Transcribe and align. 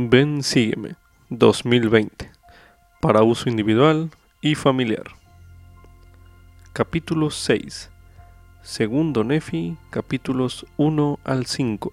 Ven, 0.00 0.44
sígueme 0.44 0.94
2020 1.28 2.30
para 3.00 3.24
uso 3.24 3.50
individual 3.50 4.10
y 4.40 4.54
familiar. 4.54 5.02
Capítulo 6.72 7.30
6. 7.30 7.90
Segundo 8.62 9.24
Nefi, 9.24 9.76
capítulos 9.90 10.66
1 10.76 11.18
al 11.24 11.46
5. 11.46 11.92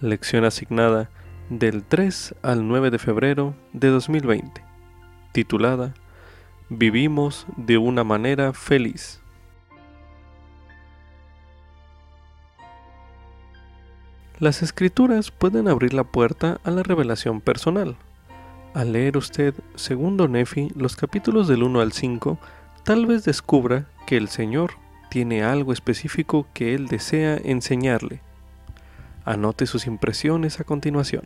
Lección 0.00 0.44
asignada 0.44 1.08
del 1.50 1.84
3 1.84 2.34
al 2.42 2.66
9 2.66 2.90
de 2.90 2.98
febrero 2.98 3.54
de 3.74 3.90
2020. 3.90 4.64
Titulada 5.30 5.94
Vivimos 6.68 7.46
de 7.56 7.78
una 7.78 8.02
manera 8.02 8.52
feliz. 8.52 9.19
Las 14.40 14.62
escrituras 14.62 15.30
pueden 15.30 15.68
abrir 15.68 15.92
la 15.92 16.02
puerta 16.02 16.62
a 16.64 16.70
la 16.70 16.82
revelación 16.82 17.42
personal. 17.42 17.96
Al 18.72 18.94
leer 18.94 19.18
usted, 19.18 19.54
segundo 19.74 20.28
Nefi, 20.28 20.70
los 20.74 20.96
capítulos 20.96 21.46
del 21.46 21.62
1 21.62 21.82
al 21.82 21.92
5, 21.92 22.38
tal 22.82 23.04
vez 23.04 23.24
descubra 23.24 23.84
que 24.06 24.16
el 24.16 24.28
Señor 24.28 24.70
tiene 25.10 25.42
algo 25.42 25.74
específico 25.74 26.46
que 26.54 26.74
Él 26.74 26.86
desea 26.86 27.36
enseñarle. 27.36 28.22
Anote 29.26 29.66
sus 29.66 29.86
impresiones 29.86 30.58
a 30.58 30.64
continuación. 30.64 31.24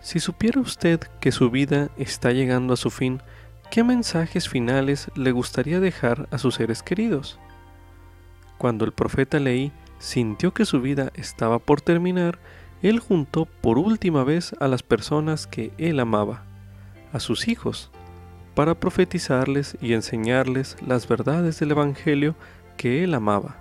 Si 0.00 0.20
supiera 0.20 0.60
usted 0.60 1.00
que 1.18 1.32
su 1.32 1.50
vida 1.50 1.90
está 1.96 2.30
llegando 2.30 2.74
a 2.74 2.76
su 2.76 2.90
fin, 2.90 3.20
¿qué 3.70 3.84
mensajes 3.84 4.48
finales 4.48 5.10
le 5.14 5.32
gustaría 5.32 5.80
dejar 5.80 6.28
a 6.30 6.38
sus 6.38 6.56
seres 6.56 6.82
queridos? 6.82 7.38
Cuando 8.58 8.84
el 8.84 8.92
profeta 8.92 9.38
Leí 9.38 9.72
sintió 9.98 10.52
que 10.52 10.64
su 10.64 10.80
vida 10.80 11.12
estaba 11.14 11.58
por 11.58 11.80
terminar, 11.80 12.38
él 12.82 13.00
juntó 13.00 13.46
por 13.46 13.78
última 13.78 14.24
vez 14.24 14.54
a 14.60 14.68
las 14.68 14.82
personas 14.82 15.46
que 15.46 15.72
él 15.78 16.00
amaba, 16.00 16.44
a 17.12 17.20
sus 17.20 17.48
hijos, 17.48 17.90
para 18.54 18.74
profetizarles 18.74 19.76
y 19.80 19.92
enseñarles 19.92 20.76
las 20.86 21.08
verdades 21.08 21.58
del 21.60 21.72
Evangelio 21.72 22.34
que 22.76 23.04
él 23.04 23.14
amaba. 23.14 23.56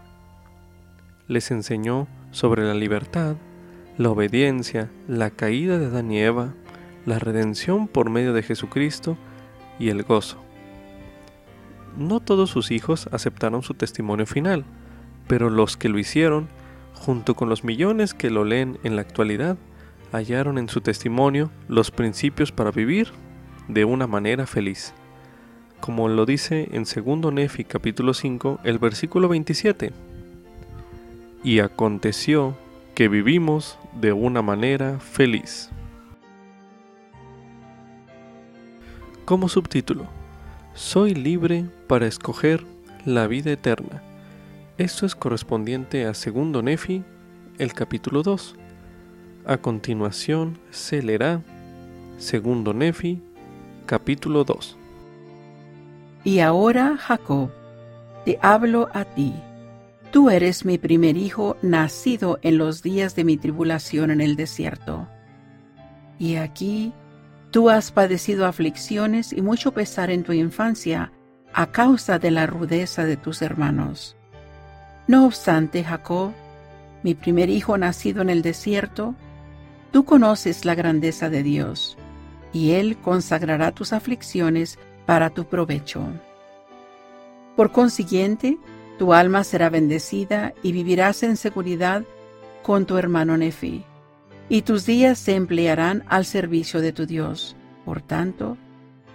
Les 1.28 1.52
enseñó 1.52 2.08
sobre 2.32 2.64
la 2.64 2.74
libertad, 2.74 3.36
la 3.98 4.10
obediencia, 4.10 4.90
la 5.08 5.30
caída 5.32 5.78
de 5.80 5.88
Adán 5.88 6.12
y 6.12 6.20
Eva, 6.20 6.54
la 7.06 7.20
redención 7.20 7.88
por 7.88 8.10
medio 8.10 8.34
de 8.34 8.44
Jesucristo 8.44 9.18
y 9.80 9.90
el 9.90 10.04
gozo. 10.04 10.38
No 11.98 12.20
todos 12.20 12.50
sus 12.50 12.72
hijos 12.72 13.08
aceptaron 13.12 13.64
su 13.64 13.74
testimonio 13.74 14.26
final, 14.26 14.66
pero 15.28 15.50
los 15.50 15.78
que 15.78 15.90
lo 15.90 15.98
hicieron, 15.98 16.48
junto 16.94 17.36
con 17.36 17.50
los 17.50 17.64
millones 17.64 18.14
que 18.14 18.30
lo 18.30 18.44
leen 18.44 18.78
en 18.84 18.96
la 18.96 19.02
actualidad, 19.02 19.58
hallaron 20.12 20.58
en 20.58 20.70
su 20.70 20.82
testimonio 20.82 21.52
los 21.68 21.92
principios 21.92 22.52
para 22.52 22.72
vivir 22.72 23.10
de 23.68 23.86
una 23.86 24.08
manera 24.08 24.46
feliz. 24.46 24.94
Como 25.80 26.08
lo 26.08 26.26
dice 26.26 26.70
en 26.72 26.84
2 26.84 27.34
Nefi 27.34 27.64
capítulo 27.64 28.14
5, 28.14 28.60
el 28.64 28.80
versículo 28.80 29.28
27. 29.30 29.92
Y 31.44 31.60
aconteció 31.60 32.58
que 32.96 33.08
vivimos 33.08 33.78
de 34.00 34.14
una 34.14 34.42
manera 34.42 35.00
feliz. 35.00 35.70
Como 39.26 39.50
subtítulo, 39.50 40.06
Soy 40.76 41.16
libre 41.16 41.66
para 41.88 42.06
escoger 42.06 42.64
la 43.06 43.26
vida 43.26 43.52
eterna. 43.52 44.04
Esto 44.78 45.08
es 45.08 45.16
correspondiente 45.16 46.06
a 46.06 46.14
segundo 46.14 46.62
Nefi, 46.62 47.04
el 47.58 47.74
capítulo 47.74 48.22
2. 48.22 48.56
A 49.48 49.58
continuación 49.58 50.60
se 50.70 51.02
leerá 51.02 51.42
segundo 52.20 52.72
Nefi, 52.76 53.20
capítulo 53.88 54.44
2. 54.44 54.78
Y 56.24 56.40
ahora, 56.40 56.96
Jacob, 56.96 57.50
te 58.26 58.38
hablo 58.44 58.90
a 58.94 59.06
ti. 59.06 59.34
Tú 60.12 60.30
eres 60.30 60.66
mi 60.66 60.78
primer 60.78 61.18
hijo 61.18 61.58
nacido 61.64 62.38
en 62.44 62.60
los 62.60 62.84
días 62.84 63.16
de 63.16 63.24
mi 63.24 63.38
tribulación 63.38 64.12
en 64.12 64.22
el 64.22 64.36
desierto. 64.36 65.08
Y 66.20 66.36
aquí 66.36 66.94
Tú 67.56 67.70
has 67.70 67.94
padecido 67.94 68.48
aflicciones 68.48 69.32
y 69.32 69.42
mucho 69.42 69.72
pesar 69.72 70.12
en 70.12 70.24
tu 70.24 70.34
infancia 70.34 71.14
a 71.54 71.72
causa 71.72 72.20
de 72.20 72.30
la 72.30 72.48
rudeza 72.48 73.06
de 73.06 73.16
tus 73.16 73.42
hermanos. 73.42 74.18
No 75.08 75.26
obstante, 75.26 75.82
Jacob, 75.82 76.34
mi 77.02 77.14
primer 77.16 77.50
hijo 77.50 77.78
nacido 77.78 78.22
en 78.22 78.30
el 78.30 78.42
desierto, 78.42 79.16
tú 79.94 80.04
conoces 80.04 80.66
la 80.66 80.76
grandeza 80.76 81.30
de 81.30 81.44
Dios, 81.44 81.98
y 82.52 82.72
Él 82.72 82.98
consagrará 82.98 83.72
tus 83.72 83.94
aflicciones 83.94 84.78
para 85.06 85.30
tu 85.30 85.46
provecho. 85.46 86.02
Por 87.56 87.72
consiguiente, 87.72 88.58
tu 89.00 89.14
alma 89.14 89.46
será 89.46 89.70
bendecida 89.70 90.54
y 90.62 90.74
vivirás 90.74 91.24
en 91.24 91.38
seguridad 91.38 92.04
con 92.64 92.86
tu 92.86 92.98
hermano 92.98 93.38
Nefi 93.38 93.86
y 94.50 94.62
tus 94.62 94.86
días 94.86 95.18
se 95.18 95.36
emplearán 95.36 96.04
al 96.08 96.26
servicio 96.26 96.82
de 96.82 96.92
tu 96.92 97.06
Dios. 97.06 97.56
Por 97.84 98.02
tanto, 98.02 98.58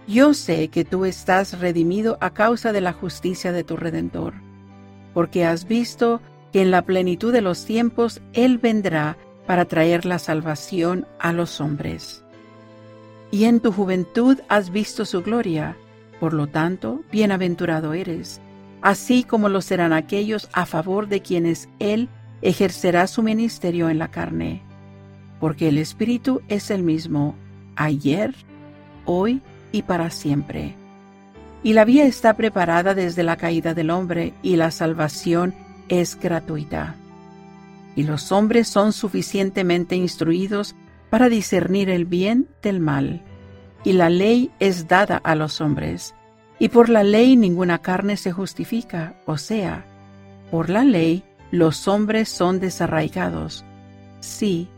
yo 0.07 0.35
sé 0.35 0.69
que 0.69 0.85
tú 0.85 1.05
estás 1.05 1.61
redimido 1.61 2.19
a 2.21 2.31
causa 2.31 2.73
de 2.73 2.81
la 2.81 2.93
justicia 2.93 3.53
de 3.53 3.65
tu 3.65 3.77
Redentor, 3.77 4.35
porque 5.15 5.45
has 5.45 5.69
visto 5.69 6.21
que 6.53 6.63
en 6.63 6.71
la 6.71 6.83
plenitud 6.83 7.33
de 7.33 7.43
los 7.43 7.65
tiempos 7.65 8.21
Él 8.33 8.59
vendrá 8.59 9.17
para 9.47 9.67
traer 9.67 10.05
la 10.05 10.19
salvación 10.19 11.07
a 11.19 11.33
los 11.33 11.61
hombres. 11.61 12.25
Y 13.31 13.45
en 13.45 13.61
tu 13.61 13.71
juventud 13.71 14.39
has 14.49 14.71
visto 14.71 15.05
su 15.05 15.23
gloria, 15.23 15.77
por 16.19 16.33
lo 16.33 16.49
tanto, 16.49 17.03
bienaventurado 17.13 17.95
eres, 17.95 18.41
así 18.83 19.23
como 19.23 19.49
lo 19.49 19.61
serán 19.61 19.93
aquellos 19.93 20.49
a 20.53 20.67
favor 20.67 21.07
de 21.07 21.23
quienes 21.23 21.69
Él 21.79 22.09
ejercerá 22.43 23.07
su 23.07 23.23
ministerio 23.23 23.91
en 23.91 23.99
la 23.99 24.11
carne 24.11 24.65
porque 25.41 25.69
el 25.69 25.79
Espíritu 25.79 26.43
es 26.49 26.71
el 26.71 26.83
mismo 26.83 27.35
ayer, 27.75 28.35
hoy 29.07 29.41
y 29.73 29.83
para 29.83 30.11
siempre. 30.11 30.77
Y 31.63 31.73
la 31.73 31.85
vía 31.85 32.05
está 32.05 32.35
preparada 32.35 32.95
desde 32.95 33.23
la 33.23 33.37
caída 33.37 33.75
del 33.75 33.91
hombre 33.91 34.35
y 34.43 34.57
la 34.57 34.71
salvación 34.71 35.55
es 35.89 36.19
gratuita. 36.19 36.95
Y 37.97 38.05
los 38.05 38.33
hombres 38.33 38.69
son 38.69 38.93
suficientemente 38.93 39.97
instruidos 39.97 40.77
para 41.11 41.29
discernir 41.29 41.91
el 41.91 42.05
bien 42.05 42.49
del 42.63 42.81
mal. 42.81 43.23
Y 43.83 43.95
la 43.95 44.11
ley 44.11 44.51
es 44.61 44.89
dada 44.89 45.17
a 45.17 45.35
los 45.35 45.61
hombres. 45.61 46.15
Y 46.59 46.69
por 46.69 46.89
la 46.89 47.03
ley 47.03 47.37
ninguna 47.37 47.79
carne 47.79 48.17
se 48.17 48.33
justifica, 48.33 49.15
o 49.27 49.39
sea, 49.39 49.85
por 50.51 50.69
la 50.69 50.85
ley 50.85 51.25
los 51.51 51.89
hombres 51.89 52.29
son 52.29 52.61
desarraigados. 52.61 53.65
Sí, 54.21 54.69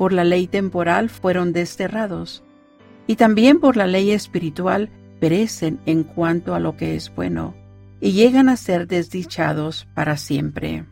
por 0.00 0.14
la 0.14 0.24
ley 0.24 0.46
temporal 0.46 1.10
fueron 1.10 1.52
desterrados, 1.52 2.42
y 3.06 3.16
también 3.16 3.60
por 3.60 3.76
la 3.76 3.86
ley 3.86 4.12
espiritual 4.12 4.88
perecen 5.20 5.78
en 5.84 6.04
cuanto 6.04 6.54
a 6.54 6.58
lo 6.58 6.74
que 6.74 6.96
es 6.96 7.14
bueno, 7.14 7.54
y 8.00 8.12
llegan 8.12 8.48
a 8.48 8.56
ser 8.56 8.86
desdichados 8.86 9.86
para 9.94 10.16
siempre. 10.16 10.86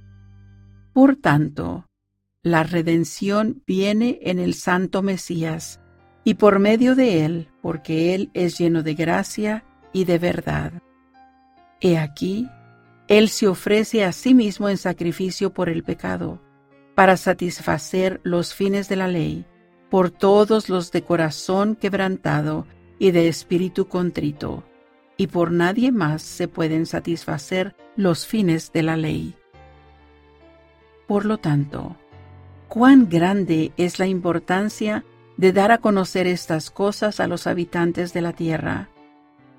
Por 0.92 1.16
tanto, 1.16 1.86
la 2.42 2.64
redención 2.64 3.62
viene 3.66 4.18
en 4.24 4.38
el 4.38 4.52
Santo 4.52 5.00
Mesías, 5.00 5.80
y 6.22 6.34
por 6.34 6.58
medio 6.58 6.94
de 6.94 7.24
él, 7.24 7.48
porque 7.62 8.14
él 8.14 8.30
es 8.34 8.58
lleno 8.58 8.82
de 8.82 8.92
gracia 8.92 9.64
y 9.90 10.04
de 10.04 10.18
verdad. 10.18 10.82
He 11.80 11.96
aquí, 11.96 12.46
él 13.08 13.30
se 13.30 13.48
ofrece 13.48 14.04
a 14.04 14.12
sí 14.12 14.34
mismo 14.34 14.68
en 14.68 14.76
sacrificio 14.76 15.54
por 15.54 15.70
el 15.70 15.82
pecado, 15.82 16.42
para 16.98 17.16
satisfacer 17.16 18.20
los 18.24 18.54
fines 18.54 18.88
de 18.88 18.96
la 18.96 19.06
ley, 19.06 19.44
por 19.88 20.10
todos 20.10 20.68
los 20.68 20.90
de 20.90 21.02
corazón 21.04 21.76
quebrantado 21.76 22.66
y 22.98 23.12
de 23.12 23.28
espíritu 23.28 23.86
contrito, 23.86 24.64
y 25.16 25.28
por 25.28 25.52
nadie 25.52 25.92
más 25.92 26.22
se 26.22 26.48
pueden 26.48 26.86
satisfacer 26.86 27.76
los 27.94 28.26
fines 28.26 28.72
de 28.72 28.82
la 28.82 28.96
ley. 28.96 29.36
Por 31.06 31.24
lo 31.24 31.38
tanto, 31.38 31.94
cuán 32.66 33.08
grande 33.08 33.70
es 33.76 34.00
la 34.00 34.08
importancia 34.08 35.04
de 35.36 35.52
dar 35.52 35.70
a 35.70 35.78
conocer 35.78 36.26
estas 36.26 36.68
cosas 36.68 37.20
a 37.20 37.28
los 37.28 37.46
habitantes 37.46 38.12
de 38.12 38.22
la 38.22 38.32
tierra, 38.32 38.88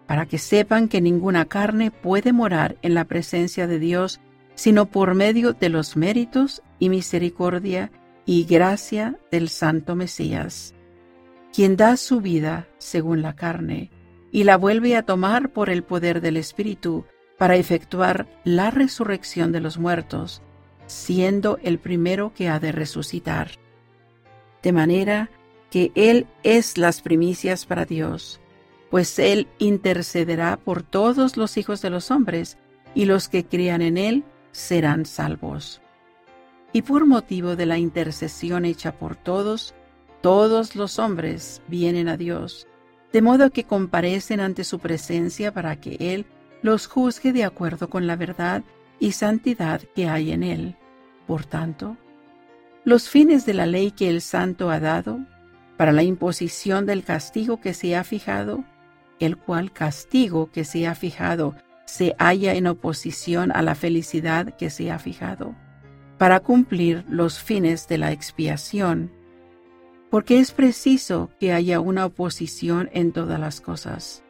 para 0.08 0.26
que 0.26 0.40
sepan 0.40 0.90
que 0.90 1.00
ninguna 1.00 1.46
carne 1.46 1.90
puede 1.90 2.34
morar 2.34 2.76
en 2.82 2.96
la 2.96 3.06
presencia 3.06 3.66
de 3.66 3.80
Dios 3.80 4.20
sino 4.60 4.88
por 4.88 5.16
medio 5.16 5.54
de 5.54 5.70
los 5.70 5.96
méritos 5.96 6.62
y 6.80 6.90
misericordia 6.90 7.94
y 8.26 8.44
gracia 8.44 9.18
del 9.32 9.48
Santo 9.48 9.96
Mesías, 9.96 10.76
quien 11.54 11.78
da 11.78 11.96
su 11.96 12.20
vida 12.20 12.68
según 12.78 13.22
la 13.22 13.38
carne 13.38 13.90
y 14.34 14.44
la 14.44 14.58
vuelve 14.58 14.98
a 14.98 15.04
tomar 15.04 15.54
por 15.54 15.70
el 15.70 15.84
poder 15.84 16.20
del 16.20 16.36
Espíritu 16.36 17.06
para 17.38 17.56
efectuar 17.56 18.28
la 18.44 18.70
resurrección 18.70 19.54
de 19.54 19.62
los 19.62 19.78
muertos 19.78 20.42
siendo 20.88 21.58
el 21.64 21.80
primero 21.80 22.34
que 22.34 22.50
ha 22.50 22.60
de 22.60 22.74
resucitar. 22.74 23.52
De 24.62 24.74
manera 24.74 25.30
que 25.72 25.94
Él 25.96 26.28
es 26.44 26.78
las 26.78 27.02
primicias 27.02 27.66
para 27.66 27.86
Dios, 27.86 28.42
pues 28.90 29.20
Él 29.20 29.48
intercederá 29.58 30.58
por 30.58 30.84
todos 30.84 31.38
los 31.38 31.56
hijos 31.56 31.82
de 31.82 31.92
los 31.92 32.12
hombres, 32.12 32.58
y 32.96 33.06
los 33.06 33.30
que 33.30 33.46
crean 33.46 33.84
en 33.84 33.98
Él 33.98 34.24
serán 34.52 35.06
salvos. 35.06 35.82
Y 36.72 36.84
por 36.84 37.06
motivo 37.06 37.56
de 37.56 37.66
la 37.66 37.78
intercesión 37.78 38.66
hecha 38.66 38.92
por 38.92 39.16
todos, 39.16 39.74
todos 40.22 40.76
los 40.76 41.00
hombres 41.00 41.62
vienen 41.68 42.08
a 42.10 42.18
Dios, 42.18 42.68
de 43.12 43.22
modo 43.22 43.50
que 43.50 43.64
comparecen 43.64 44.40
ante 44.40 44.64
su 44.64 44.80
presencia 44.80 45.54
para 45.54 45.80
que 45.80 45.98
Él 46.00 46.26
los 46.62 46.88
juzgue 46.88 47.34
de 47.34 47.46
acuerdo 47.46 47.90
con 47.90 48.06
la 48.06 48.16
verdad 48.16 48.64
y 49.00 49.14
santidad 49.14 49.82
que 49.96 50.08
hay 50.08 50.32
en 50.32 50.44
Él. 50.44 50.76
Por 51.26 51.46
tanto, 51.46 51.98
los 52.84 53.10
fines 53.10 53.46
de 53.46 53.54
la 53.54 53.66
ley 53.66 53.92
que 53.92 54.10
el 54.10 54.22
Santo 54.22 54.70
ha 54.70 54.80
dado, 54.80 55.20
para 55.78 55.92
la 55.94 56.04
imposición 56.04 56.86
del 56.86 57.04
castigo 57.04 57.62
que 57.62 57.74
se 57.74 57.96
ha 57.96 58.04
fijado, 58.04 58.66
el 59.20 59.38
cual 59.38 59.72
castigo 59.72 60.52
que 60.52 60.66
se 60.66 60.88
ha 60.88 60.96
fijado 60.96 61.56
se 61.90 62.16
halla 62.20 62.54
en 62.54 62.68
oposición 62.68 63.52
a 63.52 63.64
la 63.64 63.74
felicidad 63.74 64.56
que 64.56 64.70
se 64.70 64.92
ha 64.92 65.00
fijado, 65.00 65.56
para 66.20 66.40
cumplir 66.40 67.04
los 67.10 67.40
fines 67.40 67.88
de 67.88 67.98
la 67.98 68.12
expiación, 68.12 69.12
porque 70.12 70.40
es 70.40 70.52
preciso 70.52 71.32
que 71.40 71.52
haya 71.52 71.80
una 71.80 72.06
oposición 72.06 72.90
en 72.94 73.12
todas 73.12 73.40
las 73.40 73.60
cosas. 73.60 74.24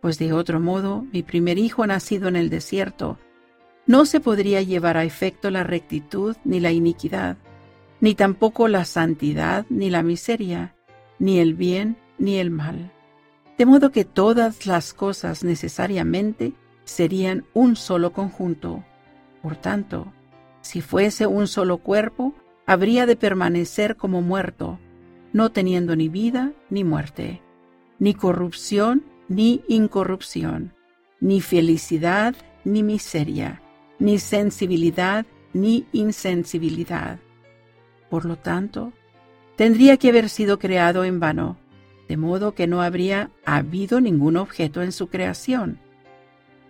Pues 0.00 0.18
de 0.18 0.32
otro 0.32 0.58
modo, 0.58 1.06
mi 1.12 1.22
primer 1.22 1.56
hijo 1.56 1.86
nacido 1.86 2.26
en 2.26 2.34
el 2.34 2.50
desierto, 2.50 3.16
no 3.86 4.04
se 4.04 4.18
podría 4.18 4.60
llevar 4.60 4.96
a 4.96 5.04
efecto 5.04 5.50
la 5.50 5.62
rectitud 5.62 6.36
ni 6.44 6.58
la 6.58 6.72
iniquidad, 6.72 7.36
ni 8.00 8.16
tampoco 8.16 8.66
la 8.66 8.84
santidad 8.84 9.66
ni 9.70 9.88
la 9.88 10.02
miseria, 10.02 10.74
ni 11.20 11.38
el 11.38 11.54
bien 11.54 11.96
ni 12.18 12.38
el 12.38 12.50
mal. 12.50 12.92
De 13.56 13.66
modo 13.66 13.92
que 13.92 14.04
todas 14.04 14.66
las 14.66 14.92
cosas 14.92 15.44
necesariamente 15.44 16.54
serían 16.84 17.44
un 17.54 17.76
solo 17.76 18.12
conjunto. 18.12 18.84
Por 19.42 19.56
tanto, 19.56 20.12
si 20.60 20.80
fuese 20.80 21.26
un 21.26 21.46
solo 21.46 21.78
cuerpo, 21.78 22.34
habría 22.66 23.06
de 23.06 23.16
permanecer 23.16 23.96
como 23.96 24.22
muerto, 24.22 24.78
no 25.32 25.50
teniendo 25.50 25.96
ni 25.96 26.08
vida 26.08 26.52
ni 26.70 26.84
muerte, 26.84 27.42
ni 27.98 28.14
corrupción 28.14 29.04
ni 29.28 29.62
incorrupción, 29.68 30.74
ni 31.20 31.40
felicidad 31.40 32.34
ni 32.64 32.82
miseria, 32.82 33.62
ni 33.98 34.18
sensibilidad 34.18 35.26
ni 35.52 35.86
insensibilidad. 35.92 37.18
Por 38.10 38.24
lo 38.24 38.36
tanto, 38.36 38.92
tendría 39.56 39.96
que 39.96 40.10
haber 40.10 40.28
sido 40.28 40.58
creado 40.58 41.04
en 41.04 41.20
vano, 41.20 41.56
de 42.08 42.16
modo 42.16 42.54
que 42.54 42.66
no 42.66 42.82
habría 42.82 43.30
habido 43.44 44.00
ningún 44.00 44.36
objeto 44.36 44.82
en 44.82 44.92
su 44.92 45.08
creación. 45.08 45.78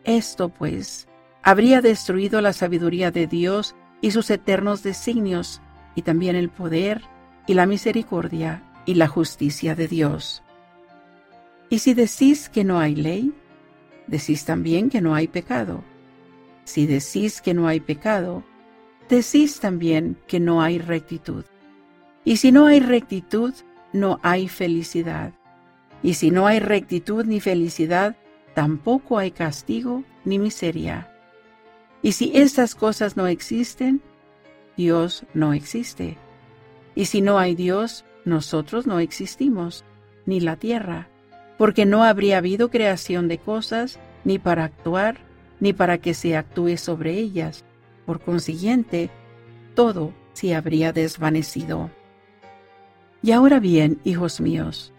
Esto, 0.04 0.49
pues, 0.49 1.08
habría 1.43 1.81
destruido 1.81 2.40
la 2.40 2.52
sabiduría 2.52 3.10
de 3.10 3.26
Dios 3.26 3.75
y 4.00 4.10
sus 4.10 4.31
eternos 4.31 4.82
designios, 4.82 5.60
y 5.94 6.02
también 6.02 6.37
el 6.37 6.49
poder 6.49 7.02
y 7.46 7.54
la 7.54 7.66
misericordia 7.66 8.62
y 8.87 8.94
la 8.94 9.08
justicia 9.08 9.75
de 9.75 9.88
Dios. 9.88 10.43
Y 11.69 11.78
si 11.78 11.94
decís 11.94 12.49
que 12.49 12.64
no 12.64 12.78
hay 12.81 12.94
ley, 12.94 13.32
decís 14.06 14.44
también 14.44 14.90
que 14.90 15.00
no 15.00 15.14
hay 15.14 15.28
pecado. 15.28 15.82
Si 16.64 16.87
decís 16.87 17.40
que 17.40 17.54
no 17.54 17.66
hay 17.66 17.81
pecado, 17.81 18.44
decís 19.08 19.60
también 19.60 20.16
que 20.26 20.40
no 20.40 20.62
hay 20.62 20.78
rectitud. 20.78 21.44
Y 22.25 22.37
si 22.37 22.52
no 22.52 22.66
hay 22.66 22.81
rectitud, 22.81 23.54
no 23.93 24.20
hay 24.22 24.49
felicidad. 24.49 25.32
Y 26.02 26.14
si 26.14 26.31
no 26.31 26.46
hay 26.46 26.60
rectitud 26.60 27.25
ni 27.25 27.40
felicidad, 27.40 28.16
tampoco 28.54 29.19
hay 29.19 29.31
castigo 29.31 30.04
ni 30.25 30.38
miseria. 30.38 31.10
Y 32.02 32.12
si 32.12 32.32
estas 32.34 32.75
cosas 32.75 33.16
no 33.16 33.26
existen, 33.26 34.02
Dios 34.76 35.25
no 35.34 35.52
existe. 35.52 36.19
Y 36.94 37.06
si 37.06 37.20
no 37.20 37.38
hay 37.38 37.54
Dios, 37.54 38.04
nosotros 38.25 38.87
no 38.87 38.99
existimos, 38.99 39.84
ni 40.26 40.40
la 40.40 40.56
tierra, 40.56 41.08
porque 41.58 41.87
no 41.87 42.04
habría 42.04 42.38
habido 42.38 42.70
creación 42.70 43.28
de 43.28 43.38
cosas, 43.38 43.99
ni 44.25 44.38
para 44.38 44.64
actuar, 44.64 45.19
ni 45.60 45.72
para 45.72 45.99
que 45.99 46.14
se 46.14 46.37
actúe 46.37 46.76
sobre 46.76 47.12
ellas. 47.12 47.64
Por 48.06 48.20
consiguiente, 48.20 49.10
todo 49.75 50.12
se 50.32 50.54
habría 50.54 50.93
desvanecido. 50.93 51.90
Y 53.22 53.31
ahora 53.31 53.60
bien, 53.60 54.00
hijos 54.04 54.40
míos, 54.40 54.93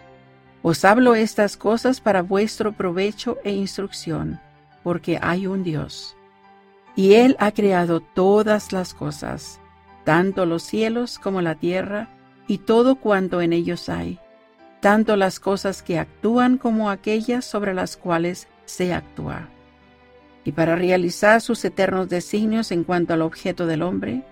os 0.63 0.83
hablo 0.83 1.13
estas 1.13 1.56
cosas 1.56 2.01
para 2.01 2.24
vuestro 2.24 2.71
provecho 2.71 3.38
e 3.44 3.51
instrucción, 3.51 4.39
porque 4.81 5.19
hay 5.21 5.45
un 5.45 5.63
Dios. 5.63 6.18
Y 6.95 7.13
Él 7.13 7.36
ha 7.39 7.51
creado 7.51 8.00
todas 8.00 8.71
las 8.71 8.95
cosas, 8.95 9.60
tanto 10.04 10.48
los 10.48 10.63
cielos 10.63 11.19
como 11.19 11.44
la 11.44 11.54
tierra, 11.54 12.10
y 12.48 12.57
todo 12.57 12.95
cuanto 12.95 13.42
en 13.42 13.54
ellos 13.54 13.88
hay, 13.89 14.19
tanto 14.80 15.15
las 15.15 15.39
cosas 15.39 15.83
que 15.83 16.00
actúan 16.00 16.57
como 16.57 16.89
aquellas 16.89 17.45
sobre 17.45 17.75
las 17.75 17.95
cuales 17.95 18.48
se 18.65 18.92
actúa 18.95 19.50
y 20.45 20.51
para 20.51 20.75
realizar 20.75 21.42
sus 21.42 21.63
eternos 21.65 22.10
designios 22.10 22.71
en 22.71 22.83
cuanto 22.83 23.13
al 23.13 23.21
objeto 23.21 23.65
del 23.65 23.81
hombre, 23.81 24.24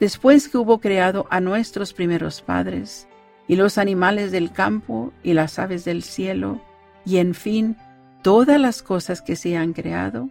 después 0.00 0.48
que 0.48 0.58
hubo 0.58 0.80
creado 0.80 1.26
a 1.30 1.40
nuestros 1.40 1.92
primeros 1.92 2.42
padres, 2.42 3.06
y 3.52 3.56
los 3.56 3.76
animales 3.76 4.32
del 4.32 4.50
campo 4.50 5.12
y 5.22 5.34
las 5.34 5.58
aves 5.58 5.84
del 5.84 6.02
cielo, 6.02 6.62
y 7.04 7.18
en 7.18 7.34
fin, 7.34 7.76
todas 8.22 8.58
las 8.58 8.82
cosas 8.82 9.20
que 9.20 9.36
se 9.36 9.58
han 9.58 9.74
creado, 9.74 10.30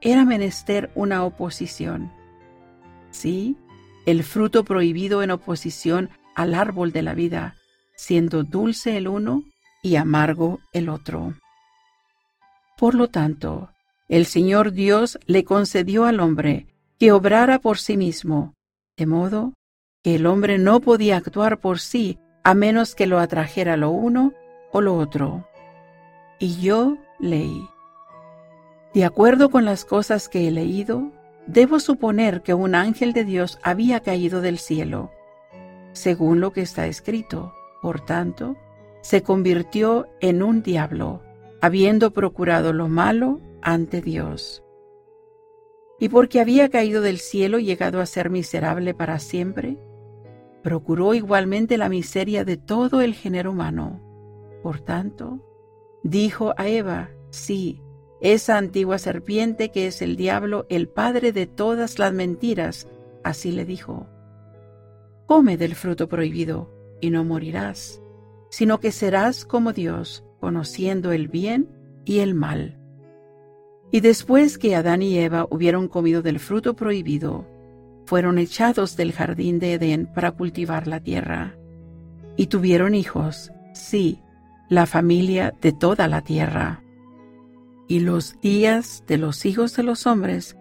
era 0.00 0.24
menester 0.24 0.88
una 0.94 1.24
oposición. 1.24 2.12
Sí, 3.10 3.56
el 4.06 4.22
fruto 4.22 4.62
prohibido 4.62 5.24
en 5.24 5.32
oposición 5.32 6.10
al 6.36 6.54
árbol 6.54 6.92
de 6.92 7.02
la 7.02 7.14
vida, 7.14 7.56
siendo 7.96 8.44
dulce 8.44 8.98
el 8.98 9.08
uno 9.08 9.42
y 9.82 9.96
amargo 9.96 10.60
el 10.72 10.90
otro. 10.90 11.34
Por 12.78 12.94
lo 12.94 13.08
tanto, 13.08 13.70
el 14.08 14.26
Señor 14.26 14.70
Dios 14.70 15.18
le 15.26 15.42
concedió 15.42 16.04
al 16.04 16.20
hombre 16.20 16.68
que 17.00 17.10
obrara 17.10 17.58
por 17.58 17.78
sí 17.78 17.96
mismo, 17.96 18.54
de 18.96 19.06
modo 19.06 19.54
que 20.04 20.14
el 20.14 20.26
hombre 20.26 20.58
no 20.58 20.78
podía 20.78 21.16
actuar 21.16 21.58
por 21.58 21.80
sí 21.80 22.20
a 22.44 22.54
menos 22.54 22.94
que 22.94 23.06
lo 23.06 23.18
atrajera 23.18 23.76
lo 23.76 23.90
uno 23.90 24.34
o 24.70 24.82
lo 24.82 24.96
otro. 24.96 25.48
Y 26.38 26.60
yo 26.60 26.98
leí. 27.18 27.66
De 28.92 29.04
acuerdo 29.04 29.50
con 29.50 29.64
las 29.64 29.84
cosas 29.84 30.28
que 30.28 30.46
he 30.46 30.50
leído, 30.50 31.10
debo 31.46 31.80
suponer 31.80 32.42
que 32.42 32.54
un 32.54 32.74
ángel 32.74 33.12
de 33.12 33.24
Dios 33.24 33.58
había 33.62 34.00
caído 34.00 34.40
del 34.40 34.58
cielo, 34.58 35.10
según 35.92 36.40
lo 36.40 36.52
que 36.52 36.60
está 36.60 36.86
escrito. 36.86 37.54
Por 37.82 38.04
tanto, 38.04 38.56
se 39.00 39.22
convirtió 39.22 40.06
en 40.20 40.42
un 40.42 40.62
diablo, 40.62 41.22
habiendo 41.60 42.12
procurado 42.12 42.72
lo 42.72 42.88
malo 42.88 43.40
ante 43.62 44.00
Dios. 44.00 44.62
Y 45.98 46.08
porque 46.08 46.40
había 46.40 46.68
caído 46.68 47.00
del 47.00 47.18
cielo 47.18 47.58
y 47.58 47.64
llegado 47.64 48.00
a 48.00 48.06
ser 48.06 48.28
miserable 48.28 48.94
para 48.94 49.18
siempre, 49.18 49.78
procuró 50.64 51.12
igualmente 51.12 51.76
la 51.76 51.90
miseria 51.90 52.42
de 52.46 52.56
todo 52.56 53.02
el 53.02 53.12
género 53.12 53.50
humano. 53.50 54.00
Por 54.62 54.80
tanto, 54.80 55.38
dijo 56.02 56.54
a 56.56 56.66
Eva, 56.66 57.10
sí, 57.28 57.82
esa 58.22 58.56
antigua 58.56 58.96
serpiente 58.96 59.70
que 59.70 59.86
es 59.86 60.00
el 60.00 60.16
diablo, 60.16 60.64
el 60.70 60.88
padre 60.88 61.32
de 61.32 61.46
todas 61.46 61.98
las 61.98 62.14
mentiras, 62.14 62.88
así 63.22 63.52
le 63.52 63.66
dijo, 63.66 64.06
come 65.26 65.58
del 65.58 65.74
fruto 65.74 66.08
prohibido 66.08 66.70
y 67.02 67.10
no 67.10 67.24
morirás, 67.24 68.00
sino 68.48 68.80
que 68.80 68.90
serás 68.90 69.44
como 69.44 69.74
Dios, 69.74 70.24
conociendo 70.40 71.12
el 71.12 71.28
bien 71.28 71.68
y 72.06 72.20
el 72.20 72.34
mal. 72.34 72.80
Y 73.92 74.00
después 74.00 74.56
que 74.56 74.74
Adán 74.74 75.02
y 75.02 75.18
Eva 75.18 75.46
hubieron 75.50 75.88
comido 75.88 76.22
del 76.22 76.40
fruto 76.40 76.74
prohibido, 76.74 77.46
fueron 78.06 78.38
echados 78.38 78.96
del 78.96 79.12
jardín 79.12 79.58
de 79.58 79.74
Edén 79.74 80.06
para 80.06 80.32
cultivar 80.32 80.86
la 80.86 81.00
tierra. 81.00 81.54
Y 82.36 82.46
tuvieron 82.46 82.94
hijos, 82.94 83.52
sí, 83.72 84.20
la 84.68 84.86
familia 84.86 85.54
de 85.60 85.72
toda 85.72 86.08
la 86.08 86.22
tierra. 86.22 86.82
Y 87.88 88.00
los 88.00 88.40
días 88.40 89.04
de 89.06 89.18
los 89.18 89.44
hijos 89.46 89.76
de 89.76 89.82
los 89.82 90.06
hombres 90.06 90.56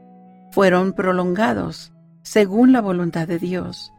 fueron 0.51 0.93
prolongados, 0.93 1.93
según 2.21 2.71
la 2.71 2.81
voluntad 2.81 3.27
de 3.27 3.39
Dios, 3.39 3.91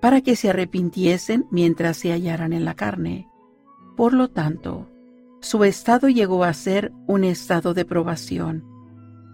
para 0.00 0.20
que 0.20 0.36
se 0.36 0.50
arrepintiesen 0.50 1.46
mientras 1.50 1.96
se 1.96 2.10
hallaran 2.10 2.52
en 2.52 2.64
la 2.64 2.74
carne. 2.74 3.28
Por 3.96 4.12
lo 4.12 4.28
tanto, 4.28 4.88
su 5.40 5.64
estado 5.64 6.08
llegó 6.08 6.44
a 6.44 6.52
ser 6.52 6.92
un 7.06 7.24
estado 7.24 7.74
de 7.74 7.84
probación 7.84 8.64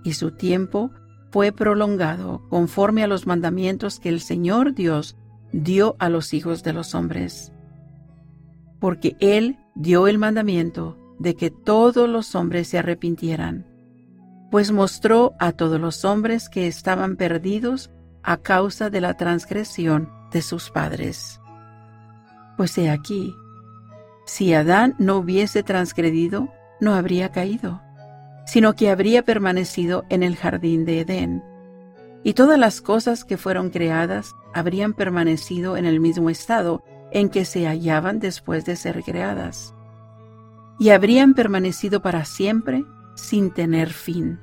y 0.05 0.13
su 0.15 0.31
tiempo 0.31 0.91
fue 1.31 1.53
prolongado 1.53 2.43
conforme 2.49 3.03
a 3.03 3.07
los 3.07 3.27
mandamientos 3.27 4.01
que 4.01 4.09
el 4.09 4.21
Señor 4.21 4.75
Dios 4.75 5.17
dio 5.53 5.97
a 5.99 6.09
los 6.09 6.35
hijos 6.35 6.63
de 6.63 6.73
los 6.73 6.95
hombres. 6.95 7.53
Porque 8.81 9.17
Él 9.21 9.59
dio 9.75 10.09
el 10.09 10.19
mandamiento 10.19 10.97
de 11.19 11.35
que 11.35 11.51
todos 11.51 12.09
los 12.09 12.35
hombres 12.35 12.69
se 12.69 12.79
arrepintieran, 12.79 13.67
pues 14.51 14.73
mostró 14.73 15.35
a 15.39 15.53
todos 15.53 15.81
los 15.81 16.05
hombres 16.05 16.49
que 16.49 16.67
estaban 16.67 17.17
perdidos 17.17 17.91
a 18.23 18.39
causa 18.39 18.91
de 18.91 19.01
la 19.01 19.15
transgresión 19.15 20.11
de 20.33 20.43
sus 20.43 20.71
padres. 20.71 21.41
Pues 22.57 22.77
he 22.79 22.91
aquí, 22.91 23.35
si 24.27 24.53
Adán 24.55 24.95
no 24.99 25.17
hubiese 25.19 25.63
transgredido, 25.63 26.49
no 26.81 26.95
habría 26.95 27.31
caído, 27.31 27.83
sino 28.49 28.75
que 28.75 28.89
habría 28.89 29.23
permanecido 29.27 30.07
en 30.09 30.23
el 30.23 30.35
jardín 30.35 30.87
de 30.87 31.01
Edén, 31.01 31.45
y 32.25 32.33
todas 32.33 32.59
las 32.59 32.81
cosas 32.81 33.27
que 33.27 33.37
fueron 33.37 33.69
creadas 33.69 34.35
habrían 34.55 34.95
permanecido 34.95 35.77
en 35.77 35.85
el 35.85 36.01
mismo 36.01 36.31
estado 36.31 36.83
en 37.13 37.29
que 37.29 37.45
se 37.45 37.67
hallaban 37.67 38.21
después 38.21 38.65
de 38.65 38.77
ser 38.77 39.03
creadas, 39.05 39.75
y 40.79 40.89
habrían 40.89 41.35
permanecido 41.35 42.01
para 42.01 42.25
siempre 42.25 42.87
sin 43.17 43.51
tener 43.53 43.91
fin, 43.91 44.41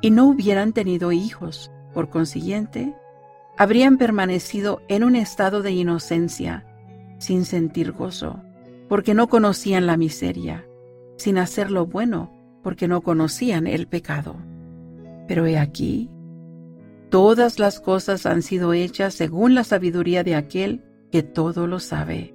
y 0.00 0.12
no 0.12 0.28
hubieran 0.28 0.72
tenido 0.72 1.10
hijos, 1.10 1.72
por 1.92 2.08
consiguiente, 2.08 2.94
habrían 3.58 3.98
permanecido 3.98 4.80
en 4.86 5.02
un 5.02 5.16
estado 5.16 5.62
de 5.62 5.72
inocencia, 5.72 6.64
sin 7.18 7.46
sentir 7.46 7.90
gozo, 7.90 8.40
porque 8.88 9.12
no 9.12 9.26
conocían 9.26 9.88
la 9.88 9.96
miseria, 9.96 10.64
sin 11.16 11.36
hacer 11.38 11.72
lo 11.72 11.84
bueno, 11.84 12.41
porque 12.62 12.88
no 12.88 13.02
conocían 13.02 13.66
el 13.66 13.86
pecado. 13.86 14.36
Pero 15.28 15.46
he 15.46 15.58
aquí, 15.58 16.10
todas 17.10 17.58
las 17.58 17.80
cosas 17.80 18.26
han 18.26 18.42
sido 18.42 18.72
hechas 18.72 19.14
según 19.14 19.54
la 19.54 19.64
sabiduría 19.64 20.24
de 20.24 20.34
aquel 20.34 20.82
que 21.10 21.22
todo 21.22 21.66
lo 21.66 21.80
sabe. 21.80 22.34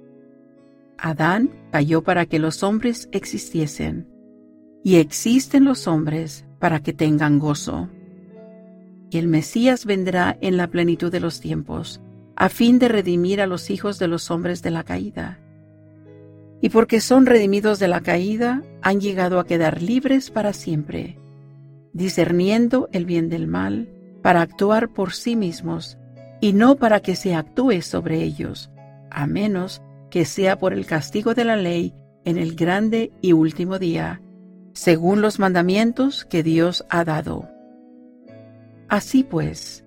Adán 0.96 1.50
cayó 1.70 2.02
para 2.02 2.26
que 2.26 2.38
los 2.38 2.62
hombres 2.62 3.08
existiesen, 3.12 4.08
y 4.84 4.96
existen 4.96 5.64
los 5.64 5.86
hombres 5.86 6.46
para 6.58 6.80
que 6.80 6.92
tengan 6.92 7.38
gozo 7.38 7.88
y 9.10 9.18
el 9.18 9.28
Mesías 9.28 9.84
vendrá 9.84 10.36
en 10.40 10.56
la 10.56 10.68
plenitud 10.68 11.10
de 11.10 11.20
los 11.20 11.40
tiempos, 11.40 12.00
a 12.36 12.48
fin 12.48 12.78
de 12.78 12.88
redimir 12.88 13.40
a 13.40 13.46
los 13.46 13.70
hijos 13.70 13.98
de 13.98 14.08
los 14.08 14.30
hombres 14.30 14.62
de 14.62 14.70
la 14.70 14.84
caída. 14.84 15.40
Y 16.60 16.70
porque 16.70 17.00
son 17.00 17.26
redimidos 17.26 17.78
de 17.78 17.88
la 17.88 18.00
caída, 18.00 18.62
han 18.82 19.00
llegado 19.00 19.38
a 19.38 19.46
quedar 19.46 19.82
libres 19.82 20.30
para 20.30 20.52
siempre, 20.52 21.18
discerniendo 21.92 22.88
el 22.92 23.04
bien 23.04 23.28
del 23.28 23.46
mal, 23.46 23.88
para 24.22 24.40
actuar 24.40 24.88
por 24.88 25.12
sí 25.12 25.36
mismos, 25.36 25.98
y 26.40 26.52
no 26.52 26.76
para 26.76 27.00
que 27.00 27.16
se 27.16 27.34
actúe 27.34 27.82
sobre 27.82 28.22
ellos, 28.22 28.70
a 29.10 29.26
menos 29.26 29.82
que 30.10 30.24
sea 30.24 30.58
por 30.58 30.72
el 30.72 30.86
castigo 30.86 31.34
de 31.34 31.44
la 31.44 31.56
ley 31.56 31.94
en 32.24 32.38
el 32.38 32.54
grande 32.54 33.12
y 33.20 33.32
último 33.32 33.78
día, 33.78 34.20
según 34.72 35.20
los 35.20 35.38
mandamientos 35.38 36.24
que 36.24 36.42
Dios 36.42 36.84
ha 36.88 37.04
dado. 37.04 37.48
Así 38.88 39.22
pues, 39.22 39.84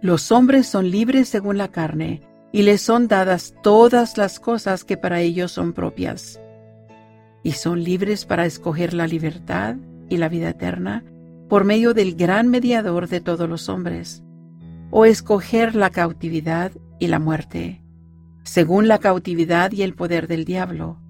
los 0.00 0.30
hombres 0.32 0.66
son 0.66 0.90
libres 0.90 1.28
según 1.28 1.58
la 1.58 1.68
carne, 1.68 2.22
y 2.54 2.62
les 2.62 2.82
son 2.82 3.08
dadas 3.08 3.52
todas 3.64 4.16
las 4.16 4.38
cosas 4.38 4.84
que 4.84 4.96
para 4.96 5.20
ellos 5.20 5.50
son 5.50 5.72
propias. 5.72 6.40
Y 7.42 7.50
son 7.50 7.82
libres 7.82 8.26
para 8.26 8.46
escoger 8.46 8.94
la 8.94 9.08
libertad 9.08 9.74
y 10.08 10.18
la 10.18 10.28
vida 10.28 10.50
eterna 10.50 11.02
por 11.48 11.64
medio 11.64 11.94
del 11.94 12.14
gran 12.14 12.46
mediador 12.46 13.08
de 13.08 13.20
todos 13.20 13.48
los 13.48 13.68
hombres, 13.68 14.22
o 14.92 15.04
escoger 15.04 15.74
la 15.74 15.90
cautividad 15.90 16.70
y 17.00 17.08
la 17.08 17.18
muerte, 17.18 17.82
según 18.44 18.86
la 18.86 19.00
cautividad 19.00 19.72
y 19.72 19.82
el 19.82 19.96
poder 19.96 20.28
del 20.28 20.44
diablo, 20.44 21.00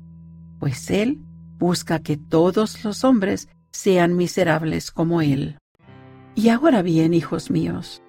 pues 0.58 0.90
él 0.90 1.20
busca 1.58 1.98
que 1.98 2.16
todos 2.16 2.82
los 2.84 3.04
hombres 3.04 3.50
sean 3.70 4.16
miserables 4.16 4.90
como 4.90 5.20
él. 5.20 5.58
Y 6.34 6.48
ahora 6.48 6.80
bien, 6.80 7.12
hijos 7.12 7.50
míos, 7.50 8.02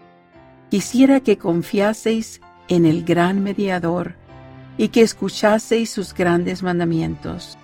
quisiera 0.69 1.19
que 1.19 1.37
confiaseis 1.37 2.39
en 2.67 2.86
el 2.86 3.03
gran 3.03 3.43
mediador 3.43 4.15
y 4.77 4.89
que 4.89 5.01
escuchaseis 5.01 5.89
sus 5.89 6.13
grandes 6.13 6.63
mandamientos. 6.63 7.57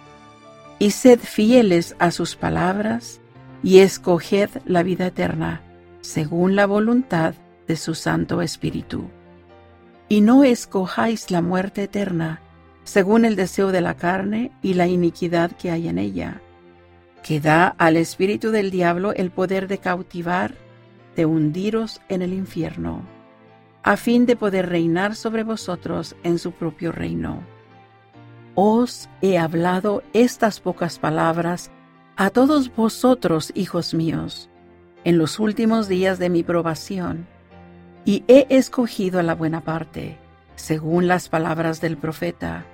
Y 0.79 0.91
sed 0.91 1.20
fieles 1.20 1.96
a 2.00 2.12
sus 2.12 2.36
palabras 2.36 3.22
y 3.63 3.79
escoged 3.79 4.50
la 4.65 4.84
vida 4.84 5.08
eterna, 5.08 5.62
según 6.01 6.55
la 6.55 6.65
voluntad 6.65 7.36
de 7.67 7.75
su 7.75 7.93
Santo 7.93 8.41
Espíritu. 8.41 9.10
Y 10.10 10.22
no 10.22 10.43
escojáis 10.43 11.29
la 11.31 11.41
muerte 11.41 11.84
eterna, 11.84 12.41
según 12.84 13.25
el 13.25 13.36
deseo 13.36 13.72
de 13.72 13.81
la 13.81 13.96
carne 13.96 14.51
y 14.62 14.74
la 14.74 14.88
iniquidad 14.88 15.51
que 15.51 15.70
hay 15.70 15.88
en 15.88 16.00
ella 16.00 16.41
que 17.22 17.39
da 17.39 17.67
al 17.77 17.98
espíritu 17.98 18.51
del 18.51 18.72
diablo 18.72 19.13
el 19.13 19.31
poder 19.31 19.67
de 19.67 19.77
cautivar, 19.77 20.55
de 21.15 21.25
hundiros 21.25 22.01
en 22.10 22.22
el 22.22 22.34
infierno, 22.34 23.03
a 23.83 23.97
fin 23.97 24.25
de 24.25 24.35
poder 24.35 24.69
reinar 24.69 25.15
sobre 25.15 25.43
vosotros 25.43 26.15
en 26.23 26.39
su 26.39 26.51
propio 26.51 26.91
reino. 26.91 27.43
Os 28.55 29.09
he 29.21 29.38
hablado 29.38 30.03
estas 30.13 30.59
pocas 30.59 31.00
palabras 31.00 31.71
a 32.15 32.29
todos 32.29 32.75
vosotros, 32.75 33.51
hijos 33.55 33.93
míos, 33.93 34.50
en 35.03 35.17
los 35.17 35.39
últimos 35.39 35.88
días 35.88 36.19
de 36.19 36.29
mi 36.29 36.43
probación, 36.43 37.27
y 38.05 38.23
he 38.27 38.47
escogido 38.50 39.21
la 39.21 39.35
buena 39.35 39.61
parte, 39.61 40.17
según 40.55 41.07
las 41.07 41.29
palabras 41.29 41.81
del 41.81 41.97
profeta, 41.97 42.65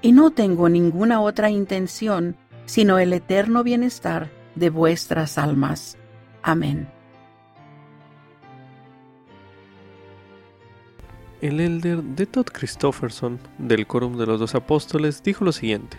y 0.00 0.12
no 0.12 0.30
tengo 0.30 0.68
ninguna 0.68 1.20
otra 1.20 1.50
intención 1.50 2.36
sino 2.66 2.98
el 2.98 3.12
eterno 3.12 3.62
bienestar 3.62 4.30
de 4.54 4.70
vuestras 4.70 5.38
almas. 5.38 5.98
Amén. 6.42 6.91
El 11.42 11.58
elder 11.58 12.04
de 12.04 12.26
Todd 12.26 12.46
Christofferson 12.52 13.40
del 13.58 13.84
Quórum 13.88 14.16
de 14.16 14.26
los 14.26 14.38
Dos 14.38 14.54
Apóstoles 14.54 15.24
dijo 15.24 15.44
lo 15.44 15.50
siguiente: 15.50 15.98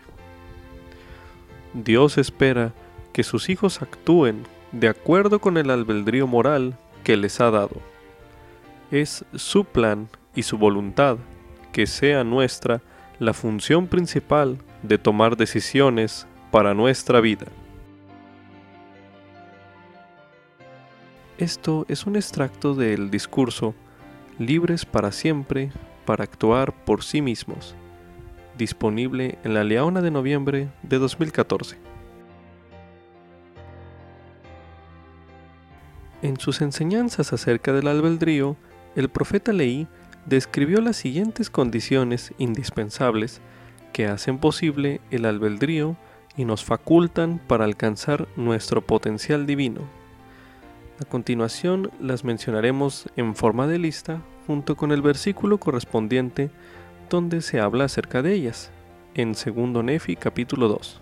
Dios 1.73 2.17
espera 2.17 2.73
que 3.11 3.23
sus 3.23 3.49
hijos 3.49 3.81
actúen 3.81 4.43
de 4.71 4.87
acuerdo 4.87 5.39
con 5.39 5.57
el 5.57 5.69
albedrío 5.69 6.27
moral 6.27 6.77
que 7.03 7.17
les 7.17 7.41
ha 7.41 7.51
dado. 7.51 7.75
Es 8.89 9.25
su 9.35 9.65
plan 9.65 10.07
y 10.33 10.43
su 10.43 10.57
voluntad 10.57 11.17
que 11.73 11.87
sea 11.87 12.23
nuestra 12.23 12.81
la 13.19 13.33
función 13.33 13.87
principal 13.87 14.59
de 14.81 14.97
tomar 14.97 15.35
decisiones 15.35 16.25
para 16.51 16.73
nuestra 16.73 17.19
vida. 17.19 17.47
Esto 21.37 21.85
es 21.89 22.05
un 22.05 22.15
extracto 22.15 22.75
del 22.75 23.11
discurso 23.11 23.75
Libres 24.39 24.83
para 24.85 25.11
siempre 25.11 25.71
para 26.05 26.23
actuar 26.23 26.73
por 26.73 27.03
sí 27.03 27.21
mismos, 27.21 27.75
disponible 28.57 29.37
en 29.43 29.53
la 29.53 29.63
Leona 29.63 30.01
de 30.01 30.09
noviembre 30.09 30.69
de 30.81 30.97
2014. 30.97 31.77
En 36.23 36.39
sus 36.39 36.61
enseñanzas 36.61 37.31
acerca 37.31 37.73
del 37.73 37.87
albedrío, 37.87 38.55
el 38.95 39.09
profeta 39.09 39.53
Leí 39.53 39.87
describió 40.25 40.81
las 40.81 40.95
siguientes 40.95 41.51
condiciones 41.51 42.33
indispensables 42.39 43.39
que 43.91 44.07
hacen 44.07 44.39
posible 44.39 44.99
el 45.11 45.25
albedrío 45.25 45.95
y 46.35 46.45
nos 46.45 46.63
facultan 46.63 47.39
para 47.45 47.65
alcanzar 47.65 48.27
nuestro 48.35 48.81
potencial 48.81 49.45
divino. 49.45 49.81
A 51.03 51.05
continuación 51.05 51.91
las 51.99 52.23
mencionaremos 52.23 53.09
en 53.17 53.35
forma 53.35 53.67
de 53.67 53.77
lista 53.77 54.21
junto 54.47 54.77
con 54.77 54.93
el 54.93 55.01
versículo 55.01 55.57
correspondiente 55.57 56.49
donde 57.09 57.41
se 57.41 57.59
habla 57.59 57.83
acerca 57.83 58.21
de 58.21 58.31
ellas, 58.31 58.71
en 59.13 59.33
2 59.33 59.83
Nefi 59.83 60.15
capítulo 60.15 60.69
2. 60.69 61.01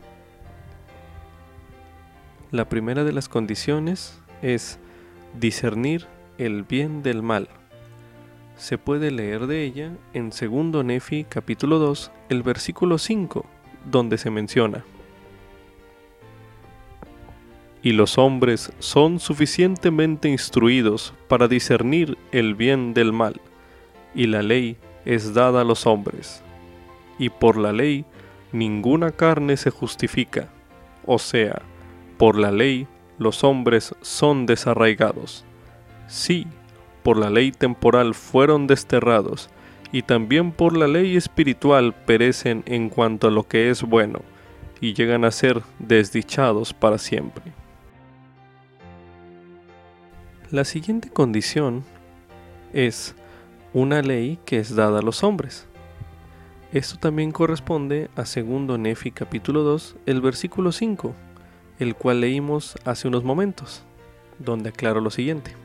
La 2.49 2.67
primera 2.67 3.03
de 3.03 3.13
las 3.13 3.29
condiciones 3.29 4.19
es 4.41 4.79
discernir 5.39 6.07
el 6.39 6.63
bien 6.63 7.03
del 7.03 7.21
mal. 7.21 7.47
Se 8.57 8.79
puede 8.79 9.11
leer 9.11 9.45
de 9.45 9.63
ella 9.63 9.91
en 10.15 10.31
2 10.31 10.83
Nefi 10.83 11.25
capítulo 11.25 11.77
2, 11.77 12.11
el 12.29 12.41
versículo 12.41 12.97
5, 12.97 13.45
donde 13.85 14.17
se 14.17 14.31
menciona 14.31 14.83
y 17.83 17.93
los 17.93 18.17
hombres 18.17 18.71
son 18.79 19.19
suficientemente 19.19 20.29
instruidos 20.29 21.13
para 21.27 21.47
discernir 21.47 22.17
el 22.31 22.55
bien 22.55 22.93
del 22.93 23.11
mal, 23.13 23.41
y 24.13 24.27
la 24.27 24.41
ley 24.41 24.77
es 25.05 25.33
dada 25.33 25.61
a 25.61 25.63
los 25.65 25.87
hombres. 25.87 26.43
Y 27.17 27.29
por 27.29 27.57
la 27.57 27.71
ley 27.71 28.05
ninguna 28.51 29.11
carne 29.11 29.57
se 29.57 29.71
justifica, 29.71 30.49
o 31.05 31.17
sea, 31.17 31.61
por 32.17 32.37
la 32.37 32.51
ley 32.51 32.87
los 33.17 33.43
hombres 33.43 33.95
son 34.01 34.45
desarraigados, 34.45 35.45
Sí, 36.11 36.45
por 37.03 37.15
la 37.15 37.29
ley 37.29 37.53
temporal 37.53 38.13
fueron 38.13 38.67
desterrados, 38.67 39.49
y 39.93 40.01
también 40.01 40.51
por 40.51 40.75
la 40.75 40.87
ley 40.87 41.15
espiritual 41.15 41.93
perecen 41.93 42.63
en 42.65 42.89
cuanto 42.89 43.27
a 43.27 43.31
lo 43.31 43.47
que 43.47 43.69
es 43.69 43.83
bueno, 43.83 44.19
y 44.81 44.93
llegan 44.93 45.23
a 45.23 45.31
ser 45.31 45.61
desdichados 45.79 46.73
para 46.73 46.97
siempre. 46.97 47.53
La 50.51 50.65
siguiente 50.65 51.09
condición 51.09 51.85
es 52.73 53.15
una 53.71 54.01
ley 54.01 54.37
que 54.43 54.57
es 54.59 54.75
dada 54.75 54.99
a 54.99 55.01
los 55.01 55.23
hombres. 55.23 55.65
Esto 56.73 56.97
también 56.99 57.31
corresponde 57.31 58.09
a 58.17 58.23
2 58.23 58.77
Nefi 58.77 59.11
capítulo 59.11 59.63
2, 59.63 59.95
el 60.07 60.19
versículo 60.19 60.73
5, 60.73 61.15
el 61.79 61.95
cual 61.95 62.19
leímos 62.19 62.75
hace 62.83 63.07
unos 63.07 63.23
momentos, 63.23 63.85
donde 64.39 64.71
aclaro 64.71 64.99
lo 64.99 65.09
siguiente. 65.09 65.55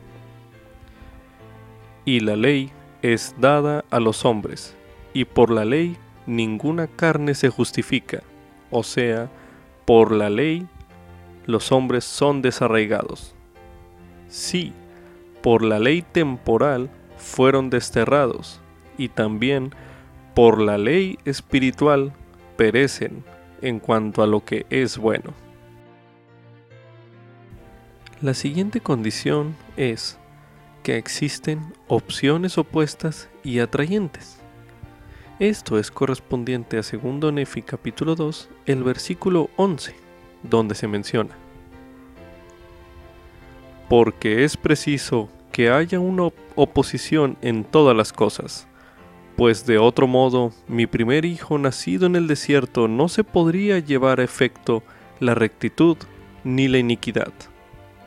Y 2.05 2.21
la 2.21 2.37
ley 2.37 2.71
es 3.01 3.35
dada 3.37 3.83
a 3.89 3.99
los 3.99 4.23
hombres, 4.23 4.73
y 5.13 5.25
por 5.25 5.51
la 5.51 5.65
ley 5.65 5.97
ninguna 6.27 6.87
carne 6.87 7.35
se 7.35 7.49
justifica, 7.49 8.23
o 8.71 8.83
sea, 8.83 9.29
por 9.83 10.13
la 10.13 10.29
ley 10.29 10.65
los 11.45 11.73
hombres 11.73 12.05
son 12.05 12.41
desarraigados. 12.41 13.36
Sí, 14.27 14.73
por 15.41 15.63
la 15.63 15.79
ley 15.79 16.01
temporal 16.01 16.89
fueron 17.17 17.69
desterrados, 17.69 18.61
y 18.97 19.09
también 19.09 19.73
por 20.35 20.61
la 20.61 20.77
ley 20.77 21.17
espiritual 21.25 22.13
perecen 22.57 23.23
en 23.61 23.79
cuanto 23.79 24.21
a 24.21 24.27
lo 24.27 24.43
que 24.43 24.65
es 24.69 24.97
bueno. 24.97 25.33
La 28.21 28.33
siguiente 28.33 28.81
condición 28.81 29.55
es 29.77 30.17
que 30.83 30.97
existen 30.97 31.73
opciones 31.87 32.57
opuestas 32.57 33.29
y 33.43 33.59
atrayentes. 33.59 34.39
Esto 35.39 35.77
es 35.77 35.91
correspondiente 35.91 36.77
a 36.77 36.81
2 36.81 37.33
Nefi 37.33 37.61
capítulo 37.61 38.15
2, 38.15 38.49
el 38.65 38.83
versículo 38.83 39.51
11, 39.55 39.95
donde 40.41 40.73
se 40.73 40.87
menciona. 40.87 41.37
Porque 43.89 44.43
es 44.43 44.57
preciso 44.57 45.29
que 45.51 45.69
haya 45.69 45.99
una 45.99 46.29
oposición 46.55 47.37
en 47.41 47.63
todas 47.63 47.95
las 47.95 48.13
cosas, 48.13 48.67
pues 49.35 49.65
de 49.65 49.77
otro 49.77 50.07
modo 50.07 50.51
mi 50.67 50.87
primer 50.87 51.23
hijo 51.25 51.57
nacido 51.57 52.05
en 52.05 52.15
el 52.15 52.27
desierto 52.27 52.87
no 52.87 53.07
se 53.07 53.23
podría 53.23 53.79
llevar 53.79 54.19
a 54.19 54.23
efecto 54.23 54.83
la 55.19 55.35
rectitud 55.35 55.97
ni 56.43 56.67
la 56.67 56.79
iniquidad, 56.79 57.31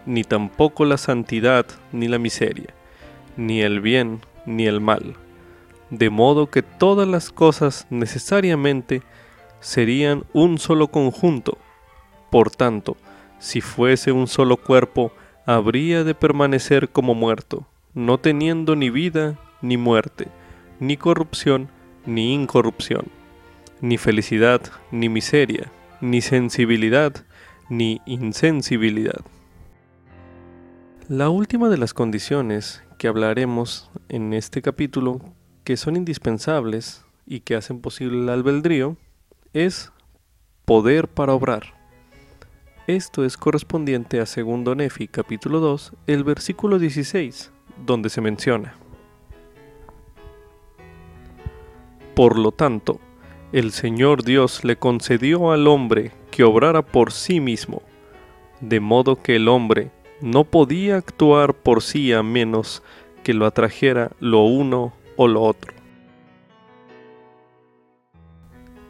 ni 0.06 0.24
tampoco 0.24 0.84
la 0.84 0.96
santidad 0.96 1.66
ni 1.92 2.08
la 2.08 2.18
miseria, 2.18 2.74
ni 3.36 3.62
el 3.62 3.80
bien 3.80 4.20
ni 4.46 4.66
el 4.66 4.80
mal, 4.80 5.14
de 5.90 6.10
modo 6.10 6.50
que 6.50 6.62
todas 6.62 7.06
las 7.06 7.30
cosas 7.30 7.86
necesariamente 7.90 9.02
serían 9.60 10.24
un 10.32 10.58
solo 10.58 10.88
conjunto. 10.88 11.58
Por 12.30 12.50
tanto, 12.50 12.96
si 13.38 13.60
fuese 13.60 14.12
un 14.12 14.26
solo 14.26 14.56
cuerpo, 14.56 15.12
habría 15.46 16.04
de 16.04 16.14
permanecer 16.14 16.88
como 16.90 17.14
muerto, 17.14 17.66
no 17.94 18.18
teniendo 18.18 18.76
ni 18.76 18.90
vida 18.90 19.38
ni 19.62 19.76
muerte 19.76 20.28
ni 20.80 20.96
corrupción, 20.96 21.68
ni 22.06 22.32
incorrupción, 22.34 23.06
ni 23.80 23.98
felicidad, 23.98 24.62
ni 24.90 25.08
miseria, 25.08 25.70
ni 26.00 26.22
sensibilidad, 26.22 27.14
ni 27.68 28.00
insensibilidad. 28.06 29.20
La 31.06 31.28
última 31.28 31.68
de 31.68 31.76
las 31.76 31.92
condiciones 31.92 32.82
que 32.98 33.08
hablaremos 33.08 33.90
en 34.08 34.32
este 34.32 34.62
capítulo, 34.62 35.20
que 35.64 35.76
son 35.76 35.96
indispensables 35.96 37.04
y 37.26 37.40
que 37.40 37.54
hacen 37.54 37.80
posible 37.80 38.22
el 38.22 38.28
albedrío, 38.30 38.96
es 39.52 39.92
poder 40.64 41.08
para 41.08 41.34
obrar. 41.34 41.79
Esto 42.90 43.24
es 43.24 43.36
correspondiente 43.36 44.18
a 44.18 44.24
2 44.24 44.76
Nefi 44.76 45.06
capítulo 45.06 45.60
2, 45.60 45.92
el 46.08 46.24
versículo 46.24 46.80
16, 46.80 47.52
donde 47.86 48.10
se 48.10 48.20
menciona. 48.20 48.74
Por 52.16 52.36
lo 52.36 52.50
tanto, 52.50 52.98
el 53.52 53.70
Señor 53.70 54.24
Dios 54.24 54.64
le 54.64 54.74
concedió 54.74 55.52
al 55.52 55.68
hombre 55.68 56.10
que 56.32 56.42
obrara 56.42 56.82
por 56.82 57.12
sí 57.12 57.38
mismo, 57.38 57.82
de 58.60 58.80
modo 58.80 59.22
que 59.22 59.36
el 59.36 59.46
hombre 59.46 59.92
no 60.20 60.42
podía 60.42 60.96
actuar 60.96 61.54
por 61.54 61.84
sí 61.84 62.12
a 62.12 62.24
menos 62.24 62.82
que 63.22 63.34
lo 63.34 63.46
atrajera 63.46 64.10
lo 64.18 64.42
uno 64.42 64.92
o 65.14 65.28
lo 65.28 65.42
otro. 65.42 65.79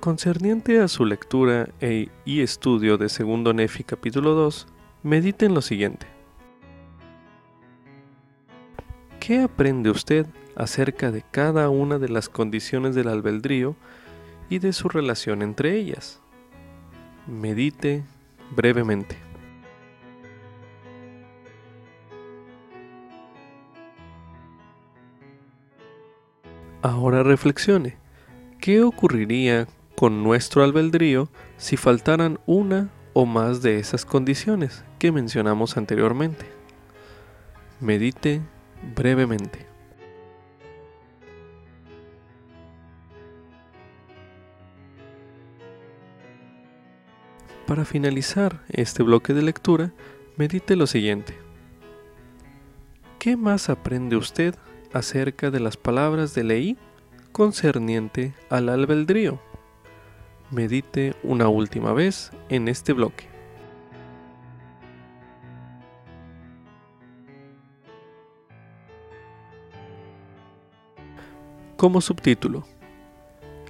Concerniente 0.00 0.80
a 0.80 0.88
su 0.88 1.04
lectura 1.04 1.68
e, 1.80 2.08
y 2.24 2.40
estudio 2.40 2.96
de 2.96 3.08
2 3.08 3.54
Nefi 3.54 3.84
capítulo 3.84 4.34
2, 4.34 4.66
mediten 5.02 5.54
lo 5.54 5.60
siguiente. 5.60 6.06
¿Qué 9.20 9.40
aprende 9.40 9.90
usted 9.90 10.26
acerca 10.56 11.10
de 11.10 11.22
cada 11.30 11.68
una 11.68 11.98
de 11.98 12.08
las 12.08 12.28
condiciones 12.28 12.94
del 12.94 13.08
albedrío 13.08 13.76
y 14.50 14.58
de 14.58 14.72
su 14.72 14.88
relación 14.88 15.42
entre 15.42 15.76
ellas. 15.76 16.20
Medite 17.26 18.02
brevemente. 18.50 19.16
Ahora 26.82 27.22
reflexione. 27.22 27.96
¿Qué 28.58 28.82
ocurriría 28.82 29.66
con 30.00 30.22
nuestro 30.22 30.64
albedrío 30.64 31.28
si 31.58 31.76
faltaran 31.76 32.40
una 32.46 32.88
o 33.12 33.26
más 33.26 33.60
de 33.60 33.78
esas 33.78 34.06
condiciones 34.06 34.82
que 34.98 35.12
mencionamos 35.12 35.76
anteriormente? 35.76 36.46
Medite 37.80 38.40
brevemente. 38.96 39.66
Para 47.66 47.84
finalizar 47.84 48.62
este 48.70 49.02
bloque 49.02 49.34
de 49.34 49.42
lectura, 49.42 49.92
medite 50.38 50.76
lo 50.76 50.86
siguiente. 50.86 51.34
¿Qué 53.18 53.36
más 53.36 53.68
aprende 53.68 54.16
usted 54.16 54.54
acerca 54.94 55.50
de 55.50 55.60
las 55.60 55.76
palabras 55.76 56.34
de 56.34 56.44
ley 56.44 56.78
concerniente 57.32 58.32
al 58.48 58.70
albedrío? 58.70 59.42
Medite 60.50 61.14
una 61.22 61.48
última 61.48 61.92
vez 61.92 62.32
en 62.48 62.66
este 62.66 62.92
bloque. 62.92 63.28
Como 71.76 72.00
subtítulo, 72.00 72.66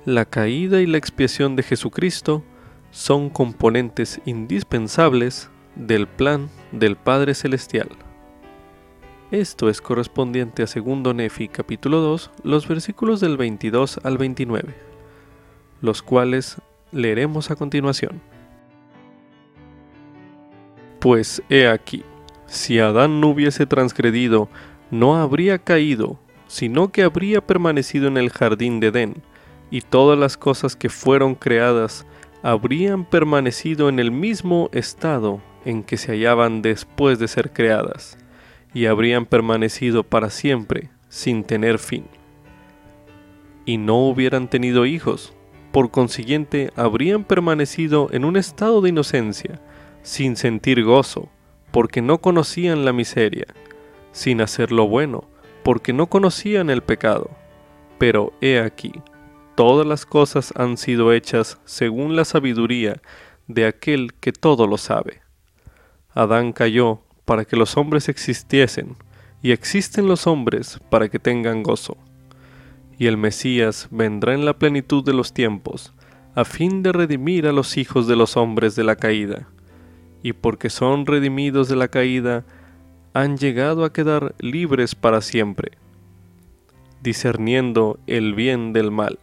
La 0.06 0.24
caída 0.24 0.80
y 0.80 0.86
la 0.86 0.96
expiación 0.96 1.54
de 1.54 1.62
Jesucristo 1.62 2.42
son 2.90 3.28
componentes 3.28 4.20
indispensables 4.24 5.50
del 5.76 6.08
plan 6.08 6.48
del 6.72 6.96
Padre 6.96 7.34
Celestial. 7.34 7.90
Esto 9.30 9.68
es 9.68 9.82
correspondiente 9.82 10.62
a 10.62 10.66
2 10.66 11.14
Nefi 11.14 11.48
capítulo 11.48 12.00
2, 12.00 12.30
los 12.42 12.66
versículos 12.66 13.20
del 13.20 13.36
22 13.36 14.00
al 14.02 14.18
29, 14.18 14.74
los 15.82 16.02
cuales 16.02 16.56
leeremos 16.92 17.50
a 17.50 17.56
continuación. 17.56 18.20
Pues 21.00 21.42
he 21.48 21.66
aquí, 21.66 22.04
si 22.46 22.78
Adán 22.78 23.20
no 23.20 23.28
hubiese 23.28 23.66
transgredido, 23.66 24.48
no 24.90 25.16
habría 25.16 25.58
caído, 25.58 26.18
sino 26.46 26.92
que 26.92 27.02
habría 27.02 27.46
permanecido 27.46 28.08
en 28.08 28.16
el 28.16 28.30
jardín 28.30 28.80
de 28.80 28.88
Edén, 28.88 29.22
y 29.70 29.82
todas 29.82 30.18
las 30.18 30.36
cosas 30.36 30.74
que 30.76 30.88
fueron 30.88 31.36
creadas 31.36 32.06
habrían 32.42 33.04
permanecido 33.04 33.88
en 33.88 33.98
el 33.98 34.10
mismo 34.10 34.68
estado 34.72 35.40
en 35.64 35.82
que 35.84 35.96
se 35.96 36.12
hallaban 36.12 36.60
después 36.60 37.18
de 37.18 37.28
ser 37.28 37.52
creadas, 37.52 38.18
y 38.74 38.86
habrían 38.86 39.26
permanecido 39.26 40.02
para 40.02 40.28
siempre 40.30 40.90
sin 41.08 41.44
tener 41.44 41.78
fin. 41.78 42.06
Y 43.64 43.76
no 43.78 43.98
hubieran 44.08 44.48
tenido 44.48 44.86
hijos, 44.86 45.34
por 45.72 45.90
consiguiente 45.90 46.72
habrían 46.76 47.24
permanecido 47.24 48.08
en 48.12 48.24
un 48.24 48.36
estado 48.36 48.80
de 48.80 48.88
inocencia, 48.88 49.60
sin 50.02 50.36
sentir 50.36 50.82
gozo, 50.82 51.28
porque 51.70 52.02
no 52.02 52.18
conocían 52.18 52.84
la 52.84 52.92
miseria, 52.92 53.46
sin 54.12 54.40
hacer 54.40 54.72
lo 54.72 54.88
bueno, 54.88 55.24
porque 55.62 55.92
no 55.92 56.08
conocían 56.08 56.70
el 56.70 56.82
pecado. 56.82 57.30
Pero 57.98 58.32
he 58.40 58.58
aquí, 58.58 58.92
todas 59.54 59.86
las 59.86 60.06
cosas 60.06 60.52
han 60.56 60.76
sido 60.76 61.12
hechas 61.12 61.58
según 61.64 62.16
la 62.16 62.24
sabiduría 62.24 63.00
de 63.46 63.66
aquel 63.66 64.14
que 64.14 64.32
todo 64.32 64.66
lo 64.66 64.78
sabe. 64.78 65.20
Adán 66.14 66.52
cayó 66.52 67.00
para 67.24 67.44
que 67.44 67.56
los 67.56 67.76
hombres 67.76 68.08
existiesen, 68.08 68.96
y 69.42 69.52
existen 69.52 70.06
los 70.06 70.26
hombres 70.26 70.80
para 70.90 71.08
que 71.08 71.18
tengan 71.18 71.62
gozo. 71.62 71.96
Y 73.00 73.06
el 73.06 73.16
Mesías 73.16 73.88
vendrá 73.90 74.34
en 74.34 74.44
la 74.44 74.58
plenitud 74.58 75.02
de 75.02 75.14
los 75.14 75.32
tiempos, 75.32 75.94
a 76.34 76.44
fin 76.44 76.82
de 76.82 76.92
redimir 76.92 77.46
a 77.46 77.52
los 77.52 77.78
hijos 77.78 78.06
de 78.06 78.14
los 78.14 78.36
hombres 78.36 78.76
de 78.76 78.84
la 78.84 78.96
caída. 78.96 79.48
Y 80.22 80.34
porque 80.34 80.68
son 80.68 81.06
redimidos 81.06 81.70
de 81.70 81.76
la 81.76 81.88
caída, 81.88 82.44
han 83.14 83.38
llegado 83.38 83.86
a 83.86 83.92
quedar 83.94 84.34
libres 84.38 84.94
para 84.94 85.22
siempre, 85.22 85.78
discerniendo 87.02 87.98
el 88.06 88.34
bien 88.34 88.74
del 88.74 88.90
mal, 88.90 89.18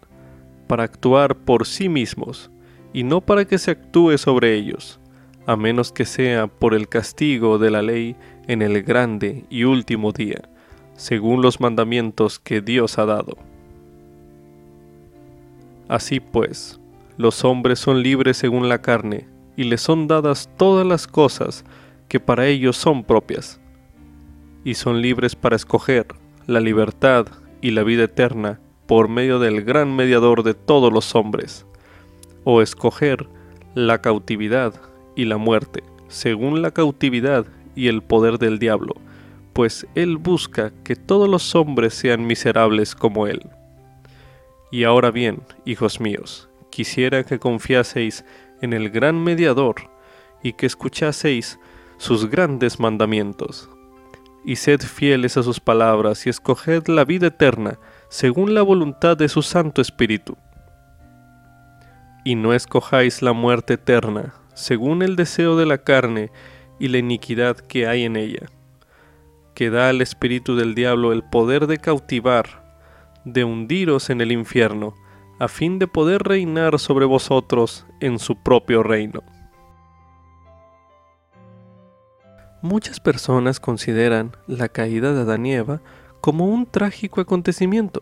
para 0.66 0.84
actuar 0.84 1.36
por 1.36 1.68
sí 1.68 1.88
mismos, 1.88 2.50
y 2.94 3.04
no 3.04 3.22
para 3.22 3.46
que 3.46 3.60
se 3.60 3.70
actúe 3.70 4.18
sobre 4.18 4.56
ellos, 4.56 5.00
a 5.46 5.56
menos 5.56 5.92
que 5.92 6.06
sea 6.06 6.48
por 6.48 6.74
el 6.74 6.90
castigo 6.90 7.60
de 7.60 7.70
la 7.70 7.84
ley 7.84 8.16
en 8.48 8.64
el 8.64 8.82
grande 8.82 9.46
y 9.52 9.66
último 9.66 10.14
día, 10.14 10.50
según 10.96 11.44
los 11.44 11.60
mandamientos 11.60 12.40
que 12.40 12.62
Dios 12.62 12.98
ha 12.98 13.06
dado. 13.06 13.38
Así 15.88 16.20
pues, 16.20 16.80
los 17.18 17.44
hombres 17.46 17.80
son 17.80 18.04
libres 18.04 18.38
según 18.38 18.70
la 18.70 18.82
carne, 18.82 19.28
y 19.56 19.64
les 19.64 19.82
son 19.82 20.08
dadas 20.08 20.50
todas 20.58 20.86
las 20.86 21.08
cosas 21.08 21.66
que 22.08 22.20
para 22.20 22.48
ellos 22.48 22.78
son 22.78 23.04
propias, 23.04 23.60
y 24.64 24.76
son 24.76 25.02
libres 25.02 25.36
para 25.36 25.56
escoger 25.56 26.08
la 26.46 26.60
libertad 26.60 27.28
y 27.62 27.72
la 27.72 27.84
vida 27.84 28.04
eterna 28.04 28.60
por 28.86 29.10
medio 29.10 29.40
del 29.40 29.64
gran 29.64 29.96
mediador 29.96 30.44
de 30.44 30.54
todos 30.54 30.94
los 30.94 31.16
hombres, 31.16 31.66
o 32.44 32.62
escoger 32.62 33.28
la 33.76 34.02
cautividad 34.02 34.74
y 35.16 35.26
la 35.26 35.38
muerte, 35.38 35.84
según 36.08 36.62
la 36.62 36.72
cautividad 36.72 37.46
y 37.76 37.88
el 37.88 38.02
poder 38.02 38.40
del 38.40 38.60
diablo, 38.60 38.96
pues 39.54 39.88
él 39.96 40.18
busca 40.18 40.72
que 40.84 40.96
todos 40.96 41.28
los 41.28 41.56
hombres 41.56 41.94
sean 41.94 42.26
miserables 42.26 42.96
como 42.96 43.28
él. 43.28 43.42
Y 44.72 44.84
ahora 44.84 45.12
bien, 45.12 45.42
hijos 45.66 46.00
míos, 46.00 46.50
quisiera 46.70 47.24
que 47.24 47.40
confiaseis 47.40 48.26
en 48.62 48.74
el 48.74 48.90
gran 48.90 49.24
mediador 49.24 49.76
y 50.44 50.54
que 50.54 50.66
escuchaseis 50.66 51.60
sus 51.98 52.30
grandes 52.30 52.80
mandamientos. 52.80 53.70
Y 54.46 54.58
sed 54.58 54.82
fieles 54.82 55.38
a 55.38 55.44
sus 55.44 55.60
palabras 55.60 56.26
y 56.26 56.30
escoged 56.30 56.88
la 56.88 57.06
vida 57.06 57.28
eterna 57.28 57.80
según 58.10 58.54
la 58.54 58.62
voluntad 58.62 59.18
de 59.18 59.30
su 59.30 59.42
Santo 59.42 59.82
Espíritu. 59.82 60.38
Y 62.24 62.36
no 62.36 62.54
escojáis 62.54 63.22
la 63.22 63.34
muerte 63.34 63.74
eterna 63.74 64.34
según 64.54 65.04
el 65.04 65.16
deseo 65.16 65.56
de 65.56 65.66
la 65.66 65.78
carne 65.78 66.32
y 66.80 66.88
la 66.88 66.98
iniquidad 66.98 67.58
que 67.58 67.88
hay 67.88 68.04
en 68.04 68.16
ella, 68.16 68.48
que 69.54 69.70
da 69.70 69.90
al 69.90 70.02
espíritu 70.02 70.56
del 70.56 70.76
diablo 70.76 71.14
el 71.14 71.24
poder 71.24 71.68
de 71.68 71.78
cautivar, 71.78 72.67
de 73.34 73.44
hundiros 73.44 74.10
en 74.10 74.22
el 74.22 74.32
infierno, 74.32 74.96
a 75.40 75.48
fin 75.48 75.80
de 75.80 75.88
poder 75.88 76.24
reinar 76.24 76.80
sobre 76.80 77.06
vosotros 77.06 77.86
en 78.00 78.20
su 78.20 78.36
propio 78.36 78.84
reino. 78.84 79.22
Muchas 82.62 83.00
personas 83.00 83.60
consideran 83.60 84.36
la 84.48 84.70
caída 84.70 85.14
de 85.14 85.22
Adán 85.22 85.46
y 85.46 85.54
Eva 85.54 85.82
como 86.22 86.48
un 86.48 86.66
trágico 86.66 87.22
acontecimiento. 87.22 88.02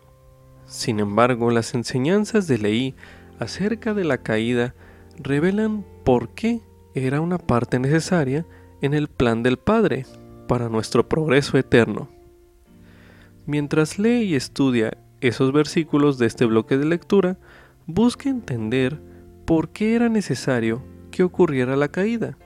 Sin 0.64 0.98
embargo, 0.98 1.50
las 1.50 1.74
enseñanzas 1.74 2.46
de 2.46 2.58
Leí 2.58 2.94
acerca 3.38 3.92
de 3.92 4.04
la 4.04 4.18
caída 4.18 4.74
revelan 5.18 5.84
por 6.04 6.30
qué 6.30 6.60
era 6.94 7.20
una 7.20 7.38
parte 7.38 7.78
necesaria 7.78 8.46
en 8.80 8.94
el 8.94 9.08
plan 9.08 9.42
del 9.42 9.58
Padre 9.58 10.06
para 10.48 10.68
nuestro 10.68 11.08
progreso 11.08 11.58
eterno. 11.58 12.08
Mientras 13.44 13.98
lee 13.98 14.22
y 14.22 14.34
estudia 14.34 14.96
esos 15.28 15.52
versículos 15.52 16.18
de 16.18 16.26
este 16.26 16.44
bloque 16.44 16.78
de 16.78 16.84
lectura, 16.84 17.38
busque 17.86 18.28
entender 18.28 19.00
por 19.44 19.70
qué 19.70 19.94
era 19.94 20.08
necesario 20.08 20.82
que 21.10 21.22
ocurriera 21.22 21.76
la 21.76 21.88
caída, 21.88 22.36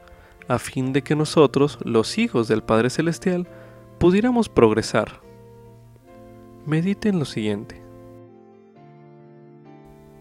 a 0.49 0.59
fin 0.59 0.93
de 0.93 1.03
que 1.03 1.17
nosotros, 1.17 1.79
los 1.85 2.19
hijos 2.19 2.49
del 2.49 2.63
Padre 2.63 2.91
Celestial, 2.91 3.49
pudiéramos 3.99 4.49
progresar. 4.49 5.21
Medite 6.67 7.09
en 7.09 7.19
lo 7.19 7.25
siguiente. 7.25 7.81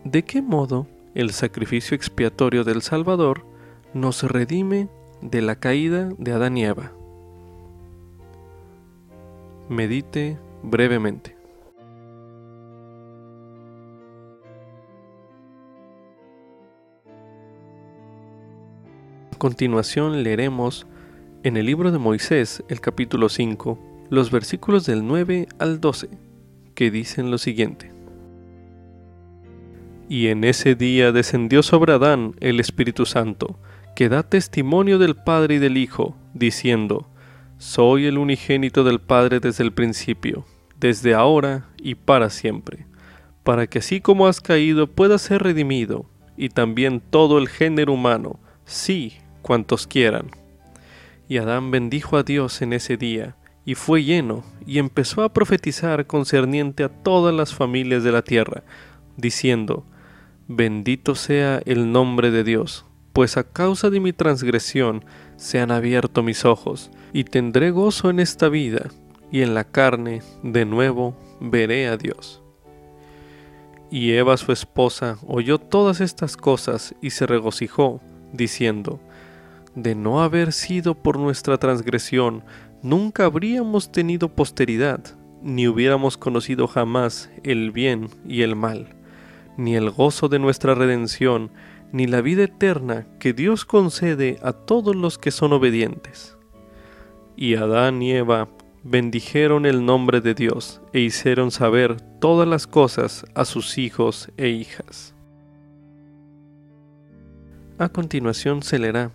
¿De 0.04 0.24
qué 0.24 0.42
modo 0.42 0.88
el 1.16 1.32
sacrificio 1.32 1.96
expiatorio 1.96 2.64
del 2.64 2.82
Salvador 2.82 3.46
nos 3.94 4.24
redime 4.24 4.90
de 5.22 5.42
la 5.42 5.56
caída 5.56 6.10
de 6.18 6.32
Adán 6.32 6.58
y 6.58 6.66
Eva. 6.66 6.92
Medite 9.68 10.38
brevemente. 10.64 11.39
Continuación 19.40 20.22
leeremos 20.22 20.86
en 21.44 21.56
el 21.56 21.66
libro 21.66 21.92
de 21.92 21.98
Moisés, 21.98 22.62
el 22.68 22.82
capítulo 22.82 23.30
5, 23.30 24.08
los 24.10 24.32
versículos 24.32 24.86
del 24.86 25.08
9 25.08 25.48
al 25.58 25.80
12, 25.80 26.10
que 26.76 26.92
dicen 26.92 27.32
lo 27.32 27.38
siguiente. 27.38 27.92
Y 30.10 30.28
en 30.28 30.44
ese 30.44 30.76
día 30.76 31.14
descendió 31.14 31.64
sobre 31.64 31.94
Adán 31.94 32.36
el 32.42 32.60
Espíritu 32.60 33.06
Santo, 33.06 33.58
que 33.96 34.10
da 34.10 34.24
testimonio 34.24 35.00
del 35.00 35.16
Padre 35.16 35.56
y 35.56 35.60
del 35.60 35.78
Hijo, 35.78 36.18
diciendo, 36.34 37.08
Soy 37.58 38.08
el 38.08 38.18
unigénito 38.18 38.84
del 38.84 39.00
Padre 39.00 39.40
desde 39.40 39.64
el 39.64 39.72
principio, 39.72 40.46
desde 40.78 41.14
ahora 41.14 41.70
y 41.82 41.96
para 41.96 42.30
siempre, 42.30 42.88
para 43.46 43.68
que 43.68 43.80
así 43.80 44.02
como 44.02 44.28
has 44.28 44.42
caído 44.42 44.88
pueda 44.88 45.18
ser 45.18 45.44
redimido, 45.44 46.06
y 46.36 46.50
también 46.50 47.00
todo 47.00 47.38
el 47.38 47.48
género 47.48 47.94
humano, 47.94 48.40
sí, 48.66 49.14
cuantos 49.42 49.88
quieran. 49.88 50.32
Y 51.28 51.38
Adán 51.38 51.72
bendijo 51.72 52.18
a 52.18 52.24
Dios 52.24 52.62
en 52.62 52.74
ese 52.74 52.98
día, 52.98 53.36
y 53.66 53.76
fue 53.76 54.04
lleno, 54.04 54.44
y 54.66 54.80
empezó 54.80 55.24
a 55.24 55.34
profetizar 55.34 56.08
concerniente 56.08 56.84
a 56.84 56.90
todas 56.90 57.34
las 57.34 57.54
familias 57.54 58.04
de 58.04 58.12
la 58.12 58.24
tierra, 58.24 58.64
diciendo, 59.18 59.86
Bendito 60.48 61.14
sea 61.16 61.62
el 61.66 61.92
nombre 61.92 62.32
de 62.32 62.44
Dios 62.44 62.86
pues 63.14 63.38
a 63.38 63.44
causa 63.44 63.90
de 63.90 64.00
mi 64.00 64.14
transgresión 64.14 65.04
se 65.36 65.60
han 65.60 65.72
abierto 65.72 66.24
mis 66.24 66.46
ojos, 66.46 66.92
y 67.12 67.24
tendré 67.26 67.72
gozo 67.72 68.10
en 68.10 68.20
esta 68.20 68.50
vida, 68.50 68.90
y 69.32 69.42
en 69.42 69.54
la 69.54 69.66
carne 69.66 70.22
de 70.44 70.66
nuevo 70.66 71.18
veré 71.40 71.88
a 71.88 71.98
Dios. 71.98 72.42
Y 73.92 74.12
Eva 74.12 74.38
su 74.38 74.52
esposa 74.52 75.18
oyó 75.28 75.58
todas 75.58 76.00
estas 76.00 76.38
cosas 76.38 76.96
y 77.02 77.10
se 77.10 77.26
regocijó, 77.26 78.00
diciendo, 78.32 79.02
De 79.76 79.96
no 79.96 80.22
haber 80.22 80.52
sido 80.52 80.96
por 80.96 81.20
nuestra 81.20 81.58
transgresión, 81.58 82.44
nunca 82.82 83.26
habríamos 83.26 83.92
tenido 83.92 84.30
posteridad, 84.30 85.02
ni 85.44 85.68
hubiéramos 85.68 86.18
conocido 86.18 86.68
jamás 86.68 87.30
el 87.44 87.72
bien 87.72 88.10
y 88.28 88.42
el 88.42 88.56
mal, 88.56 88.96
ni 89.58 89.76
el 89.76 89.92
gozo 89.92 90.28
de 90.28 90.40
nuestra 90.40 90.76
redención, 90.76 91.52
ni 91.92 92.08
la 92.08 92.22
vida 92.22 92.44
eterna 92.44 93.08
que 93.20 93.34
Dios 93.34 93.66
concede 93.66 94.40
a 94.44 94.54
todos 94.54 94.96
los 94.96 95.18
que 95.18 95.32
son 95.32 95.54
obedientes. 95.54 96.38
Y 97.36 97.56
Adán 97.56 98.02
y 98.02 98.12
Eva 98.12 98.50
bendijeron 98.84 99.66
el 99.66 99.86
nombre 99.86 100.22
de 100.22 100.34
Dios 100.34 100.82
e 100.94 101.00
hicieron 101.00 101.52
saber 101.52 102.02
todas 102.20 102.48
las 102.48 102.68
cosas 102.68 103.26
a 103.34 103.46
sus 103.46 103.78
hijos 103.78 104.32
e 104.38 104.50
hijas. 104.50 105.16
A 107.78 107.88
continuación 107.90 108.62
se 108.62 108.78
leerá 108.78 109.12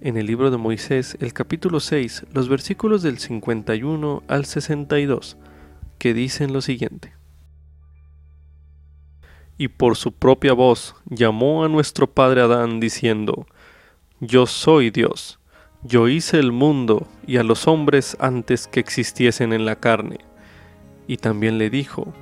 en 0.00 0.16
el 0.16 0.26
libro 0.26 0.50
de 0.50 0.56
Moisés 0.56 1.16
el 1.20 1.32
capítulo 1.32 1.80
6 1.80 2.26
los 2.32 2.48
versículos 2.48 3.02
del 3.02 3.18
51 3.18 4.22
al 4.28 4.44
62 4.44 5.36
que 5.98 6.14
dicen 6.14 6.52
lo 6.52 6.60
siguiente 6.60 7.16
y 9.58 9.68
por 9.68 9.96
su 9.96 10.12
propia 10.12 10.52
voz 10.52 10.94
llamó 11.06 11.64
a 11.64 11.68
nuestro 11.68 12.06
padre 12.06 12.42
Adán 12.42 12.80
diciendo, 12.80 13.46
Yo 14.20 14.46
soy 14.46 14.90
Dios, 14.90 15.38
yo 15.82 16.08
hice 16.08 16.38
el 16.38 16.52
mundo 16.52 17.06
y 17.26 17.38
a 17.38 17.42
los 17.42 17.66
hombres 17.66 18.16
antes 18.20 18.66
que 18.66 18.80
existiesen 18.80 19.52
en 19.52 19.64
la 19.64 19.76
carne. 19.76 20.18
Y 21.06 21.18
también 21.18 21.58
le 21.58 21.70
dijo, 21.70 22.12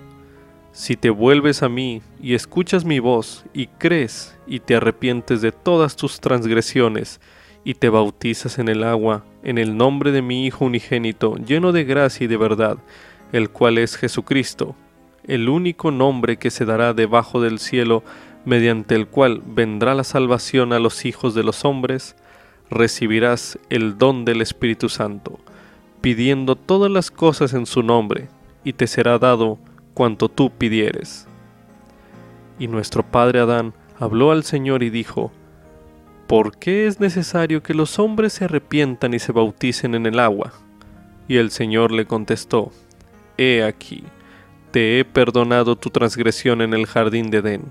Si 0.72 0.96
te 0.96 1.10
vuelves 1.10 1.62
a 1.62 1.68
mí 1.68 2.02
y 2.22 2.34
escuchas 2.34 2.84
mi 2.84 3.00
voz 3.00 3.44
y 3.52 3.66
crees 3.66 4.37
y 4.46 4.60
te 4.60 4.76
arrepientes 4.76 5.40
de 5.40 5.52
todas 5.52 5.96
tus 5.96 6.20
transgresiones 6.20 7.20
y 7.64 7.74
te 7.74 7.88
bautizas 7.88 8.59
en 8.59 8.68
el 8.68 8.85
agua 8.85 9.24
en 9.42 9.59
el 9.59 9.77
nombre 9.77 10.11
de 10.11 10.22
mi 10.22 10.46
Hijo 10.46 10.64
unigénito, 10.64 11.37
lleno 11.37 11.72
de 11.72 11.85
gracia 11.85 12.24
y 12.24 12.27
de 12.29 12.37
verdad, 12.37 12.79
el 13.33 13.50
cual 13.50 13.79
es 13.79 13.96
Jesucristo, 13.96 14.74
el 15.27 15.48
único 15.48 15.90
nombre 15.90 16.38
que 16.38 16.50
se 16.50 16.64
dará 16.64 16.94
debajo 16.94 17.40
del 17.40 17.59
cielo 17.59 18.03
mediante 18.44 18.94
el 18.94 19.07
cual 19.07 19.42
vendrá 19.44 19.94
la 19.94 20.05
salvación 20.05 20.72
a 20.72 20.79
los 20.79 21.05
hijos 21.05 21.35
de 21.35 21.44
los 21.44 21.64
hombres, 21.64 22.16
recibirás 22.70 23.59
el 23.70 23.98
don 23.98 24.24
del 24.24 24.40
Espíritu 24.42 24.88
Santo, 24.88 25.38
pidiendo 26.00 26.57
todas 26.57 26.90
las 26.90 27.11
cosas 27.11 27.55
en 27.55 27.66
su 27.66 27.83
nombre, 27.83 28.29
y 28.64 28.72
te 28.74 28.87
será 28.87 29.18
dado 29.18 29.59
cuanto 29.92 30.29
tú 30.29 30.50
pidieres. 30.50 31.27
Y 32.59 32.68
nuestro 32.68 33.03
padre 33.03 33.40
Adán 33.40 33.74
habló 33.98 34.33
al 34.33 34.44
Señor 34.44 34.83
y 34.83 34.90
dijo, 34.90 35.33
¿Por 36.26 36.56
qué 36.56 36.87
es 36.87 37.00
necesario 37.00 37.62
que 37.62 37.74
los 37.74 37.98
hombres 37.98 38.32
se 38.32 38.44
arrepientan 38.44 39.14
y 39.14 39.18
se 39.18 39.32
bauticen 39.32 39.94
en 39.94 40.06
el 40.06 40.18
agua? 40.18 40.52
Y 41.28 41.37
el 41.37 41.50
Señor 41.50 41.92
le 41.92 42.06
contestó, 42.06 42.72
He 43.37 43.62
aquí, 43.62 44.04
te 44.70 44.98
he 44.98 45.04
perdonado 45.04 45.76
tu 45.76 45.90
transgresión 45.90 46.62
en 46.62 46.74
el 46.74 46.87
jardín 46.87 47.30
de 47.30 47.38
Edén. 47.38 47.62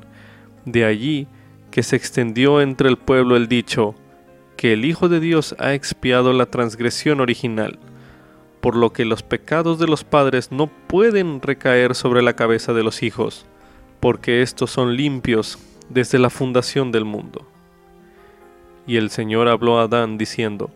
De 0.66 0.86
allí 0.86 1.28
que 1.72 1.84
se 1.84 1.96
extendió 1.96 2.62
entre 2.62 2.90
el 2.90 2.98
pueblo 2.98 3.36
el 3.36 3.48
dicho, 3.48 3.96
que 4.58 4.74
el 4.74 4.86
Hijo 4.86 5.10
de 5.10 5.20
Dios 5.20 5.56
ha 5.60 5.74
expiado 5.74 6.32
la 6.34 6.46
transgresión 6.46 7.20
original 7.20 7.80
por 8.64 8.78
lo 8.78 8.94
que 8.94 9.04
los 9.04 9.24
pecados 9.24 9.78
de 9.78 9.88
los 9.88 10.06
padres 10.06 10.54
no 10.54 10.68
pueden 10.68 11.42
recaer 11.42 11.96
sobre 11.96 12.22
la 12.22 12.38
cabeza 12.38 12.72
de 12.72 12.82
los 12.82 13.04
hijos, 13.04 13.46
porque 14.00 14.42
estos 14.42 14.72
son 14.72 14.96
limpios 14.96 15.60
desde 15.90 16.18
la 16.18 16.30
fundación 16.30 16.90
del 16.90 17.04
mundo. 17.04 17.46
Y 18.86 18.98
el 18.98 19.10
Señor 19.10 19.48
habló 19.48 19.80
a 19.80 19.84
Adán 19.84 20.18
diciendo, 20.18 20.70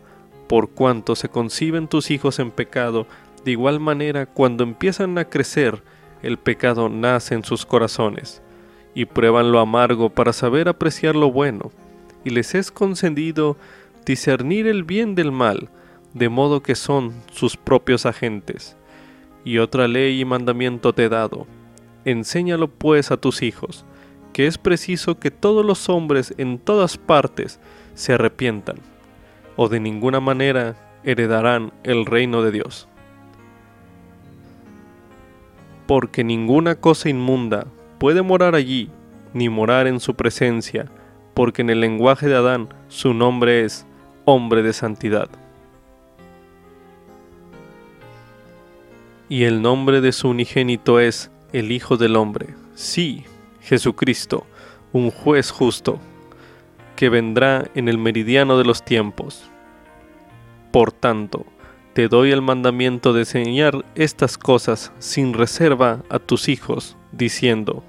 Por 0.48 0.70
cuanto 0.70 1.14
se 1.16 1.28
conciben 1.28 1.88
tus 1.88 2.10
hijos 2.10 2.38
en 2.38 2.50
pecado, 2.50 3.06
de 3.44 3.52
igual 3.52 3.80
manera 3.80 4.26
cuando 4.26 4.64
empiezan 4.64 5.18
a 5.18 5.24
crecer, 5.24 5.82
el 6.22 6.38
pecado 6.38 6.88
nace 6.88 7.34
en 7.34 7.44
sus 7.44 7.64
corazones, 7.64 8.42
y 8.94 9.04
prueban 9.04 9.52
lo 9.52 9.60
amargo 9.60 10.10
para 10.10 10.32
saber 10.32 10.68
apreciar 10.68 11.14
lo 11.14 11.30
bueno, 11.30 11.70
y 12.24 12.30
les 12.30 12.54
es 12.54 12.70
concedido 12.70 13.56
discernir 14.04 14.66
el 14.66 14.84
bien 14.84 15.14
del 15.14 15.32
mal, 15.32 15.68
de 16.14 16.28
modo 16.28 16.62
que 16.62 16.74
son 16.74 17.12
sus 17.30 17.56
propios 17.56 18.06
agentes. 18.06 18.76
Y 19.44 19.58
otra 19.58 19.86
ley 19.86 20.20
y 20.20 20.24
mandamiento 20.24 20.92
te 20.92 21.04
he 21.04 21.08
dado. 21.08 21.46
Enséñalo 22.04 22.68
pues 22.68 23.10
a 23.10 23.18
tus 23.18 23.42
hijos, 23.42 23.84
que 24.32 24.46
es 24.46 24.58
preciso 24.58 25.18
que 25.18 25.30
todos 25.30 25.64
los 25.64 25.88
hombres 25.88 26.34
en 26.38 26.58
todas 26.58 26.96
partes 26.96 27.60
se 27.98 28.14
arrepientan, 28.14 28.76
o 29.56 29.68
de 29.68 29.80
ninguna 29.80 30.20
manera 30.20 30.76
heredarán 31.04 31.72
el 31.82 32.06
reino 32.06 32.42
de 32.42 32.52
Dios. 32.52 32.88
Porque 35.86 36.22
ninguna 36.22 36.76
cosa 36.76 37.08
inmunda 37.08 37.66
puede 37.98 38.22
morar 38.22 38.54
allí, 38.54 38.90
ni 39.34 39.48
morar 39.48 39.86
en 39.86 40.00
su 40.00 40.14
presencia, 40.14 40.86
porque 41.34 41.62
en 41.62 41.70
el 41.70 41.80
lenguaje 41.80 42.28
de 42.28 42.36
Adán 42.36 42.68
su 42.88 43.14
nombre 43.14 43.64
es 43.64 43.86
hombre 44.24 44.62
de 44.62 44.72
santidad. 44.72 45.28
y 49.28 49.44
el 49.44 49.60
nombre 49.60 50.00
de 50.00 50.12
su 50.12 50.28
unigénito 50.28 51.00
es 51.00 51.30
el 51.52 51.70
Hijo 51.70 51.96
del 51.96 52.16
Hombre, 52.16 52.54
sí, 52.74 53.24
Jesucristo, 53.60 54.46
un 54.92 55.10
juez 55.10 55.50
justo, 55.50 55.98
que 56.98 57.10
vendrá 57.10 57.70
en 57.76 57.88
el 57.88 57.96
meridiano 57.96 58.58
de 58.58 58.64
los 58.64 58.84
tiempos. 58.84 59.48
Por 60.72 60.90
tanto, 60.90 61.46
te 61.92 62.08
doy 62.08 62.32
el 62.32 62.42
mandamiento 62.42 63.12
de 63.12 63.20
enseñar 63.20 63.84
estas 63.94 64.36
cosas 64.36 64.90
sin 64.98 65.32
reserva 65.32 66.02
a 66.10 66.18
tus 66.18 66.48
hijos, 66.48 66.96
diciendo, 67.12 67.84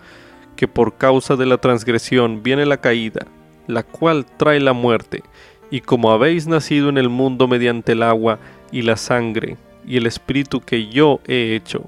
que 0.55 0.67
por 0.67 0.97
causa 0.97 1.35
de 1.35 1.47
la 1.47 1.57
transgresión 1.57 2.43
viene 2.43 2.67
la 2.67 2.81
caída, 2.81 3.25
la 3.65 3.81
cual 3.81 4.27
trae 4.37 4.59
la 4.59 4.73
muerte, 4.73 5.23
y 5.71 5.81
como 5.81 6.11
habéis 6.11 6.45
nacido 6.45 6.89
en 6.89 6.99
el 6.99 7.09
mundo 7.09 7.47
mediante 7.47 7.93
el 7.93 8.03
agua 8.03 8.37
y 8.71 8.83
la 8.83 8.95
sangre, 8.95 9.57
y 9.87 9.97
el 9.97 10.05
espíritu 10.05 10.61
que 10.61 10.85
yo 10.89 11.19
he 11.25 11.55
hecho, 11.55 11.85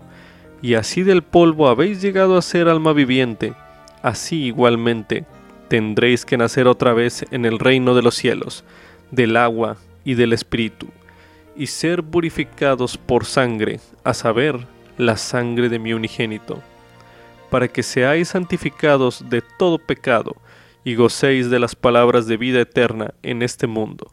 y 0.63 0.73
así 0.73 1.03
del 1.03 1.21
polvo 1.21 1.67
habéis 1.67 2.01
llegado 2.01 2.36
a 2.36 2.41
ser 2.41 2.67
alma 2.67 2.93
viviente, 2.93 3.53
así 4.01 4.45
igualmente 4.45 5.25
tendréis 5.71 6.25
que 6.25 6.36
nacer 6.36 6.67
otra 6.67 6.91
vez 6.91 7.23
en 7.31 7.45
el 7.45 7.57
reino 7.57 7.95
de 7.95 8.01
los 8.01 8.15
cielos, 8.15 8.65
del 9.10 9.38
agua 9.38 9.77
y 10.03 10.15
del 10.15 10.34
espíritu, 10.34 10.88
y 11.55 11.67
ser 11.67 12.03
purificados 12.03 12.97
por 12.97 13.23
sangre, 13.23 13.79
a 14.03 14.13
saber, 14.13 14.67
la 14.97 15.15
sangre 15.15 15.69
de 15.69 15.79
mi 15.79 15.93
unigénito, 15.93 16.62
para 17.49 17.69
que 17.69 17.84
seáis 17.84 18.27
santificados 18.27 19.23
de 19.29 19.41
todo 19.57 19.77
pecado, 19.79 20.36
y 20.84 20.95
gocéis 20.95 21.49
de 21.49 21.60
las 21.60 21.73
palabras 21.73 22.27
de 22.27 22.36
vida 22.36 22.60
eterna 22.60 23.13
en 23.23 23.41
este 23.41 23.65
mundo, 23.65 24.12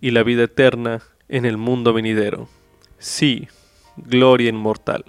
y 0.00 0.12
la 0.12 0.22
vida 0.22 0.44
eterna 0.44 1.02
en 1.28 1.44
el 1.44 1.58
mundo 1.58 1.92
venidero. 1.92 2.48
Sí, 2.96 3.48
gloria 3.98 4.48
inmortal. 4.48 5.04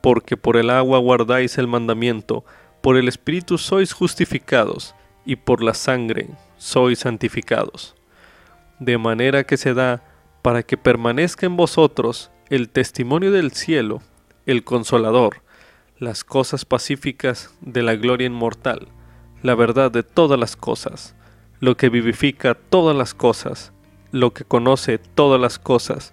Porque 0.00 0.38
por 0.38 0.56
el 0.56 0.70
agua 0.70 1.00
guardáis 1.00 1.58
el 1.58 1.66
mandamiento, 1.66 2.46
por 2.84 2.98
el 2.98 3.08
Espíritu 3.08 3.56
sois 3.56 3.94
justificados, 3.94 4.94
y 5.24 5.36
por 5.36 5.62
la 5.62 5.72
sangre 5.72 6.28
sois 6.58 6.98
santificados. 6.98 7.94
De 8.78 8.98
manera 8.98 9.44
que 9.44 9.56
se 9.56 9.72
da 9.72 10.04
para 10.42 10.62
que 10.62 10.76
permanezca 10.76 11.46
en 11.46 11.56
vosotros 11.56 12.30
el 12.50 12.68
testimonio 12.68 13.32
del 13.32 13.52
cielo, 13.52 14.02
el 14.44 14.64
consolador, 14.64 15.36
las 15.98 16.24
cosas 16.24 16.66
pacíficas 16.66 17.54
de 17.62 17.82
la 17.82 17.94
gloria 17.94 18.26
inmortal, 18.26 18.88
la 19.42 19.54
verdad 19.54 19.90
de 19.90 20.02
todas 20.02 20.38
las 20.38 20.54
cosas, 20.54 21.16
lo 21.60 21.78
que 21.78 21.88
vivifica 21.88 22.52
todas 22.52 22.94
las 22.94 23.14
cosas, 23.14 23.72
lo 24.12 24.34
que 24.34 24.44
conoce 24.44 24.98
todas 24.98 25.40
las 25.40 25.58
cosas, 25.58 26.12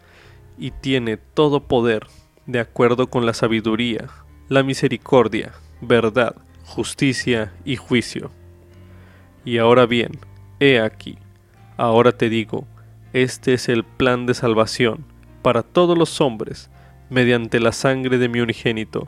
y 0.58 0.72
tiene 0.72 1.18
todo 1.18 1.68
poder, 1.68 2.08
de 2.46 2.62
acuerdo 2.62 3.08
con 3.08 3.26
la 3.26 3.34
sabiduría, 3.34 4.08
la 4.48 4.64
misericordia, 4.64 5.52
verdad, 5.82 6.38
justicia 6.72 7.52
y 7.66 7.76
juicio. 7.76 8.32
Y 9.46 9.58
ahora 9.58 9.86
bien, 9.86 10.12
he 10.60 10.80
aquí, 10.80 11.18
ahora 11.78 12.12
te 12.12 12.30
digo, 12.30 12.66
este 13.14 13.54
es 13.54 13.70
el 13.70 13.84
plan 13.84 14.26
de 14.26 14.34
salvación 14.34 15.06
para 15.42 15.64
todos 15.64 15.98
los 15.98 16.22
hombres, 16.22 16.70
mediante 17.10 17.60
la 17.60 17.72
sangre 17.72 18.18
de 18.18 18.30
mi 18.30 18.40
unigénito, 18.40 19.08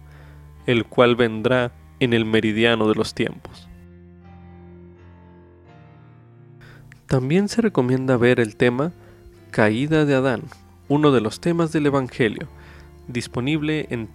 el 0.65 0.85
cual 0.85 1.15
vendrá 1.15 1.71
en 1.99 2.13
el 2.13 2.25
meridiano 2.25 2.89
de 2.89 2.95
los 2.95 3.13
tiempos. 3.13 3.69
También 7.07 7.47
se 7.47 7.61
recomienda 7.61 8.17
ver 8.17 8.39
el 8.39 8.55
tema 8.55 8.91
Caída 9.51 10.05
de 10.05 10.15
Adán 10.15 10.43
uno 10.87 11.11
de 11.11 11.21
los 11.21 11.39
temas 11.39 11.71
del 11.71 11.87
Evangelio, 11.87 12.47
disponible 13.07 13.87
en 13.89 14.07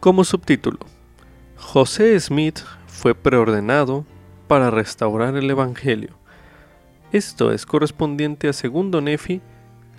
Como 0.00 0.24
subtítulo, 0.24 0.78
José 1.56 2.18
Smith 2.18 2.60
fue 2.86 3.14
preordenado 3.14 4.06
para 4.48 4.70
restaurar 4.70 5.36
el 5.36 5.50
Evangelio. 5.50 6.16
Esto 7.12 7.52
es 7.52 7.66
correspondiente 7.66 8.48
a 8.48 8.52
segundo 8.52 9.00
Nefi, 9.00 9.42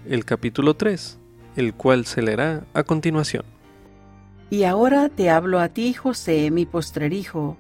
el 0.10 0.26
capítulo 0.26 0.74
3, 0.76 1.20
el 1.56 1.74
cual 1.74 2.06
se 2.06 2.22
leerá 2.22 2.66
a 2.74 2.84
continuación. 2.84 3.46
Y 4.50 4.64
ahora 4.64 5.10
te 5.10 5.30
hablo 5.30 5.60
a 5.60 5.70
ti, 5.70 5.94
José, 5.94 6.50
mi 6.50 6.66
postrer 6.66 7.14
hijo 7.14 7.58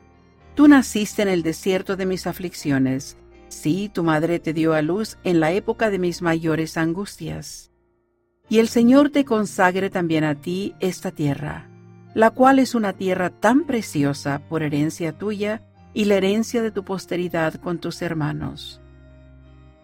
Tú 0.55 0.67
naciste 0.67 1.23
en 1.23 1.29
el 1.29 1.41
desierto 1.41 1.95
de 1.95 2.05
mis 2.05 2.27
aflicciones. 2.27 3.17
Sí, 3.53 3.87
tu 3.87 4.03
madre 4.03 4.39
te 4.39 4.51
dio 4.51 4.73
a 4.73 4.81
luz 4.81 5.17
en 5.23 5.39
la 5.39 5.51
época 5.51 5.91
de 5.91 5.99
mis 5.99 6.21
mayores 6.21 6.75
angustias. 6.75 7.71
Y 8.49 8.57
el 8.57 8.67
Señor 8.67 9.11
te 9.11 9.25
consagre 9.25 9.89
también 9.89 10.23
a 10.23 10.35
ti 10.35 10.73
esta 10.79 11.11
tierra, 11.11 11.69
la 12.15 12.31
cual 12.31 12.57
es 12.57 12.73
una 12.73 12.93
tierra 12.93 13.29
tan 13.29 13.65
preciosa 13.65 14.41
por 14.49 14.63
herencia 14.63 15.13
tuya 15.13 15.61
y 15.93 16.05
la 16.05 16.15
herencia 16.15 16.63
de 16.63 16.71
tu 16.71 16.83
posteridad 16.83 17.53
con 17.53 17.77
tus 17.77 18.01
hermanos. 18.01 18.81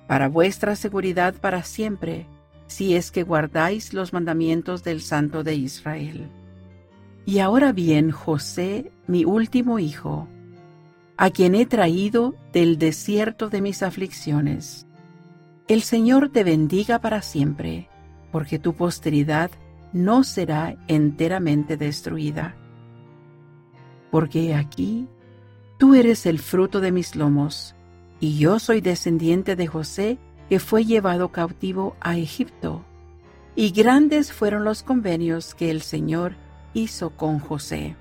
Para 0.07 0.27
vuestra 0.27 0.75
seguridad 0.75 1.35
para 1.35 1.63
siempre, 1.63 2.25
si 2.65 2.95
es 2.95 3.11
que 3.11 3.23
guardáis 3.23 3.93
los 3.93 4.13
mandamientos 4.13 4.83
del 4.83 4.99
Santo 4.99 5.43
de 5.43 5.53
Israel. 5.53 6.27
Y 7.23 7.37
ahora 7.37 7.71
bien, 7.71 8.09
José, 8.09 8.91
mi 9.05 9.25
último 9.25 9.77
hijo, 9.77 10.27
a 11.21 11.31
quien 11.31 11.53
he 11.53 11.65
traído 11.65 12.33
del 12.53 12.77
desierto 12.77 13.49
de 13.49 13.59
mis 13.59 13.83
aflicciones. 13.83 14.87
El 15.67 15.81
Señor 15.81 16.29
te 16.29 16.45
bendiga 16.45 16.99
para 16.99 17.21
siempre, 17.21 17.89
porque 18.31 18.57
tu 18.57 18.73
posteridad 18.73 19.51
no 19.91 20.23
será 20.23 20.77
enteramente 20.87 21.75
destruida. 21.75 22.55
Porque 24.11 24.55
aquí 24.55 25.09
tú 25.77 25.93
eres 25.93 26.25
el 26.25 26.39
fruto 26.39 26.79
de 26.79 26.93
mis 26.93 27.17
lomos, 27.17 27.75
y 28.21 28.37
yo 28.37 28.57
soy 28.57 28.79
descendiente 28.79 29.57
de 29.57 29.67
José, 29.67 30.19
que 30.47 30.61
fue 30.61 30.85
llevado 30.85 31.33
cautivo 31.33 31.97
a 31.99 32.17
Egipto. 32.17 32.85
Y 33.57 33.71
grandes 33.71 34.31
fueron 34.31 34.63
los 34.63 34.83
convenios 34.83 35.53
que 35.53 35.69
el 35.69 35.81
Señor 35.81 36.35
hizo 36.73 37.09
con 37.09 37.39
José. 37.39 37.97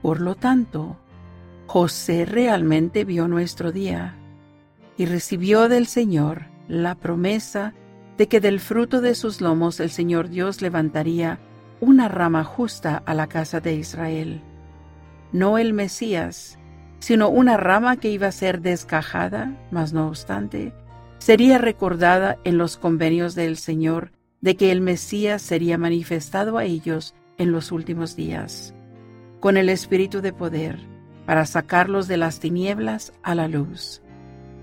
Por 0.00 0.22
lo 0.22 0.34
tanto, 0.34 0.96
José 1.68 2.24
realmente 2.24 3.04
vio 3.04 3.28
nuestro 3.28 3.72
día, 3.72 4.16
y 4.96 5.04
recibió 5.04 5.68
del 5.68 5.86
Señor 5.86 6.46
la 6.66 6.94
promesa 6.94 7.74
de 8.16 8.26
que 8.26 8.40
del 8.40 8.58
fruto 8.58 9.02
de 9.02 9.14
sus 9.14 9.42
lomos 9.42 9.78
el 9.78 9.90
Señor 9.90 10.30
Dios 10.30 10.62
levantaría 10.62 11.38
una 11.80 12.08
rama 12.08 12.42
justa 12.42 13.02
a 13.04 13.12
la 13.12 13.26
casa 13.26 13.60
de 13.60 13.74
Israel. 13.74 14.40
No 15.30 15.58
el 15.58 15.74
Mesías, 15.74 16.58
sino 17.00 17.28
una 17.28 17.58
rama 17.58 17.98
que 17.98 18.08
iba 18.08 18.28
a 18.28 18.32
ser 18.32 18.62
descajada, 18.62 19.54
mas 19.70 19.92
no 19.92 20.08
obstante, 20.08 20.72
sería 21.18 21.58
recordada 21.58 22.38
en 22.44 22.56
los 22.56 22.78
convenios 22.78 23.34
del 23.34 23.58
Señor 23.58 24.12
de 24.40 24.56
que 24.56 24.72
el 24.72 24.80
Mesías 24.80 25.42
sería 25.42 25.76
manifestado 25.76 26.56
a 26.56 26.64
ellos 26.64 27.14
en 27.36 27.52
los 27.52 27.72
últimos 27.72 28.16
días, 28.16 28.74
con 29.38 29.58
el 29.58 29.68
espíritu 29.68 30.22
de 30.22 30.32
poder, 30.32 30.97
para 31.28 31.44
sacarlos 31.44 32.08
de 32.08 32.16
las 32.16 32.40
tinieblas 32.40 33.12
a 33.22 33.34
la 33.34 33.48
luz. 33.48 34.00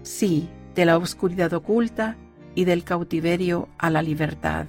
Sí, 0.02 0.50
de 0.74 0.86
la 0.86 0.98
oscuridad 0.98 1.54
oculta 1.54 2.18
y 2.56 2.66
del 2.66 2.84
cautiverio 2.84 3.70
a 3.78 3.92
la 3.92 4.02
libertad. 4.02 4.66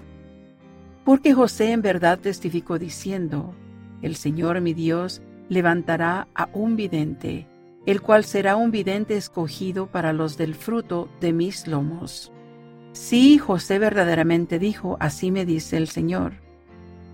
Porque 1.06 1.32
José 1.32 1.72
en 1.72 1.80
verdad 1.80 2.18
testificó 2.18 2.78
diciendo, 2.78 3.54
El 4.02 4.14
Señor 4.14 4.60
mi 4.60 4.74
Dios 4.74 5.22
levantará 5.48 6.28
a 6.34 6.50
un 6.52 6.76
vidente, 6.76 7.46
el 7.86 8.02
cual 8.02 8.24
será 8.24 8.56
un 8.56 8.70
vidente 8.70 9.16
escogido 9.16 9.86
para 9.86 10.12
los 10.12 10.36
del 10.36 10.54
fruto 10.54 11.08
de 11.22 11.32
mis 11.32 11.66
lomos. 11.66 12.30
Sí, 12.92 13.38
José 13.38 13.78
verdaderamente 13.78 14.58
dijo, 14.58 14.98
así 15.00 15.30
me 15.30 15.46
dice 15.46 15.78
el 15.78 15.88
Señor. 15.88 16.34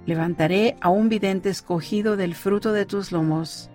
Levantaré 0.07 0.77
a 0.81 0.89
un 0.89 1.09
vidente 1.09 1.51
escogido 1.51 2.17
del 2.17 2.35
fruto 2.35 2.73
de 2.73 2.85
tus 2.85 3.13
lomos, 3.13 3.71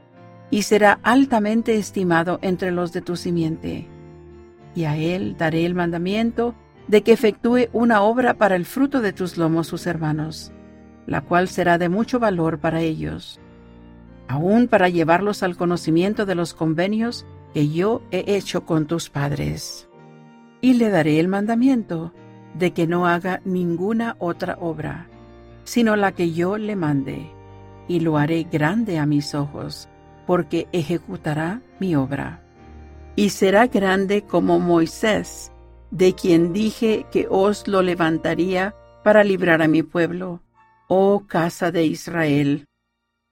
y 0.49 0.63
será 0.63 0.99
altamente 1.03 1.77
estimado 1.77 2.39
entre 2.41 2.71
los 2.71 2.93
de 2.93 3.01
tu 3.01 3.15
simiente. 3.15 3.87
Y 4.75 4.85
a 4.85 4.95
él 4.95 5.35
daré 5.37 5.65
el 5.65 5.75
mandamiento 5.75 6.55
de 6.87 7.03
que 7.03 7.11
efectúe 7.11 7.67
una 7.73 8.01
obra 8.01 8.35
para 8.35 8.55
el 8.55 8.65
fruto 8.65 9.01
de 9.01 9.13
tus 9.13 9.37
lomos 9.37 9.67
sus 9.67 9.87
hermanos, 9.87 10.53
la 11.05 11.21
cual 11.21 11.47
será 11.47 11.77
de 11.77 11.89
mucho 11.89 12.19
valor 12.19 12.59
para 12.59 12.81
ellos, 12.81 13.39
aún 14.27 14.67
para 14.67 14.89
llevarlos 14.89 15.43
al 15.43 15.57
conocimiento 15.57 16.25
de 16.25 16.35
los 16.35 16.53
convenios 16.53 17.25
que 17.53 17.69
yo 17.69 18.01
he 18.11 18.35
hecho 18.35 18.65
con 18.65 18.85
tus 18.85 19.09
padres. 19.09 19.89
Y 20.61 20.75
le 20.75 20.89
daré 20.89 21.19
el 21.19 21.27
mandamiento 21.27 22.13
de 22.53 22.71
que 22.71 22.87
no 22.87 23.07
haga 23.07 23.41
ninguna 23.45 24.15
otra 24.19 24.57
obra, 24.59 25.07
sino 25.63 25.95
la 25.95 26.13
que 26.13 26.31
yo 26.31 26.57
le 26.57 26.75
mande, 26.75 27.29
y 27.87 27.99
lo 27.99 28.17
haré 28.17 28.43
grande 28.43 28.99
a 28.99 29.05
mis 29.05 29.35
ojos, 29.35 29.89
porque 30.27 30.67
ejecutará 30.73 31.61
mi 31.79 31.95
obra. 31.95 32.43
Y 33.15 33.29
será 33.29 33.65
grande 33.65 34.21
como 34.21 34.59
Moisés, 34.59 35.51
de 35.89 36.13
quien 36.13 36.53
dije 36.53 37.07
que 37.11 37.25
os 37.29 37.67
lo 37.67 37.81
levantaría 37.81 38.75
para 39.03 39.23
librar 39.23 39.63
a 39.63 39.67
mi 39.67 39.81
pueblo, 39.81 40.43
oh 40.87 41.23
casa 41.27 41.71
de 41.71 41.85
Israel. 41.85 42.67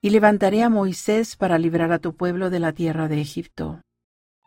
Y 0.01 0.10
levantaré 0.10 0.63
a 0.63 0.69
Moisés 0.69 1.36
para 1.36 1.60
librar 1.60 1.91
a 1.91 1.99
tu 1.99 2.15
pueblo 2.15 2.49
de 2.49 2.60
la 2.60 2.71
tierra 2.71 3.08
de 3.08 3.19
Egipto. 3.19 3.81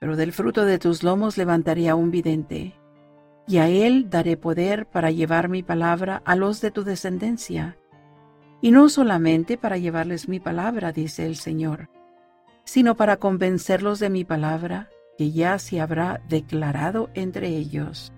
Pero 0.00 0.16
del 0.16 0.32
fruto 0.32 0.64
de 0.64 0.78
tus 0.78 1.02
lomos 1.02 1.36
levantaré 1.36 1.88
a 1.88 1.96
un 1.96 2.10
vidente, 2.10 2.74
y 3.46 3.58
a 3.58 3.68
él 3.68 4.08
daré 4.08 4.36
poder 4.36 4.86
para 4.86 5.10
llevar 5.10 5.48
mi 5.48 5.62
palabra 5.62 6.22
a 6.24 6.34
los 6.34 6.60
de 6.60 6.70
tu 6.70 6.82
descendencia. 6.82 7.76
Y 8.62 8.70
no 8.70 8.88
solamente 8.88 9.58
para 9.58 9.76
llevarles 9.76 10.28
mi 10.28 10.40
palabra, 10.40 10.92
dice 10.92 11.26
el 11.26 11.36
Señor, 11.36 11.88
sino 12.68 12.98
para 12.98 13.16
convencerlos 13.16 13.98
de 13.98 14.10
mi 14.10 14.24
palabra 14.24 14.90
que 15.16 15.32
ya 15.32 15.58
se 15.58 15.80
habrá 15.80 16.20
declarado 16.28 17.08
entre 17.14 17.48
ellos. 17.48 18.12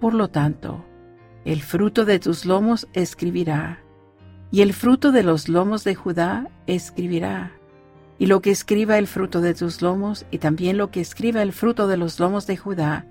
Por 0.00 0.14
lo 0.14 0.28
tanto, 0.28 0.82
el 1.44 1.60
fruto 1.60 2.06
de 2.06 2.18
tus 2.18 2.46
lomos 2.46 2.88
escribirá, 2.94 3.84
y 4.50 4.62
el 4.62 4.72
fruto 4.72 5.12
de 5.12 5.22
los 5.22 5.50
lomos 5.50 5.84
de 5.84 5.94
Judá 5.94 6.48
escribirá, 6.66 7.52
y 8.18 8.28
lo 8.28 8.40
que 8.40 8.50
escriba 8.50 8.96
el 8.96 9.06
fruto 9.06 9.42
de 9.42 9.52
tus 9.52 9.82
lomos 9.82 10.24
y 10.30 10.38
también 10.38 10.78
lo 10.78 10.90
que 10.90 11.02
escriba 11.02 11.42
el 11.42 11.52
fruto 11.52 11.86
de 11.86 11.98
los 11.98 12.18
lomos 12.18 12.46
de 12.46 12.56
Judá, 12.56 13.04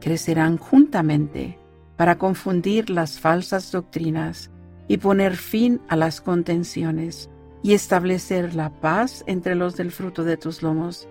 crecerán 0.00 0.58
juntamente 0.58 1.56
para 1.96 2.18
confundir 2.18 2.90
las 2.90 3.20
falsas 3.20 3.70
doctrinas 3.70 4.50
y 4.88 4.96
poner 4.96 5.36
fin 5.36 5.80
a 5.86 5.94
las 5.94 6.20
contenciones 6.20 7.30
y 7.66 7.74
establecer 7.74 8.54
la 8.54 8.70
paz 8.70 9.24
entre 9.26 9.56
los 9.56 9.74
del 9.74 9.90
fruto 9.90 10.22
de 10.22 10.36
tus 10.36 10.62
lomos 10.62 11.08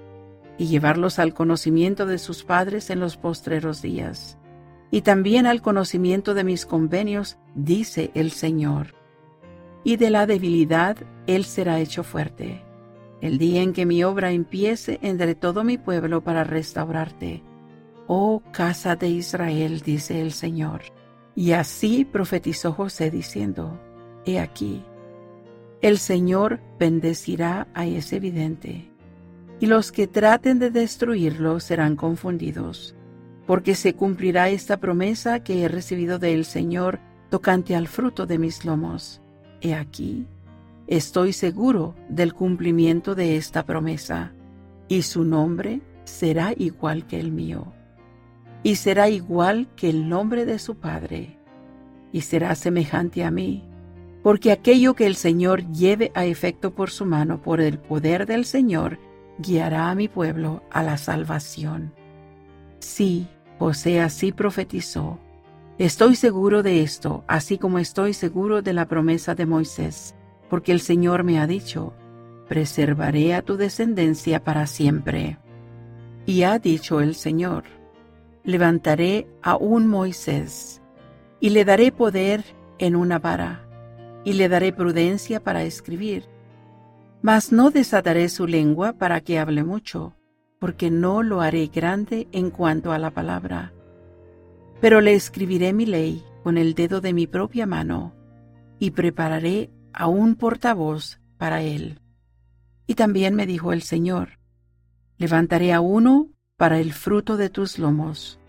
y 0.57 0.67
llevarlos 0.67 1.19
al 1.19 1.33
conocimiento 1.33 2.05
de 2.05 2.17
sus 2.17 2.45
padres 2.45 2.89
en 2.89 3.01
los 3.01 3.17
postreros 3.17 3.81
días, 3.81 4.37
y 4.89 5.01
también 5.01 5.47
al 5.47 5.61
conocimiento 5.61 6.33
de 6.33 6.45
mis 6.45 6.65
convenios, 6.65 7.37
dice 7.55 8.09
el 8.13 8.31
Señor. 8.31 8.95
Y 9.83 9.97
de 9.97 10.09
la 10.09 10.25
debilidad 10.27 10.95
Él 11.27 11.43
será 11.43 11.81
hecho 11.81 12.05
fuerte, 12.05 12.63
el 13.19 13.37
día 13.37 13.61
en 13.61 13.73
que 13.73 13.85
mi 13.85 14.05
obra 14.05 14.31
empiece 14.31 14.97
entre 15.01 15.35
todo 15.35 15.65
mi 15.65 15.77
pueblo 15.77 16.23
para 16.23 16.45
restaurarte. 16.45 17.43
Oh 18.07 18.41
casa 18.53 18.95
de 18.95 19.09
Israel, 19.09 19.81
dice 19.81 20.21
el 20.21 20.31
Señor. 20.31 20.83
Y 21.35 21.51
así 21.51 22.05
profetizó 22.05 22.71
José 22.71 23.11
diciendo, 23.11 23.77
He 24.25 24.39
aquí, 24.39 24.85
el 25.85 25.99
Señor 25.99 26.61
bendecirá 26.79 27.67
a 27.75 27.85
ese 27.85 28.19
vidente 28.19 28.89
y 29.59 29.67
los 29.67 29.91
que 29.91 30.07
traten 30.07 30.57
de 30.57 30.71
destruirlo 30.71 31.59
serán 31.59 31.95
confundidos, 31.95 32.95
porque 33.45 33.75
se 33.75 33.93
cumplirá 33.93 34.49
esta 34.49 34.77
promesa 34.77 35.43
que 35.43 35.61
he 35.61 35.67
recibido 35.67 36.17
del 36.17 36.43
Señor 36.43 37.01
tocante 37.29 37.75
al 37.75 37.87
fruto 37.87 38.25
de 38.25 38.39
mis 38.39 38.65
lomos. 38.65 39.21
He 39.61 39.75
aquí, 39.75 40.25
estoy 40.87 41.33
seguro 41.33 41.93
del 42.09 42.33
cumplimiento 42.33 43.13
de 43.13 43.37
esta 43.37 43.63
promesa, 43.63 44.33
y 44.87 45.03
su 45.03 45.23
nombre 45.23 45.81
será 46.03 46.51
igual 46.57 47.05
que 47.05 47.19
el 47.19 47.31
mío, 47.31 47.73
y 48.63 48.77
será 48.77 49.07
igual 49.07 49.67
que 49.75 49.91
el 49.91 50.09
nombre 50.09 50.45
de 50.45 50.57
su 50.57 50.77
Padre, 50.77 51.37
y 52.11 52.21
será 52.21 52.55
semejante 52.55 53.23
a 53.23 53.29
mí, 53.29 53.64
porque 54.25 54.51
aquello 54.51 54.95
que 54.95 55.05
el 55.05 55.15
Señor 55.15 55.71
lleve 55.71 56.11
a 56.15 56.25
efecto 56.25 56.73
por 56.73 56.89
su 56.89 57.05
mano, 57.05 57.43
por 57.43 57.61
el 57.61 57.77
poder 57.77 58.25
del 58.25 58.45
Señor, 58.45 58.97
guiará 59.37 59.91
a 59.91 59.93
mi 59.93 60.07
pueblo 60.07 60.63
a 60.71 60.81
la 60.81 60.97
salvación. 60.97 61.93
Sí, 62.79 63.27
José 63.59 64.01
así 64.01 64.31
profetizó. 64.31 65.19
Estoy 65.77 66.15
seguro 66.15 66.63
de 66.63 66.81
esto, 66.81 67.23
así 67.27 67.59
como 67.59 67.77
estoy 67.77 68.15
seguro 68.15 68.63
de 68.63 68.73
la 68.73 68.87
promesa 68.87 69.35
de 69.35 69.45
Moisés, 69.45 70.15
porque 70.49 70.71
el 70.71 70.79
Señor 70.79 71.23
me 71.23 71.39
ha 71.39 71.45
dicho, 71.45 71.93
preservaré 72.47 73.35
a 73.35 73.43
tu 73.43 73.57
descendencia 73.57 74.43
para 74.43 74.65
siempre. 74.65 75.37
Y 76.25 76.41
ha 76.41 76.57
dicho 76.57 76.99
el 76.99 77.13
Señor, 77.13 77.65
levantaré 78.43 79.27
a 79.43 79.55
un 79.55 79.85
Moisés, 79.85 80.81
y 81.39 81.51
le 81.51 81.63
daré 81.63 81.91
poder 81.91 82.43
en 82.79 82.95
una 82.95 83.19
vara, 83.19 83.64
y 84.25 84.33
le 84.33 84.49
daré 84.49 84.73
prudencia 84.73 85.41
para 85.41 85.63
escribir 85.63 86.27
mas 87.25 87.51
no 87.51 87.71
desataré 87.71 88.29
su 88.29 88.45
lengua 88.45 88.93
para 88.93 89.19
que 89.19 89.39
hable 89.39 89.63
mucho, 89.63 90.13
porque 90.59 90.91
no 90.91 91.23
lo 91.23 91.41
haré 91.41 91.71
grande 91.73 92.27
en 92.31 92.51
cuanto 92.51 92.91
a 92.91 92.99
la 92.99 93.09
palabra. 93.09 93.73
Pero 94.79 95.01
le 95.01 95.15
escribiré 95.15 95.73
mi 95.73 95.87
ley 95.87 96.23
con 96.43 96.59
el 96.59 96.75
dedo 96.75 97.01
de 97.01 97.13
mi 97.13 97.25
propia 97.25 97.65
mano, 97.65 98.13
y 98.77 98.91
prepararé 98.91 99.71
a 99.91 100.05
un 100.05 100.35
portavoz 100.35 101.19
para 101.39 101.63
él. 101.63 101.99
Y 102.85 102.93
también 102.93 103.33
me 103.33 103.47
dijo 103.47 103.73
el 103.73 103.81
Señor, 103.81 104.37
levantaré 105.17 105.73
a 105.73 105.81
uno 105.81 106.29
para 106.57 106.79
el 106.79 106.93
fruto 106.93 107.37
de 107.37 107.49
tus 107.49 107.79
lomos, 107.79 108.39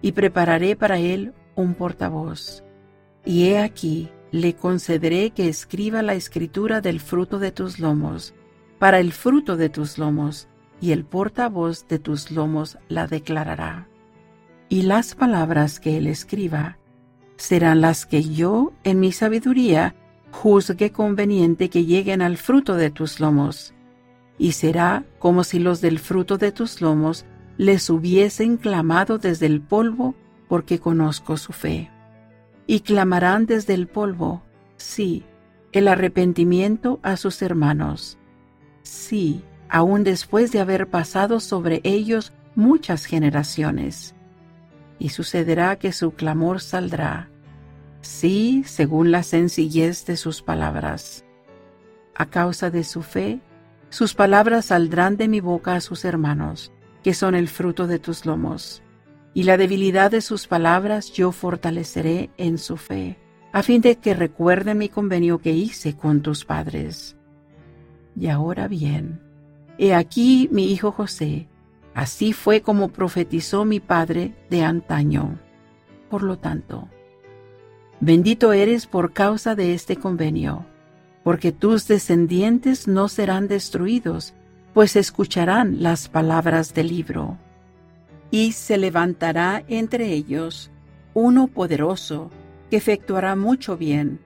y 0.00 0.12
prepararé 0.12 0.74
para 0.74 0.98
él 0.98 1.34
un 1.54 1.74
portavoz. 1.74 2.64
Y 3.26 3.48
he 3.48 3.58
aquí, 3.58 4.08
le 4.32 4.54
concederé 4.54 5.30
que 5.30 5.48
escriba 5.48 6.02
la 6.02 6.14
escritura 6.14 6.80
del 6.80 7.00
fruto 7.00 7.38
de 7.38 7.52
tus 7.52 7.78
lomos, 7.78 8.34
para 8.78 8.98
el 8.98 9.12
fruto 9.12 9.56
de 9.56 9.68
tus 9.68 9.98
lomos, 9.98 10.48
y 10.80 10.90
el 10.92 11.04
portavoz 11.04 11.86
de 11.86 11.98
tus 11.98 12.30
lomos 12.30 12.78
la 12.88 13.06
declarará. 13.06 13.86
Y 14.70 14.82
las 14.82 15.14
palabras 15.14 15.78
que 15.78 15.98
él 15.98 16.06
escriba 16.06 16.78
serán 17.36 17.82
las 17.82 18.06
que 18.06 18.22
yo, 18.24 18.72
en 18.84 19.00
mi 19.00 19.12
sabiduría, 19.12 19.94
juzgue 20.32 20.90
conveniente 20.90 21.68
que 21.68 21.84
lleguen 21.84 22.22
al 22.22 22.38
fruto 22.38 22.74
de 22.74 22.90
tus 22.90 23.20
lomos. 23.20 23.74
Y 24.38 24.52
será 24.52 25.04
como 25.18 25.44
si 25.44 25.58
los 25.58 25.82
del 25.82 25.98
fruto 25.98 26.38
de 26.38 26.52
tus 26.52 26.80
lomos 26.80 27.26
les 27.58 27.90
hubiesen 27.90 28.56
clamado 28.56 29.18
desde 29.18 29.46
el 29.46 29.60
polvo, 29.60 30.14
porque 30.48 30.80
conozco 30.80 31.36
su 31.36 31.52
fe 31.52 31.90
y 32.72 32.80
clamarán 32.80 33.44
desde 33.44 33.74
el 33.74 33.86
polvo, 33.86 34.40
sí, 34.78 35.26
el 35.72 35.88
arrepentimiento 35.88 37.00
a 37.02 37.18
sus 37.18 37.42
hermanos. 37.42 38.16
Sí, 38.80 39.44
aun 39.68 40.04
después 40.04 40.52
de 40.52 40.60
haber 40.60 40.88
pasado 40.88 41.38
sobre 41.38 41.82
ellos 41.84 42.32
muchas 42.54 43.04
generaciones. 43.04 44.14
y 44.98 45.10
sucederá 45.10 45.76
que 45.76 45.92
su 45.92 46.12
clamor 46.12 46.62
saldrá, 46.62 47.28
sí, 48.00 48.62
según 48.64 49.10
la 49.10 49.22
sencillez 49.22 50.06
de 50.06 50.16
sus 50.16 50.40
palabras. 50.40 51.26
A 52.14 52.24
causa 52.24 52.70
de 52.70 52.84
su 52.84 53.02
fe, 53.02 53.40
sus 53.90 54.14
palabras 54.14 54.66
saldrán 54.66 55.18
de 55.18 55.28
mi 55.28 55.40
boca 55.40 55.74
a 55.74 55.82
sus 55.82 56.06
hermanos, 56.06 56.72
que 57.02 57.12
son 57.12 57.34
el 57.34 57.48
fruto 57.48 57.86
de 57.86 57.98
tus 57.98 58.24
lomos, 58.24 58.82
y 59.34 59.44
la 59.44 59.56
debilidad 59.56 60.10
de 60.10 60.20
sus 60.20 60.46
palabras 60.46 61.10
yo 61.12 61.32
fortaleceré 61.32 62.30
en 62.36 62.58
su 62.58 62.76
fe, 62.76 63.18
a 63.52 63.62
fin 63.62 63.80
de 63.80 63.96
que 63.96 64.14
recuerden 64.14 64.78
mi 64.78 64.88
convenio 64.88 65.38
que 65.38 65.52
hice 65.52 65.96
con 65.96 66.22
tus 66.22 66.44
padres. 66.44 67.16
Y 68.18 68.28
ahora 68.28 68.68
bien, 68.68 69.20
he 69.78 69.94
aquí 69.94 70.48
mi 70.52 70.70
hijo 70.70 70.92
José, 70.92 71.48
así 71.94 72.32
fue 72.32 72.60
como 72.60 72.88
profetizó 72.88 73.64
mi 73.64 73.80
padre 73.80 74.34
de 74.50 74.62
antaño. 74.62 75.38
Por 76.10 76.22
lo 76.22 76.38
tanto, 76.38 76.88
bendito 78.00 78.52
eres 78.52 78.86
por 78.86 79.12
causa 79.12 79.54
de 79.54 79.72
este 79.72 79.96
convenio, 79.96 80.66
porque 81.24 81.52
tus 81.52 81.88
descendientes 81.88 82.86
no 82.86 83.08
serán 83.08 83.48
destruidos, 83.48 84.34
pues 84.74 84.96
escucharán 84.96 85.82
las 85.82 86.08
palabras 86.08 86.74
del 86.74 86.88
libro. 86.88 87.38
Y 88.32 88.50
se 88.52 88.78
levantará 88.78 89.62
entre 89.68 90.12
ellos 90.12 90.72
uno 91.14 91.46
poderoso, 91.46 92.30
que 92.70 92.78
efectuará 92.78 93.36
mucho 93.36 93.76
bien, 93.76 94.18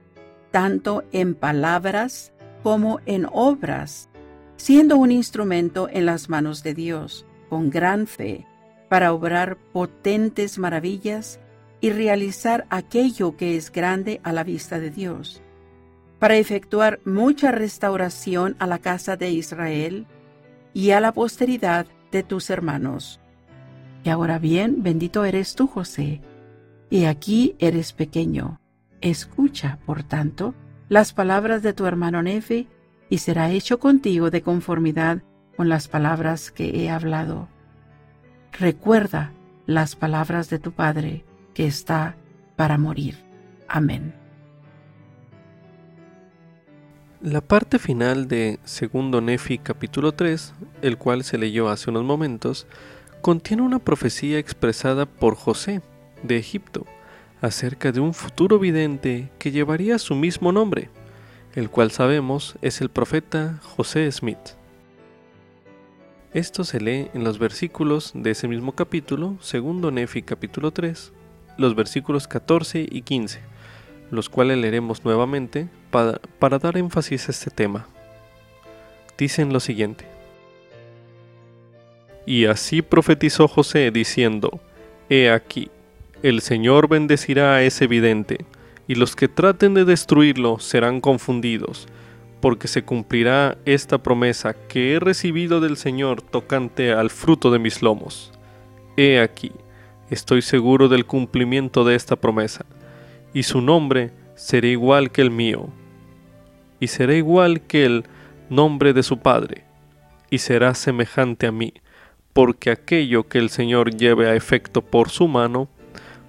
tanto 0.49 1.03
en 1.11 1.35
palabras 1.35 2.31
como 2.63 2.99
en 3.05 3.27
obras, 3.31 4.09
siendo 4.55 4.97
un 4.97 5.11
instrumento 5.11 5.89
en 5.91 6.05
las 6.05 6.29
manos 6.29 6.63
de 6.63 6.73
Dios, 6.73 7.25
con 7.49 7.69
gran 7.69 8.07
fe, 8.07 8.47
para 8.89 9.13
obrar 9.13 9.57
potentes 9.73 10.57
maravillas 10.57 11.39
y 11.81 11.91
realizar 11.91 12.65
aquello 12.69 13.35
que 13.37 13.57
es 13.57 13.71
grande 13.71 14.21
a 14.23 14.31
la 14.31 14.43
vista 14.43 14.79
de 14.79 14.89
Dios, 14.89 15.41
para 16.19 16.37
efectuar 16.37 16.99
mucha 17.05 17.51
restauración 17.51 18.55
a 18.59 18.67
la 18.67 18.79
casa 18.79 19.17
de 19.17 19.31
Israel 19.31 20.07
y 20.73 20.91
a 20.91 20.99
la 20.99 21.11
posteridad 21.11 21.85
de 22.11 22.23
tus 22.23 22.49
hermanos. 22.49 23.19
Y 24.07 24.09
ahora 24.09 24.39
bien, 24.39 24.83
bendito 24.83 25.25
eres 25.25 25.53
tú, 25.53 25.67
José, 25.67 26.21
y 26.89 27.03
aquí 27.03 27.57
eres 27.59 27.91
pequeño. 27.91 28.61
Escucha, 29.01 29.79
por 29.85 30.03
tanto, 30.03 30.55
las 30.87 31.11
palabras 31.11 31.61
de 31.61 31.73
tu 31.73 31.85
hermano 31.85 32.23
Nefe, 32.23 32.67
y 33.09 33.17
será 33.17 33.51
hecho 33.51 33.81
contigo 33.81 34.29
de 34.31 34.41
conformidad 34.41 35.23
con 35.57 35.67
las 35.67 35.89
palabras 35.89 36.51
que 36.51 36.69
he 36.69 36.89
hablado. 36.89 37.49
Recuerda 38.57 39.33
las 39.65 39.97
palabras 39.97 40.49
de 40.49 40.59
tu 40.59 40.71
Padre, 40.71 41.25
que 41.53 41.67
está 41.67 42.15
para 42.55 42.77
morir. 42.77 43.17
Amén. 43.67 44.13
La 47.19 47.41
parte 47.41 47.77
final 47.77 48.29
de 48.29 48.59
Segundo 48.63 49.19
Nefi 49.19 49.57
capítulo 49.57 50.13
3, 50.13 50.53
el 50.81 50.97
cual 50.97 51.25
se 51.25 51.37
leyó 51.37 51.67
hace 51.67 51.89
unos 51.89 52.05
momentos, 52.05 52.67
contiene 53.21 53.61
una 53.63 53.79
profecía 53.79 54.39
expresada 54.39 55.05
por 55.05 55.35
José 55.35 55.81
de 56.23 56.37
Egipto 56.37 56.85
acerca 57.41 57.91
de 57.91 57.99
un 57.99 58.13
futuro 58.13 58.59
vidente 58.59 59.29
que 59.37 59.51
llevaría 59.51 59.99
su 59.99 60.15
mismo 60.15 60.51
nombre, 60.51 60.89
el 61.55 61.69
cual 61.69 61.91
sabemos 61.91 62.55
es 62.61 62.81
el 62.81 62.89
profeta 62.89 63.59
José 63.63 64.11
Smith. 64.11 64.55
Esto 66.33 66.63
se 66.63 66.79
lee 66.79 67.09
en 67.13 67.23
los 67.23 67.39
versículos 67.39 68.11
de 68.13 68.31
ese 68.31 68.47
mismo 68.47 68.73
capítulo, 68.73 69.37
segundo 69.39 69.91
Nefi 69.91 70.21
capítulo 70.21 70.71
3, 70.71 71.13
los 71.57 71.75
versículos 71.75 72.27
14 72.27 72.87
y 72.89 73.01
15, 73.01 73.39
los 74.11 74.29
cuales 74.29 74.57
leeremos 74.57 75.05
nuevamente 75.05 75.67
para, 75.89 76.19
para 76.39 76.59
dar 76.59 76.77
énfasis 76.77 77.27
a 77.27 77.31
este 77.31 77.49
tema. 77.49 77.87
Dicen 79.17 79.51
lo 79.51 79.59
siguiente. 79.59 80.16
Y 82.27 82.45
así 82.45 82.81
profetizó 82.81 83.47
José 83.47 83.89
diciendo, 83.89 84.59
He 85.09 85.31
aquí, 85.31 85.71
el 86.21 86.41
Señor 86.41 86.89
bendecirá 86.89 87.55
a 87.55 87.63
ese 87.63 87.87
vidente, 87.87 88.45
y 88.85 88.95
los 88.95 89.15
que 89.15 89.29
traten 89.29 89.73
de 89.73 89.85
destruirlo 89.85 90.59
serán 90.59 90.99
confundidos, 90.99 91.87
porque 92.41 92.67
se 92.67 92.83
cumplirá 92.83 93.57
esta 93.63 93.97
promesa 93.99 94.55
que 94.67 94.93
he 94.93 94.99
recibido 94.99 95.61
del 95.61 95.77
Señor 95.77 96.21
tocante 96.21 96.91
al 96.91 97.11
fruto 97.11 97.49
de 97.49 97.59
mis 97.59 97.81
lomos. 97.81 98.33
He 98.97 99.21
aquí, 99.21 99.53
estoy 100.09 100.41
seguro 100.41 100.89
del 100.89 101.05
cumplimiento 101.05 101.85
de 101.85 101.95
esta 101.95 102.17
promesa, 102.17 102.65
y 103.33 103.43
su 103.43 103.61
nombre 103.61 104.11
será 104.35 104.67
igual 104.67 105.11
que 105.11 105.21
el 105.21 105.31
mío, 105.31 105.69
y 106.81 106.87
será 106.87 107.15
igual 107.15 107.61
que 107.61 107.85
el 107.85 108.03
nombre 108.49 108.91
de 108.91 109.03
su 109.03 109.19
Padre, 109.19 109.63
y 110.29 110.39
será 110.39 110.73
semejante 110.73 111.47
a 111.47 111.53
mí, 111.53 111.73
porque 112.37 112.69
aquello 112.69 113.27
que 113.27 113.39
el 113.39 113.49
Señor 113.49 113.97
lleve 113.97 114.29
a 114.29 114.35
efecto 114.35 114.83
por 114.83 115.09
su 115.09 115.27
mano, 115.27 115.67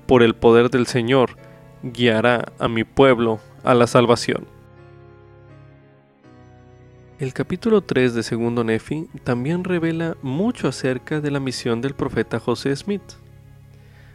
por 0.06 0.22
el 0.22 0.34
poder 0.34 0.70
del 0.70 0.86
Señor, 0.86 1.36
guiará 1.82 2.50
a 2.59 2.66
mi 2.66 2.82
pueblo 2.82 3.40
a 3.62 3.74
la 3.74 3.86
salvación. 3.86 4.46
El 7.18 7.34
capítulo 7.34 7.82
3 7.82 8.14
de 8.14 8.22
Segundo 8.22 8.64
Nefi 8.64 9.06
también 9.22 9.64
revela 9.64 10.16
mucho 10.22 10.66
acerca 10.66 11.20
de 11.20 11.30
la 11.30 11.40
misión 11.40 11.82
del 11.82 11.92
profeta 11.92 12.40
José 12.40 12.74
Smith. 12.74 13.02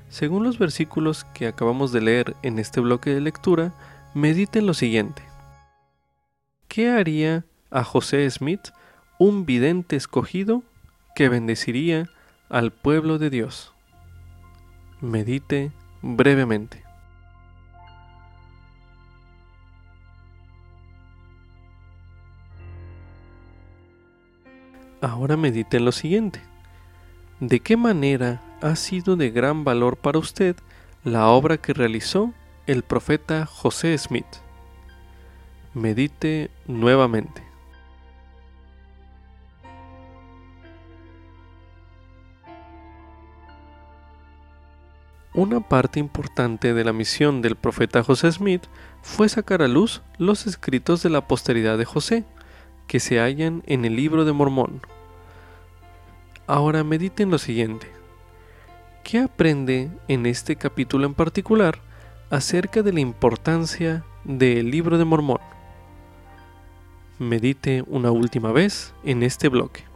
Según 0.09 0.43
los 0.43 0.57
versículos 0.57 1.25
que 1.35 1.45
acabamos 1.45 1.91
de 1.91 2.01
leer 2.01 2.35
en 2.41 2.57
este 2.57 2.79
bloque 2.79 3.11
de 3.11 3.21
lectura, 3.21 3.71
mediten 4.15 4.65
lo 4.65 4.73
siguiente. 4.73 5.21
¿Qué 6.67 6.89
haría 6.89 7.45
a 7.69 7.83
José 7.83 8.27
Smith 8.31 8.69
un 9.19 9.45
vidente 9.45 9.95
escogido 9.95 10.63
que 11.15 11.29
bendeciría 11.29 12.09
al 12.49 12.71
pueblo 12.71 13.17
de 13.17 13.29
Dios? 13.29 13.73
Medite 15.01 15.71
brevemente. 16.01 16.83
Ahora 25.01 25.35
medite 25.35 25.77
en 25.77 25.85
lo 25.85 25.91
siguiente. 25.91 26.39
¿De 27.41 27.59
qué 27.59 27.75
manera 27.75 28.41
ha 28.61 28.77
sido 28.77 29.17
de 29.17 29.31
gran 29.31 29.65
valor 29.65 29.97
para 29.97 30.19
usted 30.19 30.55
la 31.03 31.27
obra 31.27 31.57
que 31.57 31.73
realizó 31.73 32.33
el 32.67 32.83
profeta 32.83 33.45
José 33.45 33.97
Smith? 33.97 34.25
Medite 35.73 36.49
nuevamente. 36.67 37.52
Una 45.35 45.61
parte 45.61 45.99
importante 45.99 46.75
de 46.75 46.83
la 46.83 46.93
misión 46.93 47.41
del 47.41 47.55
profeta 47.55 48.03
José 48.03 48.31
Smith 48.31 48.65
fue 49.01 49.27
sacar 49.29 49.63
a 49.63 49.67
luz 49.67 50.03
los 50.19 50.45
escritos 50.45 51.01
de 51.01 51.09
la 51.09 51.27
posteridad 51.27 51.75
de 51.75 51.85
José, 51.85 52.23
que 52.85 52.99
se 52.99 53.19
hallan 53.19 53.63
en 53.65 53.83
el 53.83 53.95
libro 53.95 54.25
de 54.25 54.31
Mormón. 54.31 54.81
Ahora 56.45 56.83
mediten 56.83 57.31
lo 57.31 57.39
siguiente. 57.39 57.87
¿Qué 59.03 59.17
aprende 59.17 59.89
en 60.07 60.27
este 60.27 60.55
capítulo 60.55 61.07
en 61.07 61.15
particular 61.15 61.79
acerca 62.29 62.83
de 62.83 62.93
la 62.93 62.99
importancia 62.99 64.05
del 64.25 64.69
libro 64.69 64.99
de 64.99 65.05
Mormón? 65.05 65.39
Medite 67.17 67.83
una 67.87 68.11
última 68.11 68.51
vez 68.51 68.93
en 69.03 69.23
este 69.23 69.49
bloque. 69.49 69.92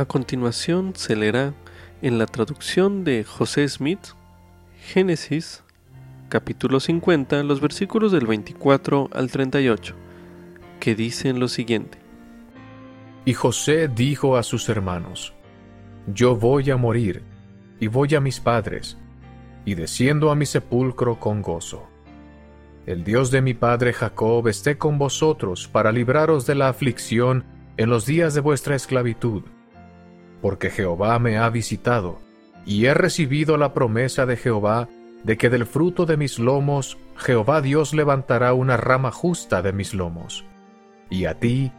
A 0.00 0.06
continuación 0.06 0.94
se 0.96 1.14
leerá 1.14 1.52
en 2.00 2.16
la 2.16 2.24
traducción 2.24 3.04
de 3.04 3.22
José 3.22 3.68
Smith, 3.68 4.00
Génesis, 4.82 5.62
capítulo 6.30 6.80
50, 6.80 7.42
los 7.42 7.60
versículos 7.60 8.10
del 8.10 8.26
24 8.26 9.10
al 9.12 9.30
38, 9.30 9.94
que 10.80 10.94
dicen 10.94 11.38
lo 11.38 11.48
siguiente. 11.48 11.98
Y 13.26 13.34
José 13.34 13.88
dijo 13.88 14.38
a 14.38 14.42
sus 14.42 14.70
hermanos, 14.70 15.34
Yo 16.06 16.34
voy 16.34 16.70
a 16.70 16.78
morir, 16.78 17.22
y 17.78 17.88
voy 17.88 18.14
a 18.14 18.22
mis 18.22 18.40
padres, 18.40 18.96
y 19.66 19.74
desciendo 19.74 20.30
a 20.30 20.34
mi 20.34 20.46
sepulcro 20.46 21.20
con 21.20 21.42
gozo. 21.42 21.90
El 22.86 23.04
Dios 23.04 23.30
de 23.30 23.42
mi 23.42 23.52
padre 23.52 23.92
Jacob 23.92 24.48
esté 24.48 24.78
con 24.78 24.96
vosotros 24.96 25.68
para 25.68 25.92
libraros 25.92 26.46
de 26.46 26.54
la 26.54 26.70
aflicción 26.70 27.44
en 27.76 27.90
los 27.90 28.06
días 28.06 28.32
de 28.32 28.40
vuestra 28.40 28.74
esclavitud 28.74 29.42
porque 30.40 30.70
Jehová 30.70 31.18
me 31.18 31.38
ha 31.38 31.48
visitado, 31.50 32.18
y 32.64 32.86
he 32.86 32.94
recibido 32.94 33.56
la 33.56 33.72
promesa 33.72 34.26
de 34.26 34.36
Jehová 34.36 34.88
de 35.24 35.36
que 35.36 35.50
del 35.50 35.66
fruto 35.66 36.06
de 36.06 36.16
mis 36.16 36.38
lomos 36.38 36.98
Jehová 37.16 37.60
Dios 37.60 37.92
levantará 37.92 38.54
una 38.54 38.76
rama 38.76 39.10
justa 39.10 39.62
de 39.62 39.72
mis 39.72 39.92
lomos. 39.92 40.44
Y 41.10 41.26
a 41.26 41.38
ti, 41.38 41.72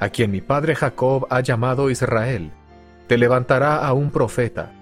a 0.00 0.08
quien 0.08 0.30
mi 0.30 0.40
padre 0.40 0.74
Jacob 0.74 1.26
ha 1.30 1.40
llamado 1.40 1.90
Israel, 1.90 2.50
te 3.06 3.16
levantará 3.16 3.86
a 3.86 3.92
un 3.92 4.10
profeta, 4.10 4.72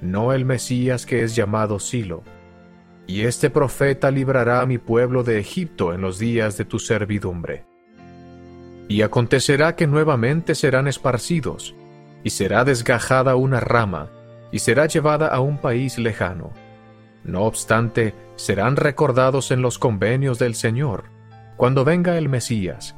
no 0.00 0.32
el 0.32 0.44
Mesías 0.44 1.06
que 1.06 1.22
es 1.22 1.34
llamado 1.34 1.78
Silo. 1.78 2.22
Y 3.06 3.22
este 3.22 3.50
profeta 3.50 4.10
librará 4.10 4.60
a 4.60 4.66
mi 4.66 4.78
pueblo 4.78 5.24
de 5.24 5.38
Egipto 5.38 5.92
en 5.92 6.00
los 6.00 6.18
días 6.18 6.56
de 6.56 6.64
tu 6.64 6.78
servidumbre. 6.78 7.64
Y 8.88 9.02
acontecerá 9.02 9.76
que 9.76 9.86
nuevamente 9.86 10.54
serán 10.54 10.88
esparcidos, 10.88 11.74
y 12.24 12.30
será 12.30 12.64
desgajada 12.64 13.36
una 13.36 13.60
rama, 13.60 14.08
y 14.50 14.58
será 14.58 14.86
llevada 14.86 15.28
a 15.28 15.40
un 15.40 15.58
país 15.58 15.98
lejano. 15.98 16.52
No 17.22 17.42
obstante, 17.42 18.14
serán 18.36 18.76
recordados 18.76 19.50
en 19.50 19.62
los 19.62 19.78
convenios 19.78 20.38
del 20.38 20.54
Señor, 20.54 21.04
cuando 21.56 21.84
venga 21.84 22.18
el 22.18 22.28
Mesías, 22.28 22.96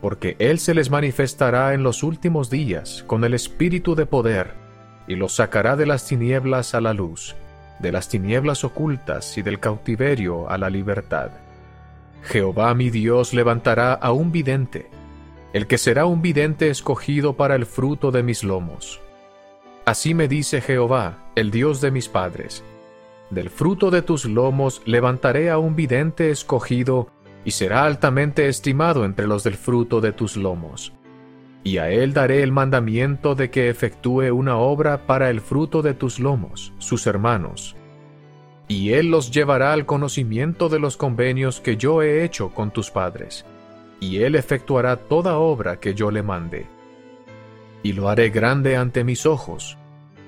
porque 0.00 0.36
Él 0.38 0.58
se 0.58 0.74
les 0.74 0.90
manifestará 0.90 1.74
en 1.74 1.82
los 1.82 2.02
últimos 2.02 2.50
días 2.50 3.04
con 3.06 3.24
el 3.24 3.34
espíritu 3.34 3.94
de 3.94 4.06
poder, 4.06 4.54
y 5.08 5.16
los 5.16 5.34
sacará 5.34 5.74
de 5.74 5.86
las 5.86 6.06
tinieblas 6.06 6.74
a 6.74 6.80
la 6.80 6.92
luz, 6.92 7.34
de 7.80 7.90
las 7.90 8.08
tinieblas 8.08 8.64
ocultas 8.64 9.38
y 9.38 9.42
del 9.42 9.60
cautiverio 9.60 10.50
a 10.50 10.58
la 10.58 10.68
libertad. 10.68 11.30
Jehová 12.22 12.74
mi 12.74 12.90
Dios 12.90 13.32
levantará 13.32 13.94
a 13.94 14.12
un 14.12 14.30
vidente, 14.32 14.90
el 15.52 15.66
que 15.66 15.78
será 15.78 16.06
un 16.06 16.22
vidente 16.22 16.70
escogido 16.70 17.36
para 17.36 17.54
el 17.54 17.66
fruto 17.66 18.10
de 18.10 18.22
mis 18.22 18.44
lomos. 18.44 19.00
Así 19.84 20.14
me 20.14 20.28
dice 20.28 20.60
Jehová, 20.60 21.30
el 21.34 21.50
Dios 21.50 21.80
de 21.80 21.90
mis 21.90 22.08
padres, 22.08 22.62
del 23.30 23.50
fruto 23.50 23.90
de 23.90 24.00
tus 24.00 24.24
lomos 24.24 24.80
levantaré 24.86 25.50
a 25.50 25.58
un 25.58 25.76
vidente 25.76 26.30
escogido, 26.30 27.08
y 27.44 27.50
será 27.52 27.84
altamente 27.84 28.48
estimado 28.48 29.04
entre 29.04 29.26
los 29.26 29.44
del 29.44 29.54
fruto 29.54 30.00
de 30.00 30.12
tus 30.12 30.36
lomos. 30.36 30.92
Y 31.62 31.78
a 31.78 31.90
él 31.90 32.12
daré 32.12 32.42
el 32.42 32.52
mandamiento 32.52 33.34
de 33.34 33.50
que 33.50 33.68
efectúe 33.68 34.32
una 34.32 34.56
obra 34.56 35.06
para 35.06 35.30
el 35.30 35.40
fruto 35.40 35.82
de 35.82 35.94
tus 35.94 36.18
lomos, 36.18 36.72
sus 36.78 37.06
hermanos. 37.06 37.76
Y 38.66 38.92
él 38.92 39.10
los 39.10 39.30
llevará 39.30 39.72
al 39.72 39.86
conocimiento 39.86 40.68
de 40.68 40.78
los 40.78 40.96
convenios 40.96 41.60
que 41.60 41.76
yo 41.76 42.02
he 42.02 42.24
hecho 42.24 42.50
con 42.50 42.70
tus 42.70 42.90
padres, 42.90 43.44
y 44.00 44.22
él 44.22 44.34
efectuará 44.34 44.96
toda 44.96 45.38
obra 45.38 45.80
que 45.80 45.94
yo 45.94 46.10
le 46.10 46.22
mande. 46.22 46.66
Y 47.82 47.92
lo 47.92 48.08
haré 48.08 48.30
grande 48.30 48.76
ante 48.76 49.04
mis 49.04 49.26
ojos, 49.26 49.76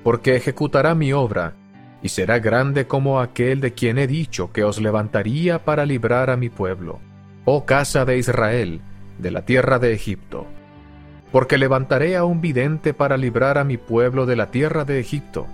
porque 0.03 0.37
ejecutará 0.37 0.95
mi 0.95 1.13
obra, 1.13 1.55
y 2.03 2.09
será 2.09 2.39
grande 2.39 2.87
como 2.87 3.21
aquel 3.21 3.61
de 3.61 3.73
quien 3.73 3.99
he 3.99 4.07
dicho 4.07 4.53
que 4.53 4.65
os 4.65 4.81
levantaría 4.81 5.65
para 5.65 5.85
librar 5.85 6.31
a 6.31 6.37
mi 6.37 6.49
pueblo, 6.49 7.01
oh 7.45 7.67
casa 7.67 8.05
de 8.05 8.19
Israel, 8.19 8.81
de 9.19 9.31
la 9.31 9.45
tierra 9.45 9.79
de 9.79 9.93
Egipto. 9.93 10.47
Porque 11.31 11.59
levantaré 11.59 12.17
a 12.17 12.25
un 12.25 12.41
vidente 12.41 12.95
para 12.95 13.17
librar 13.17 13.59
a 13.59 13.65
mi 13.65 13.77
pueblo 13.77 14.27
de 14.27 14.37
la 14.37 14.51
tierra 14.51 14.85
de 14.85 14.99
Egipto, 14.99 15.47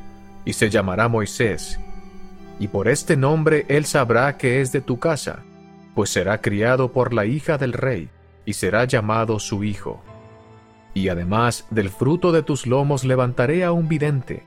y 0.45 0.53
se 0.53 0.71
llamará 0.71 1.09
Moisés. 1.09 1.81
Y 2.59 2.69
por 2.69 2.89
este 2.89 3.17
nombre 3.17 3.67
él 3.69 3.85
sabrá 3.85 4.39
que 4.39 4.61
es 4.61 4.73
de 4.73 4.81
tu 4.81 4.99
casa, 4.99 5.43
pues 5.97 6.11
será 6.11 6.43
criado 6.43 6.93
por 6.93 7.15
la 7.15 7.25
hija 7.25 7.57
del 7.57 7.73
rey, 7.73 8.11
y 8.45 8.53
será 8.53 8.85
llamado 8.85 9.39
su 9.39 9.65
hijo. 9.65 10.03
Y 10.93 11.09
además 11.09 11.67
del 11.71 11.89
fruto 11.89 12.33
de 12.33 12.43
tus 12.43 12.67
lomos 12.67 13.03
levantaré 13.03 13.65
a 13.65 13.73
un 13.73 13.89
vidente, 13.89 14.45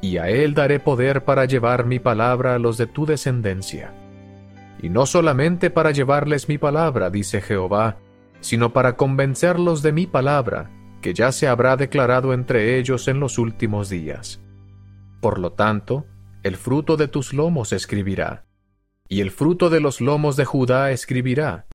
y 0.00 0.16
a 0.16 0.30
él 0.30 0.54
daré 0.54 0.80
poder 0.80 1.22
para 1.24 1.44
llevar 1.44 1.84
mi 1.84 1.98
palabra 1.98 2.54
a 2.54 2.58
los 2.58 2.78
de 2.78 2.86
tu 2.86 3.04
descendencia. 3.04 3.92
Y 4.80 4.88
no 4.88 5.04
solamente 5.04 5.68
para 5.68 5.90
llevarles 5.90 6.48
mi 6.48 6.56
palabra, 6.56 7.10
dice 7.10 7.42
Jehová, 7.42 7.98
sino 8.40 8.72
para 8.72 8.96
convencerlos 8.96 9.82
de 9.82 9.92
mi 9.92 10.06
palabra, 10.06 10.70
que 11.02 11.12
ya 11.12 11.30
se 11.30 11.46
habrá 11.46 11.76
declarado 11.76 12.32
entre 12.32 12.78
ellos 12.78 13.06
en 13.06 13.20
los 13.20 13.36
últimos 13.36 13.90
días. 13.90 14.40
Por 15.20 15.40
lo 15.40 15.52
tanto, 15.52 16.06
el 16.42 16.56
fruto 16.56 16.96
de 16.96 17.08
tus 17.08 17.34
lomos 17.34 17.74
escribirá, 17.74 18.46
y 19.08 19.20
el 19.20 19.30
fruto 19.30 19.70
de 19.70 19.80
los 19.80 20.00
lomos 20.00 20.36
de 20.36 20.44
Judá 20.44 20.90
escribirá, 20.90 21.66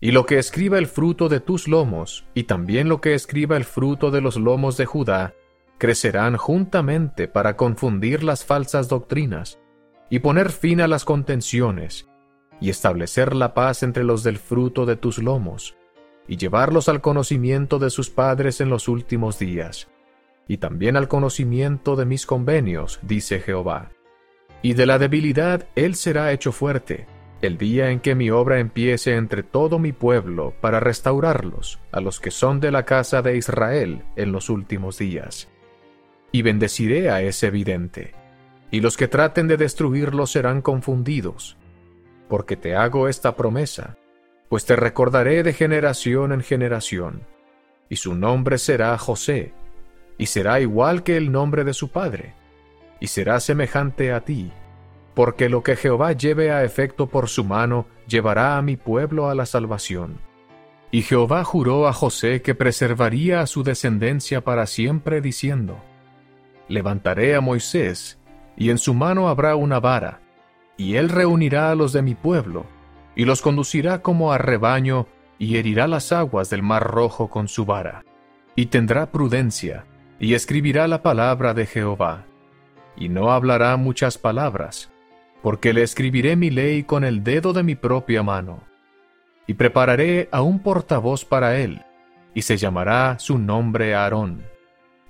y 0.00 0.10
lo 0.10 0.26
que 0.26 0.38
escriba 0.38 0.78
el 0.78 0.88
fruto 0.88 1.28
de 1.28 1.38
tus 1.38 1.68
lomos, 1.68 2.24
y 2.34 2.44
también 2.44 2.88
lo 2.88 3.00
que 3.00 3.14
escriba 3.14 3.56
el 3.56 3.64
fruto 3.64 4.10
de 4.10 4.20
los 4.20 4.36
lomos 4.36 4.76
de 4.76 4.84
Judá, 4.84 5.34
crecerán 5.78 6.36
juntamente 6.36 7.28
para 7.28 7.56
confundir 7.56 8.24
las 8.24 8.44
falsas 8.44 8.88
doctrinas, 8.88 9.60
y 10.10 10.18
poner 10.18 10.50
fin 10.50 10.80
a 10.80 10.88
las 10.88 11.04
contenciones, 11.04 12.08
y 12.60 12.70
establecer 12.70 13.34
la 13.34 13.54
paz 13.54 13.82
entre 13.82 14.04
los 14.04 14.22
del 14.22 14.38
fruto 14.38 14.86
de 14.86 14.96
tus 14.96 15.18
lomos, 15.18 15.76
y 16.26 16.36
llevarlos 16.36 16.88
al 16.88 17.00
conocimiento 17.00 17.78
de 17.78 17.90
sus 17.90 18.10
padres 18.10 18.60
en 18.60 18.70
los 18.70 18.88
últimos 18.88 19.38
días, 19.38 19.88
y 20.48 20.58
también 20.58 20.96
al 20.96 21.08
conocimiento 21.08 21.96
de 21.96 22.06
mis 22.06 22.26
convenios, 22.26 22.98
dice 23.02 23.40
Jehová. 23.40 23.90
Y 24.62 24.74
de 24.74 24.86
la 24.86 24.98
debilidad 24.98 25.66
él 25.74 25.96
será 25.96 26.32
hecho 26.32 26.52
fuerte, 26.52 27.06
el 27.42 27.58
día 27.58 27.90
en 27.90 27.98
que 27.98 28.14
mi 28.14 28.30
obra 28.30 28.60
empiece 28.60 29.16
entre 29.16 29.42
todo 29.42 29.80
mi 29.80 29.92
pueblo 29.92 30.54
para 30.60 30.78
restaurarlos, 30.78 31.80
a 31.90 32.00
los 32.00 32.20
que 32.20 32.30
son 32.30 32.60
de 32.60 32.70
la 32.70 32.84
casa 32.84 33.20
de 33.20 33.36
Israel 33.36 34.04
en 34.14 34.30
los 34.30 34.48
últimos 34.48 34.98
días. 34.98 35.48
Y 36.30 36.42
bendeciré 36.42 37.10
a 37.10 37.20
ese 37.20 37.50
vidente, 37.50 38.14
y 38.70 38.80
los 38.80 38.96
que 38.96 39.08
traten 39.08 39.48
de 39.48 39.56
destruirlo 39.56 40.26
serán 40.26 40.62
confundidos, 40.62 41.58
porque 42.28 42.56
te 42.56 42.76
hago 42.76 43.08
esta 43.08 43.34
promesa, 43.34 43.98
pues 44.48 44.64
te 44.64 44.76
recordaré 44.76 45.42
de 45.42 45.52
generación 45.52 46.32
en 46.32 46.42
generación, 46.42 47.22
y 47.88 47.96
su 47.96 48.14
nombre 48.14 48.56
será 48.58 48.96
José, 48.98 49.52
y 50.16 50.26
será 50.26 50.60
igual 50.60 51.02
que 51.02 51.16
el 51.16 51.32
nombre 51.32 51.64
de 51.64 51.74
su 51.74 51.90
padre, 51.90 52.34
y 53.02 53.08
será 53.08 53.40
semejante 53.40 54.12
a 54.12 54.20
ti, 54.20 54.52
porque 55.14 55.48
lo 55.48 55.64
que 55.64 55.74
Jehová 55.74 56.12
lleve 56.12 56.52
a 56.52 56.62
efecto 56.62 57.08
por 57.08 57.28
su 57.28 57.42
mano 57.42 57.86
llevará 58.06 58.56
a 58.56 58.62
mi 58.62 58.76
pueblo 58.76 59.28
a 59.28 59.34
la 59.34 59.44
salvación. 59.44 60.20
Y 60.92 61.02
Jehová 61.02 61.42
juró 61.42 61.88
a 61.88 61.92
José 61.92 62.42
que 62.42 62.54
preservaría 62.54 63.40
a 63.40 63.48
su 63.48 63.64
descendencia 63.64 64.44
para 64.44 64.66
siempre, 64.66 65.20
diciendo, 65.20 65.80
levantaré 66.68 67.34
a 67.34 67.40
Moisés, 67.40 68.20
y 68.56 68.70
en 68.70 68.78
su 68.78 68.94
mano 68.94 69.28
habrá 69.28 69.56
una 69.56 69.80
vara, 69.80 70.20
y 70.76 70.94
él 70.94 71.08
reunirá 71.08 71.72
a 71.72 71.74
los 71.74 71.92
de 71.92 72.02
mi 72.02 72.14
pueblo, 72.14 72.66
y 73.16 73.24
los 73.24 73.42
conducirá 73.42 74.00
como 74.00 74.32
a 74.32 74.38
rebaño, 74.38 75.08
y 75.40 75.56
herirá 75.56 75.88
las 75.88 76.12
aguas 76.12 76.50
del 76.50 76.62
mar 76.62 76.84
rojo 76.84 77.28
con 77.30 77.48
su 77.48 77.64
vara, 77.64 78.04
y 78.54 78.66
tendrá 78.66 79.10
prudencia, 79.10 79.86
y 80.20 80.34
escribirá 80.34 80.86
la 80.86 81.02
palabra 81.02 81.52
de 81.52 81.66
Jehová, 81.66 82.26
y 82.96 83.08
no 83.08 83.32
hablará 83.32 83.76
muchas 83.76 84.18
palabras, 84.18 84.90
porque 85.42 85.72
le 85.72 85.82
escribiré 85.82 86.36
mi 86.36 86.50
ley 86.50 86.84
con 86.84 87.04
el 87.04 87.24
dedo 87.24 87.52
de 87.52 87.62
mi 87.62 87.74
propia 87.74 88.22
mano, 88.22 88.60
y 89.46 89.54
prepararé 89.54 90.28
a 90.32 90.42
un 90.42 90.60
portavoz 90.60 91.24
para 91.24 91.58
él, 91.58 91.82
y 92.34 92.42
se 92.42 92.56
llamará 92.56 93.18
su 93.18 93.38
nombre 93.38 93.94
Aarón 93.94 94.52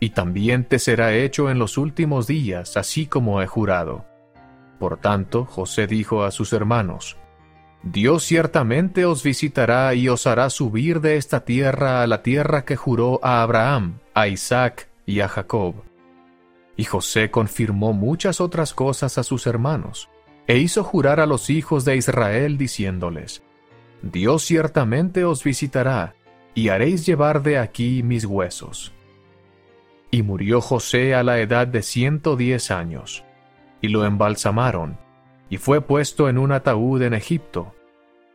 y 0.03 0.11
también 0.11 0.65
te 0.65 0.81
será 0.81 1.15
hecho 1.15 1.49
en 1.49 1.61
los 1.61 1.79
últimos 1.79 2.27
días, 2.27 2.77
así 2.77 3.07
como 3.07 3.41
he 3.41 3.47
jurado. 3.47 4.05
Por 4.81 4.97
tanto, 4.97 5.45
José 5.45 5.87
dijo 5.87 6.25
a 6.25 6.33
sus 6.33 6.53
hermanos, 6.53 7.19
Dios 7.85 8.25
ciertamente 8.25 9.05
os 9.05 9.23
visitará 9.23 9.95
y 9.95 10.09
os 10.09 10.27
hará 10.27 10.51
subir 10.51 11.01
de 11.01 11.19
esta 11.19 11.45
tierra 11.45 12.03
a 12.03 12.09
la 12.09 12.25
tierra 12.25 12.65
que 12.65 12.75
juró 12.75 13.21
a 13.23 13.45
Abraham, 13.45 14.01
a 14.13 14.27
Isaac 14.27 14.89
y 15.07 15.21
a 15.21 15.29
Jacob. 15.29 15.77
Y 16.77 16.85
José 16.85 17.31
confirmó 17.31 17.93
muchas 17.93 18.41
otras 18.41 18.75
cosas 18.75 19.19
a 19.19 19.23
sus 19.23 19.47
hermanos, 19.47 20.09
e 20.47 20.59
hizo 20.59 20.83
jurar 20.85 21.21
a 21.21 21.27
los 21.27 21.51
hijos 21.51 21.85
de 21.85 21.97
Israel 21.97 22.59
diciéndoles, 22.59 23.43
Dios 24.03 24.43
ciertamente 24.43 25.25
os 25.25 25.45
visitará, 25.45 26.15
y 26.55 26.69
haréis 26.69 27.07
llevar 27.07 27.43
de 27.43 27.59
aquí 27.59 28.03
mis 28.03 28.25
huesos. 28.25 28.93
Y 30.11 30.23
murió 30.23 30.61
José 30.61 31.15
a 31.15 31.23
la 31.23 31.39
edad 31.39 31.67
de 31.67 31.83
ciento 31.83 32.37
diez 32.37 32.71
años, 32.71 33.25
y 33.81 33.89
lo 33.89 34.05
embalsamaron, 34.05 34.99
y 35.49 35.59
fue 35.59 35.81
puesto 35.81 36.29
en 36.29 36.39
un 36.39 36.53
ataúd 36.53 37.03
en 37.03 37.15
Egipto, 37.15 37.75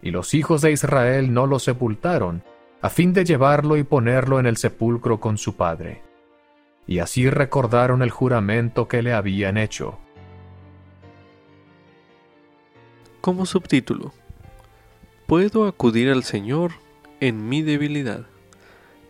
y 0.01 0.11
los 0.11 0.33
hijos 0.33 0.61
de 0.61 0.71
Israel 0.71 1.33
no 1.33 1.47
lo 1.47 1.59
sepultaron, 1.59 2.43
a 2.81 2.89
fin 2.89 3.13
de 3.13 3.25
llevarlo 3.25 3.77
y 3.77 3.83
ponerlo 3.83 4.39
en 4.39 4.45
el 4.45 4.57
sepulcro 4.57 5.19
con 5.19 5.37
su 5.37 5.55
padre. 5.55 6.03
Y 6.87 6.99
así 6.99 7.29
recordaron 7.29 8.01
el 8.01 8.09
juramento 8.09 8.87
que 8.87 9.01
le 9.01 9.13
habían 9.13 9.57
hecho. 9.57 9.99
Como 13.21 13.45
subtítulo, 13.45 14.13
Puedo 15.27 15.67
acudir 15.67 16.09
al 16.09 16.23
Señor 16.23 16.71
en 17.19 17.49
mi 17.49 17.61
debilidad. 17.61 18.25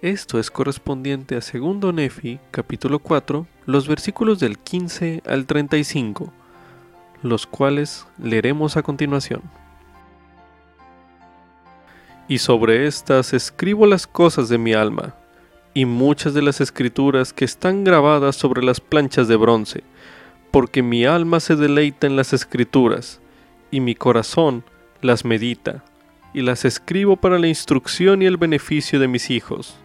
Esto 0.02 0.40
es 0.40 0.50
correspondiente 0.50 1.36
a 1.36 1.42
2 1.42 1.94
Nefi, 1.94 2.40
capítulo 2.50 2.98
4, 2.98 3.46
los 3.68 3.88
versículos 3.88 4.40
del 4.40 4.58
15 4.58 5.22
al 5.28 5.46
35, 5.46 6.34
los 7.22 7.46
cuales 7.46 8.08
leeremos 8.18 8.78
a 8.78 8.82
continuación. 8.82 9.44
y 12.28 12.40
sobre 12.40 12.88
éstas 12.88 13.34
escribo 13.34 13.86
las 13.86 14.06
cosas 14.06 14.50
de 14.50 14.58
mi 14.58 14.74
alma, 14.74 15.16
y 15.78 15.86
muchas 15.86 16.34
de 16.34 16.42
las 16.42 16.60
escrituras 16.60 17.34
que 17.34 17.46
están 17.46 17.84
grabadas 17.84 18.36
sobre 18.36 18.64
las 18.64 18.82
planchas 18.82 19.28
de 19.28 19.36
bronce, 19.36 19.84
porque 20.50 20.82
mi 20.82 21.06
alma 21.06 21.40
se 21.40 21.56
deleita 21.56 22.08
en 22.08 22.16
las 22.16 22.34
escrituras, 22.34 23.22
y 23.70 23.80
mi 23.80 23.94
corazón 23.94 24.64
las 25.04 25.24
medita, 25.24 25.84
y 26.34 26.42
las 26.42 26.66
escribo 26.66 27.16
para 27.16 27.38
la 27.38 27.48
instrucción 27.48 28.24
y 28.24 28.26
el 28.26 28.38
beneficio 28.38 29.00
de 29.00 29.08
mis 29.08 29.30
hijos. 29.30 29.78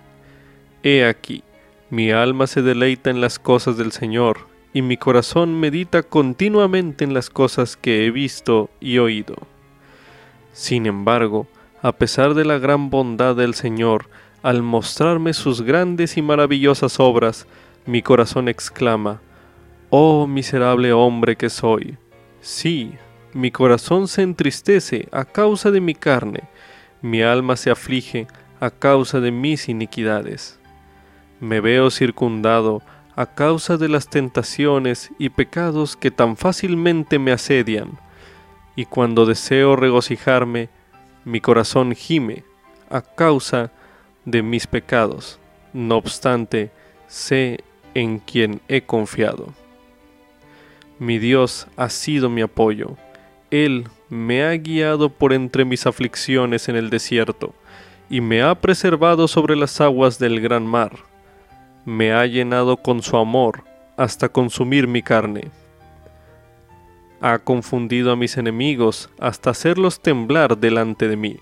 He 0.82 1.04
aquí, 1.04 1.44
mi 1.90 2.10
alma 2.10 2.46
se 2.46 2.62
deleita 2.62 3.10
en 3.10 3.20
las 3.20 3.38
cosas 3.38 3.76
del 3.76 3.92
Señor, 3.92 4.46
y 4.72 4.80
mi 4.80 4.96
corazón 4.96 5.60
medita 5.60 6.02
continuamente 6.02 7.04
en 7.04 7.12
las 7.12 7.28
cosas 7.28 7.76
que 7.76 8.06
he 8.06 8.10
visto 8.10 8.70
y 8.80 8.96
oído. 8.96 9.36
Sin 10.54 10.86
embargo, 10.86 11.48
a 11.82 11.92
pesar 11.92 12.32
de 12.32 12.46
la 12.46 12.56
gran 12.56 12.88
bondad 12.88 13.36
del 13.36 13.52
Señor, 13.52 14.08
al 14.42 14.62
mostrarme 14.62 15.32
sus 15.34 15.62
grandes 15.62 16.16
y 16.16 16.22
maravillosas 16.22 16.98
obras, 16.98 17.46
mi 17.86 18.02
corazón 18.02 18.48
exclama, 18.48 19.20
Oh 19.90 20.26
miserable 20.26 20.92
hombre 20.92 21.36
que 21.36 21.50
soy. 21.50 21.98
Sí, 22.40 22.92
mi 23.34 23.50
corazón 23.50 24.08
se 24.08 24.22
entristece 24.22 25.08
a 25.12 25.24
causa 25.24 25.70
de 25.70 25.80
mi 25.80 25.94
carne, 25.94 26.44
mi 27.02 27.22
alma 27.22 27.56
se 27.56 27.70
aflige 27.70 28.26
a 28.58 28.70
causa 28.70 29.20
de 29.20 29.30
mis 29.30 29.68
iniquidades. 29.68 30.58
Me 31.40 31.60
veo 31.60 31.90
circundado 31.90 32.82
a 33.14 33.26
causa 33.26 33.76
de 33.76 33.88
las 33.88 34.08
tentaciones 34.08 35.10
y 35.18 35.28
pecados 35.28 35.96
que 35.96 36.10
tan 36.10 36.36
fácilmente 36.36 37.18
me 37.18 37.32
asedian, 37.32 37.98
y 38.74 38.86
cuando 38.86 39.26
deseo 39.26 39.76
regocijarme, 39.76 40.70
mi 41.24 41.40
corazón 41.40 41.94
gime 41.94 42.44
a 42.90 43.02
causa 43.02 43.64
de 43.64 43.81
mis 44.24 44.66
pecados. 44.66 45.38
No 45.72 45.96
obstante, 45.96 46.70
sé 47.06 47.60
en 47.94 48.18
quien 48.18 48.60
he 48.68 48.82
confiado. 48.82 49.52
Mi 50.98 51.18
Dios 51.18 51.66
ha 51.76 51.88
sido 51.88 52.30
mi 52.30 52.42
apoyo. 52.42 52.96
Él 53.50 53.88
me 54.08 54.44
ha 54.44 54.52
guiado 54.52 55.10
por 55.10 55.32
entre 55.32 55.64
mis 55.64 55.86
aflicciones 55.86 56.68
en 56.68 56.76
el 56.76 56.90
desierto, 56.90 57.54
y 58.08 58.20
me 58.20 58.42
ha 58.42 58.54
preservado 58.54 59.26
sobre 59.26 59.56
las 59.56 59.80
aguas 59.80 60.18
del 60.18 60.40
gran 60.40 60.66
mar. 60.66 60.92
Me 61.84 62.12
ha 62.12 62.24
llenado 62.26 62.76
con 62.76 63.02
su 63.02 63.16
amor 63.16 63.64
hasta 63.96 64.28
consumir 64.28 64.86
mi 64.86 65.02
carne. 65.02 65.50
Ha 67.20 67.38
confundido 67.38 68.12
a 68.12 68.16
mis 68.16 68.36
enemigos 68.36 69.10
hasta 69.18 69.50
hacerlos 69.50 70.00
temblar 70.00 70.58
delante 70.58 71.08
de 71.08 71.16
mí. 71.16 71.36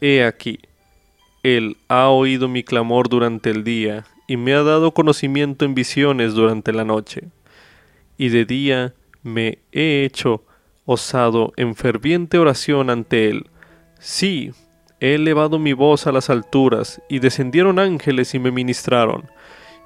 He 0.00 0.24
aquí, 0.24 0.60
Él 1.44 1.76
ha 1.88 2.08
oído 2.08 2.48
mi 2.48 2.64
clamor 2.64 3.10
durante 3.10 3.50
el 3.50 3.64
día 3.64 4.06
y 4.26 4.38
me 4.38 4.54
ha 4.54 4.62
dado 4.62 4.94
conocimiento 4.94 5.66
en 5.66 5.74
visiones 5.74 6.32
durante 6.32 6.72
la 6.72 6.84
noche. 6.84 7.28
Y 8.16 8.30
de 8.30 8.46
día 8.46 8.94
me 9.22 9.58
he 9.70 10.04
hecho 10.04 10.42
osado 10.86 11.52
en 11.58 11.74
ferviente 11.74 12.38
oración 12.38 12.88
ante 12.88 13.28
Él. 13.28 13.50
Sí, 13.98 14.52
he 15.00 15.16
elevado 15.16 15.58
mi 15.58 15.74
voz 15.74 16.06
a 16.06 16.12
las 16.12 16.30
alturas, 16.30 17.02
y 17.10 17.18
descendieron 17.18 17.78
ángeles 17.78 18.34
y 18.34 18.38
me 18.38 18.50
ministraron, 18.50 19.30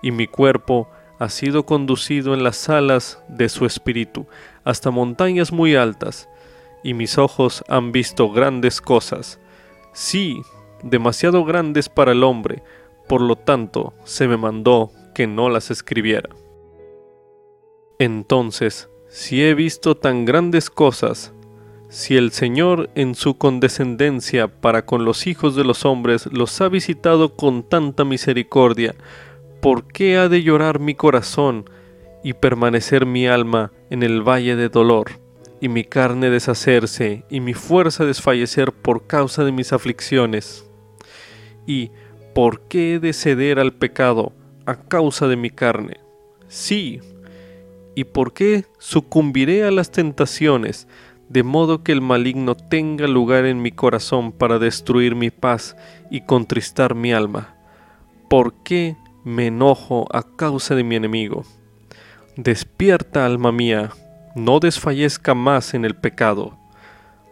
y 0.01 0.13
mi 0.13 0.29
cuerpo 0.29 0.89
ha 1.19 1.29
sido 1.29 1.67
conducido 1.67 2.35
en 2.35 2.45
las 2.45 2.69
alas 2.69 3.21
de 3.29 3.49
su 3.49 3.67
espíritu 3.67 4.29
hasta 4.63 4.93
montañas 4.93 5.51
muy 5.51 5.75
altas, 5.75 6.29
y 6.85 6.95
mis 6.95 7.19
ojos 7.19 7.65
han 7.69 7.91
visto 7.91 8.31
grandes 8.31 8.81
cosas, 8.81 9.41
sí, 9.93 10.41
demasiado 10.83 11.45
grandes 11.45 11.89
para 11.89 12.13
el 12.13 12.25
hombre, 12.25 12.63
por 13.09 13.21
lo 13.21 13.37
tanto 13.37 13.95
se 14.05 14.29
me 14.29 14.37
mandó 14.37 14.91
que 15.15 15.27
no 15.27 15.49
las 15.49 15.71
escribiera. 15.71 16.29
Entonces 17.99 18.89
si 19.09 19.43
he 19.43 19.55
visto 19.55 19.97
tan 19.97 20.27
grandes 20.27 20.69
cosas, 20.69 21.33
si 21.89 22.19
el 22.19 22.31
Señor 22.31 22.91
en 22.95 23.15
su 23.15 23.39
condescendencia 23.39 24.49
para 24.49 24.85
con 24.85 25.07
los 25.07 25.27
hijos 25.27 25.57
de 25.57 25.65
los 25.65 25.87
hombres 25.87 26.27
los 26.27 26.61
ha 26.61 26.69
visitado 26.69 27.35
con 27.35 27.63
tanta 27.63 28.05
misericordia, 28.05 28.95
¿por 29.63 29.87
qué 29.87 30.19
ha 30.19 30.29
de 30.29 30.43
llorar 30.43 30.79
mi 30.79 30.95
corazón 30.95 31.71
y 32.23 32.35
permanecer 32.35 33.07
mi 33.07 33.27
alma 33.27 33.73
en 33.89 34.03
el 34.03 34.21
valle 34.21 34.57
de 34.57 34.69
dolor, 34.69 35.13
y 35.61 35.71
mi 35.71 35.85
carne 35.85 36.29
deshacerse 36.29 37.25
y 37.31 37.41
mi 37.41 37.55
fuerza 37.55 38.05
desfallecer 38.05 38.73
por 38.73 39.07
causa 39.07 39.43
de 39.45 39.53
mis 39.53 39.73
aflicciones? 39.73 40.68
¿Y 41.69 41.93
por 42.35 42.63
qué 42.63 42.95
he 42.95 42.99
de 42.99 43.13
ceder 43.13 43.61
al 43.61 43.75
pecado 43.75 44.33
a 44.67 44.75
causa 44.75 45.29
de 45.29 45.37
mi 45.37 45.51
carne? 45.51 46.01
Sí, 46.49 47.01
¿Y 47.99 48.05
por 48.05 48.33
qué 48.33 48.65
sucumbiré 48.79 49.65
a 49.65 49.73
las 49.73 49.91
tentaciones, 49.91 50.87
de 51.29 51.43
modo 51.43 51.83
que 51.83 51.91
el 51.91 52.01
maligno 52.01 52.55
tenga 52.55 53.09
lugar 53.09 53.45
en 53.45 53.61
mi 53.61 53.73
corazón 53.73 54.31
para 54.31 54.61
destruir 54.61 55.17
mi 55.17 55.31
paz 55.31 55.77
y 56.09 56.21
contristar 56.21 56.95
mi 56.95 57.13
alma? 57.13 57.57
¿Por 58.31 58.55
qué 58.63 58.97
me 59.25 59.49
enojo 59.49 60.07
a 60.13 60.23
causa 60.23 60.77
de 60.77 60.85
mi 60.85 60.95
enemigo? 60.95 61.43
Despierta, 62.37 63.27
alma 63.27 63.51
mía, 63.51 63.91
no 64.37 64.61
desfallezca 64.61 65.35
más 65.35 65.75
en 65.75 65.85
el 65.85 65.97
pecado. 65.97 66.57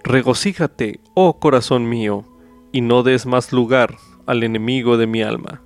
Regocíjate, 0.02 0.98
oh 1.14 1.38
corazón 1.38 1.88
mío, 1.88 2.24
y 2.72 2.80
no 2.80 3.04
des 3.04 3.24
más 3.24 3.52
lugar 3.52 3.94
al 4.26 4.42
enemigo 4.42 4.96
de 4.96 5.06
mi 5.06 5.22
alma. 5.22 5.62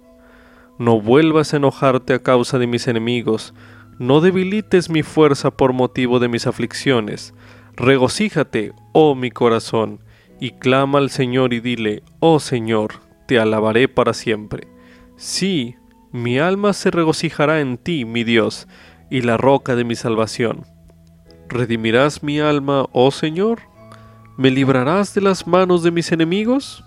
No 0.78 1.00
vuelvas 1.00 1.52
a 1.52 1.58
enojarte 1.58 2.14
a 2.14 2.22
causa 2.22 2.58
de 2.58 2.66
mis 2.66 2.88
enemigos, 2.88 3.54
no 3.98 4.20
debilites 4.20 4.88
mi 4.88 5.02
fuerza 5.02 5.50
por 5.50 5.72
motivo 5.72 6.18
de 6.20 6.28
mis 6.28 6.46
aflicciones. 6.46 7.34
Regocíjate, 7.76 8.72
oh 8.92 9.14
mi 9.14 9.30
corazón, 9.30 10.00
y 10.40 10.52
clama 10.52 10.98
al 10.98 11.10
Señor 11.10 11.52
y 11.52 11.60
dile, 11.60 12.02
oh 12.18 12.40
Señor, 12.40 12.94
te 13.26 13.38
alabaré 13.38 13.88
para 13.88 14.14
siempre. 14.14 14.68
Sí, 15.16 15.76
mi 16.12 16.38
alma 16.38 16.72
se 16.72 16.90
regocijará 16.90 17.60
en 17.60 17.76
ti, 17.76 18.04
mi 18.06 18.24
Dios, 18.24 18.66
y 19.10 19.20
la 19.20 19.36
roca 19.36 19.76
de 19.76 19.84
mi 19.84 19.96
salvación. 19.96 20.64
¿Redimirás 21.48 22.22
mi 22.22 22.40
alma, 22.40 22.86
oh 22.92 23.10
Señor? 23.10 23.60
¿Me 24.38 24.50
librarás 24.50 25.12
de 25.14 25.20
las 25.20 25.46
manos 25.46 25.82
de 25.82 25.90
mis 25.90 26.10
enemigos? 26.10 26.82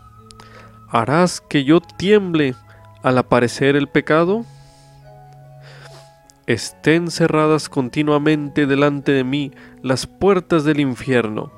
¿Harás 0.93 1.41
que 1.41 1.65
yo 1.65 1.81
tiemble 1.81 2.55
al 3.01 3.17
aparecer 3.17 3.75
el 3.75 3.89
pecado? 3.89 4.45
estén 6.45 7.09
cerradas 7.09 7.69
continuamente 7.69 8.65
delante 8.65 9.11
de 9.11 9.23
mí 9.23 9.51
las 9.81 10.07
puertas 10.07 10.63
del 10.63 10.79
infierno, 10.79 11.51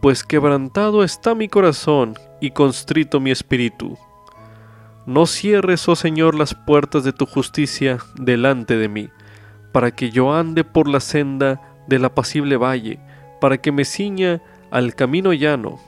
pues 0.00 0.24
quebrantado 0.24 1.02
está 1.02 1.34
mi 1.34 1.48
corazón 1.48 2.14
y 2.40 2.50
constrito 2.50 3.20
mi 3.20 3.30
espíritu. 3.30 3.96
No 5.06 5.26
cierres, 5.26 5.88
oh 5.88 5.96
Señor, 5.96 6.34
las 6.34 6.54
puertas 6.54 7.04
de 7.04 7.12
tu 7.12 7.26
justicia 7.26 7.98
delante 8.16 8.76
de 8.76 8.88
mí, 8.88 9.08
para 9.72 9.90
que 9.90 10.10
yo 10.10 10.34
ande 10.34 10.64
por 10.64 10.88
la 10.88 11.00
senda 11.00 11.60
del 11.86 12.04
apacible 12.04 12.56
valle, 12.56 12.98
para 13.40 13.58
que 13.58 13.72
me 13.72 13.84
ciña 13.84 14.42
al 14.70 14.94
camino 14.94 15.32
llano. 15.32 15.78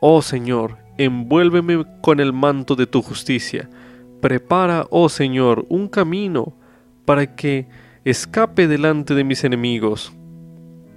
Oh 0.00 0.22
Señor, 0.22 0.78
envuélveme 0.96 1.84
con 2.00 2.20
el 2.20 2.32
manto 2.32 2.76
de 2.76 2.86
tu 2.86 3.02
justicia. 3.02 3.68
Prepara, 4.20 4.86
oh 4.90 5.08
Señor, 5.08 5.66
un 5.68 5.88
camino 5.88 6.54
para 7.04 7.34
que 7.34 7.68
escape 8.04 8.68
delante 8.68 9.14
de 9.14 9.24
mis 9.24 9.44
enemigos. 9.44 10.12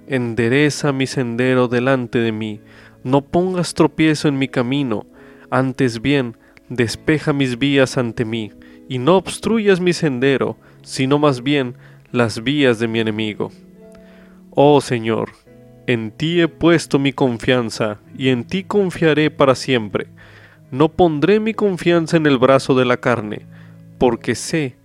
Endereza 0.06 0.92
mi 0.92 1.06
sendero 1.06 1.68
delante 1.68 2.18
de 2.18 2.32
mí, 2.32 2.60
no 3.04 3.22
pongas 3.22 3.74
tropiezo 3.74 4.28
en 4.28 4.38
mi 4.38 4.48
camino, 4.48 5.06
antes 5.50 6.00
bien, 6.02 6.36
despeja 6.68 7.32
mis 7.32 7.58
vías 7.58 7.98
ante 7.98 8.24
mí, 8.24 8.52
y 8.88 8.98
no 8.98 9.16
obstruyas 9.16 9.80
mi 9.80 9.92
sendero, 9.92 10.56
sino 10.82 11.18
más 11.18 11.42
bien 11.42 11.76
las 12.10 12.42
vías 12.42 12.78
de 12.78 12.88
mi 12.88 13.00
enemigo. 13.00 13.50
Oh 14.50 14.80
Señor, 14.80 15.30
en 15.86 16.10
ti 16.12 16.40
he 16.40 16.48
puesto 16.48 16.98
mi 16.98 17.12
confianza, 17.12 17.98
y 18.16 18.28
en 18.28 18.44
ti 18.44 18.64
confiaré 18.64 19.30
para 19.30 19.54
siempre. 19.54 20.06
No 20.70 20.88
pondré 20.88 21.40
mi 21.40 21.54
confianza 21.54 22.16
en 22.16 22.26
el 22.26 22.38
brazo 22.38 22.74
de 22.74 22.84
la 22.84 22.98
carne, 22.98 23.46
porque 23.98 24.34
sé 24.34 24.76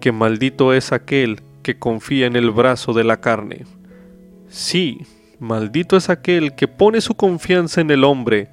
que 0.00 0.12
maldito 0.12 0.72
es 0.74 0.92
aquel 0.92 1.40
que 1.62 1.78
confía 1.78 2.26
en 2.26 2.36
el 2.36 2.50
brazo 2.50 2.92
de 2.92 3.04
la 3.04 3.20
carne. 3.20 3.64
Sí, 4.48 5.00
maldito 5.40 5.96
es 5.96 6.08
aquel 6.10 6.54
que 6.54 6.68
pone 6.68 7.00
su 7.00 7.14
confianza 7.14 7.80
en 7.80 7.90
el 7.90 8.04
hombre 8.04 8.48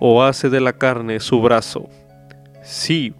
o 0.00 0.22
hace 0.22 0.50
de 0.50 0.60
la 0.60 0.72
carne 0.74 1.20
su 1.20 1.40
brazo. 1.40 1.88
Sí, 2.62 3.14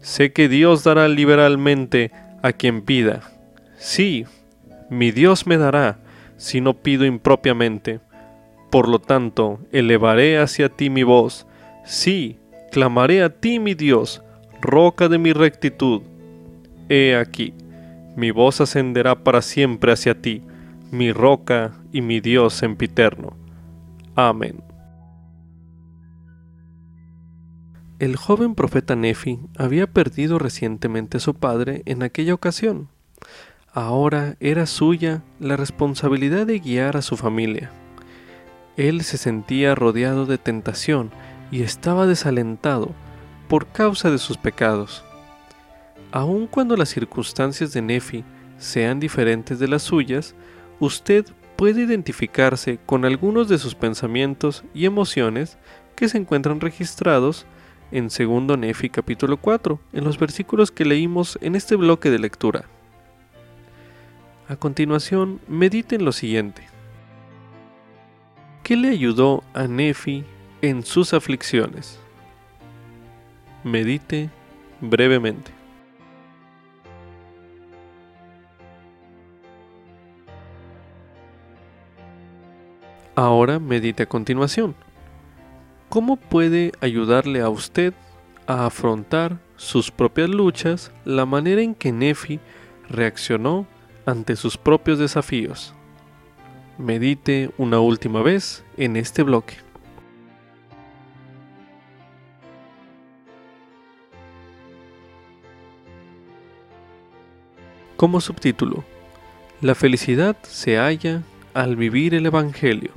sé 0.00 0.32
que 0.32 0.48
Dios 0.48 0.84
dará 0.84 1.08
liberalmente 1.08 2.12
a 2.42 2.52
quien 2.52 2.82
pida. 2.82 3.22
Sí, 3.76 4.24
mi 4.88 5.10
Dios 5.10 5.46
me 5.46 5.56
dará 5.56 5.98
si 6.36 6.60
no 6.60 6.74
pido 6.74 7.04
impropiamente. 7.04 8.00
Por 8.70 8.88
lo 8.88 8.98
tanto, 8.98 9.60
elevaré 9.72 10.38
hacia 10.38 10.68
ti 10.68 10.90
mi 10.90 11.02
voz. 11.02 11.46
Sí, 11.84 12.38
clamaré 12.72 13.22
a 13.22 13.40
ti, 13.40 13.58
mi 13.58 13.74
Dios, 13.74 14.22
roca 14.60 15.08
de 15.08 15.18
mi 15.18 15.32
rectitud. 15.32 16.02
He 16.88 17.16
aquí, 17.16 17.54
mi 18.16 18.30
voz 18.30 18.60
ascenderá 18.60 19.22
para 19.22 19.42
siempre 19.42 19.92
hacia 19.92 20.20
ti, 20.20 20.42
mi 20.90 21.12
roca 21.12 21.72
y 21.92 22.00
mi 22.00 22.20
Dios 22.20 22.54
sempiterno. 22.54 23.36
Amén. 24.14 24.62
El 27.98 28.16
joven 28.16 28.54
profeta 28.54 28.94
Nefi 28.94 29.40
había 29.56 29.86
perdido 29.86 30.38
recientemente 30.38 31.16
a 31.16 31.20
su 31.20 31.34
padre 31.34 31.82
en 31.86 32.02
aquella 32.02 32.34
ocasión. 32.34 32.90
Ahora 33.76 34.38
era 34.40 34.64
suya 34.64 35.22
la 35.38 35.54
responsabilidad 35.54 36.46
de 36.46 36.60
guiar 36.60 36.96
a 36.96 37.02
su 37.02 37.18
familia. 37.18 37.70
Él 38.78 39.02
se 39.02 39.18
sentía 39.18 39.74
rodeado 39.74 40.24
de 40.24 40.38
tentación 40.38 41.10
y 41.50 41.60
estaba 41.60 42.06
desalentado 42.06 42.92
por 43.48 43.66
causa 43.66 44.10
de 44.10 44.16
sus 44.16 44.38
pecados. 44.38 45.04
Aun 46.10 46.46
cuando 46.46 46.74
las 46.74 46.88
circunstancias 46.88 47.74
de 47.74 47.82
Nefi 47.82 48.24
sean 48.56 48.98
diferentes 48.98 49.58
de 49.58 49.68
las 49.68 49.82
suyas, 49.82 50.34
usted 50.80 51.26
puede 51.56 51.82
identificarse 51.82 52.78
con 52.86 53.04
algunos 53.04 53.46
de 53.46 53.58
sus 53.58 53.74
pensamientos 53.74 54.64
y 54.72 54.86
emociones 54.86 55.58
que 55.96 56.08
se 56.08 56.16
encuentran 56.16 56.60
registrados 56.60 57.44
en 57.92 58.08
2 58.08 58.56
Nefi 58.56 58.88
capítulo 58.88 59.36
4, 59.36 59.78
en 59.92 60.04
los 60.04 60.18
versículos 60.18 60.70
que 60.70 60.86
leímos 60.86 61.38
en 61.42 61.56
este 61.56 61.76
bloque 61.76 62.08
de 62.08 62.20
lectura. 62.20 62.70
A 64.48 64.54
continuación, 64.54 65.40
mediten 65.48 66.04
lo 66.04 66.12
siguiente. 66.12 66.62
¿Qué 68.62 68.76
le 68.76 68.90
ayudó 68.90 69.42
a 69.54 69.66
Nefi 69.66 70.24
en 70.62 70.84
sus 70.84 71.14
aflicciones? 71.14 71.98
Medite 73.64 74.30
brevemente. 74.80 75.50
Ahora 83.16 83.58
medite 83.58 84.04
a 84.04 84.06
continuación. 84.06 84.76
¿Cómo 85.88 86.16
puede 86.16 86.70
ayudarle 86.80 87.40
a 87.40 87.48
usted 87.48 87.94
a 88.46 88.66
afrontar 88.66 89.38
sus 89.56 89.90
propias 89.90 90.28
luchas 90.28 90.92
la 91.04 91.26
manera 91.26 91.62
en 91.62 91.74
que 91.74 91.90
Nefi 91.90 92.38
reaccionó 92.88 93.66
ante 94.06 94.36
sus 94.36 94.56
propios 94.56 94.98
desafíos? 94.98 95.74
Medite 96.78 97.50
una 97.58 97.80
última 97.80 98.22
vez 98.22 98.64
en 98.76 98.96
este 98.96 99.22
bloque. 99.22 99.56
Como 107.96 108.20
subtítulo, 108.20 108.84
La 109.62 109.74
felicidad 109.74 110.36
se 110.42 110.76
halla 110.76 111.22
al 111.54 111.76
vivir 111.76 112.14
el 112.14 112.26
Evangelio. 112.26 112.90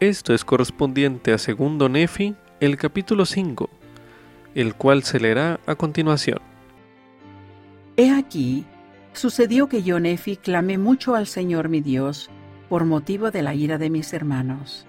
Esto 0.00 0.32
es 0.32 0.42
correspondiente 0.42 1.34
a 1.34 1.38
segundo 1.38 1.90
Nefi, 1.90 2.34
el 2.60 2.78
capítulo 2.78 3.26
5, 3.26 3.68
el 4.54 4.74
cual 4.74 5.02
se 5.02 5.20
leerá 5.20 5.60
a 5.66 5.74
continuación. 5.74 6.38
He 7.98 8.10
aquí, 8.10 8.64
sucedió 9.12 9.68
que 9.68 9.82
yo 9.82 10.00
Nefi 10.00 10.36
clamé 10.36 10.78
mucho 10.78 11.14
al 11.14 11.26
Señor 11.26 11.68
mi 11.68 11.80
Dios 11.80 12.30
por 12.68 12.84
motivo 12.84 13.30
de 13.30 13.42
la 13.42 13.54
ira 13.54 13.78
de 13.78 13.90
mis 13.90 14.12
hermanos. 14.12 14.86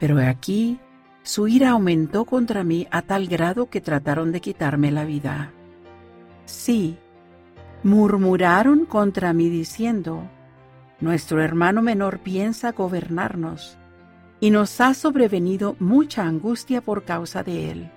Pero 0.00 0.18
aquí, 0.18 0.78
su 1.22 1.46
ira 1.46 1.70
aumentó 1.70 2.24
contra 2.24 2.64
mí 2.64 2.88
a 2.90 3.02
tal 3.02 3.28
grado 3.28 3.68
que 3.68 3.80
trataron 3.80 4.32
de 4.32 4.40
quitarme 4.40 4.90
la 4.90 5.04
vida. 5.04 5.52
Sí, 6.44 6.98
murmuraron 7.82 8.86
contra 8.86 9.32
mí 9.32 9.48
diciendo, 9.48 10.28
Nuestro 11.00 11.42
hermano 11.42 11.82
menor 11.82 12.20
piensa 12.20 12.72
gobernarnos 12.72 13.76
y 14.38 14.50
nos 14.50 14.80
ha 14.80 14.94
sobrevenido 14.94 15.76
mucha 15.80 16.24
angustia 16.24 16.80
por 16.80 17.04
causa 17.04 17.42
de 17.42 17.70
él. 17.70 17.90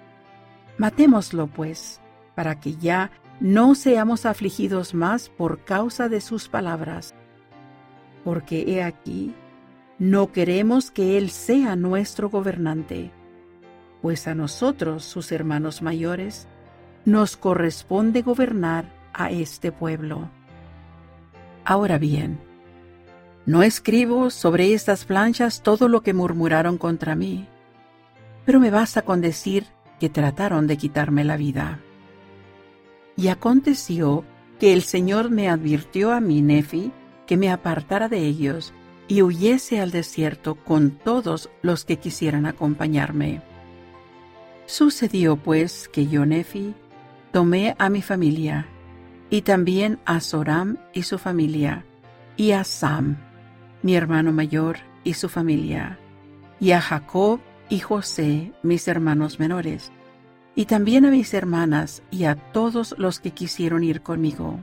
Matémoslo, 0.77 1.47
pues, 1.47 2.01
para 2.33 2.59
que 2.59 2.75
ya 2.75 3.11
no 3.39 3.75
seamos 3.75 4.25
afligidos 4.25 4.93
más 4.93 5.29
por 5.29 5.63
causa 5.63 6.09
de 6.09 6.21
sus 6.21 6.47
palabras. 6.47 7.13
Porque 8.23 8.63
he 8.67 8.83
aquí, 8.83 9.33
no 9.99 10.31
queremos 10.31 10.91
que 10.91 11.17
él 11.17 11.29
sea 11.29 11.75
nuestro 11.75 12.29
gobernante, 12.29 13.11
pues 14.01 14.27
a 14.27 14.35
nosotros, 14.35 15.03
sus 15.03 15.31
hermanos 15.31 15.81
mayores, 15.81 16.47
nos 17.05 17.37
corresponde 17.37 18.21
gobernar 18.21 18.85
a 19.13 19.31
este 19.31 19.71
pueblo. 19.71 20.29
Ahora 21.63 21.97
bien, 21.97 22.39
no 23.45 23.63
escribo 23.63 24.31
sobre 24.31 24.73
estas 24.73 25.05
planchas 25.05 25.61
todo 25.61 25.87
lo 25.87 26.01
que 26.01 26.13
murmuraron 26.13 26.77
contra 26.77 27.15
mí, 27.15 27.47
pero 28.45 28.59
me 28.59 28.71
basta 28.71 29.03
con 29.03 29.21
decir 29.21 29.67
que 29.99 30.09
trataron 30.09 30.67
de 30.67 30.77
quitarme 30.77 31.23
la 31.23 31.37
vida. 31.37 31.79
Y 33.17 33.29
aconteció 33.29 34.23
que 34.59 34.73
el 34.73 34.81
Señor 34.81 35.29
me 35.29 35.49
advirtió 35.49 36.11
a 36.11 36.19
mí, 36.19 36.41
Nefi, 36.41 36.91
que 37.25 37.37
me 37.37 37.51
apartara 37.51 38.09
de 38.09 38.19
ellos 38.19 38.73
y 39.07 39.21
huyese 39.21 39.79
al 39.79 39.91
desierto 39.91 40.55
con 40.55 40.91
todos 40.91 41.49
los 41.61 41.85
que 41.85 41.97
quisieran 41.97 42.45
acompañarme. 42.45 43.41
Sucedió 44.65 45.37
pues 45.37 45.89
que 45.89 46.07
yo, 46.07 46.25
Nefi, 46.25 46.73
tomé 47.31 47.75
a 47.77 47.89
mi 47.89 48.01
familia, 48.01 48.67
y 49.29 49.41
también 49.41 49.99
a 50.05 50.19
Soram 50.19 50.77
y 50.93 51.03
su 51.03 51.17
familia, 51.17 51.85
y 52.37 52.51
a 52.51 52.63
Sam, 52.63 53.17
mi 53.81 53.95
hermano 53.95 54.31
mayor 54.31 54.77
y 55.03 55.13
su 55.13 55.29
familia, 55.29 55.99
y 56.59 56.71
a 56.71 56.81
Jacob 56.81 57.39
y 57.69 57.79
José, 57.79 58.53
mis 58.63 58.87
hermanos 58.87 59.39
menores, 59.39 59.91
y 60.55 60.65
también 60.65 61.05
a 61.05 61.11
mis 61.11 61.33
hermanas 61.33 62.01
y 62.11 62.25
a 62.25 62.35
todos 62.35 62.95
los 62.97 63.19
que 63.19 63.31
quisieron 63.31 63.83
ir 63.83 64.01
conmigo. 64.01 64.59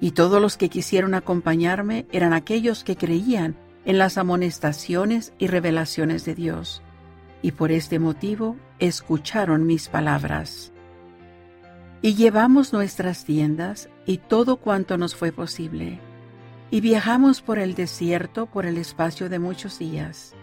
Y 0.00 0.12
todos 0.12 0.40
los 0.40 0.56
que 0.56 0.68
quisieron 0.68 1.14
acompañarme 1.14 2.06
eran 2.12 2.32
aquellos 2.32 2.84
que 2.84 2.96
creían 2.96 3.56
en 3.84 3.98
las 3.98 4.18
amonestaciones 4.18 5.32
y 5.38 5.46
revelaciones 5.46 6.24
de 6.24 6.34
Dios, 6.34 6.82
y 7.42 7.52
por 7.52 7.70
este 7.70 7.98
motivo 7.98 8.56
escucharon 8.78 9.66
mis 9.66 9.88
palabras. 9.88 10.72
Y 12.02 12.14
llevamos 12.14 12.72
nuestras 12.72 13.24
tiendas 13.24 13.88
y 14.06 14.18
todo 14.18 14.56
cuanto 14.56 14.98
nos 14.98 15.14
fue 15.14 15.32
posible 15.32 16.00
y 16.70 16.80
viajamos 16.80 17.42
por 17.42 17.58
el 17.58 17.74
desierto 17.74 18.46
por 18.46 18.66
el 18.66 18.78
espacio 18.78 19.28
de 19.28 19.38
muchos 19.38 19.78
días. 19.78 20.34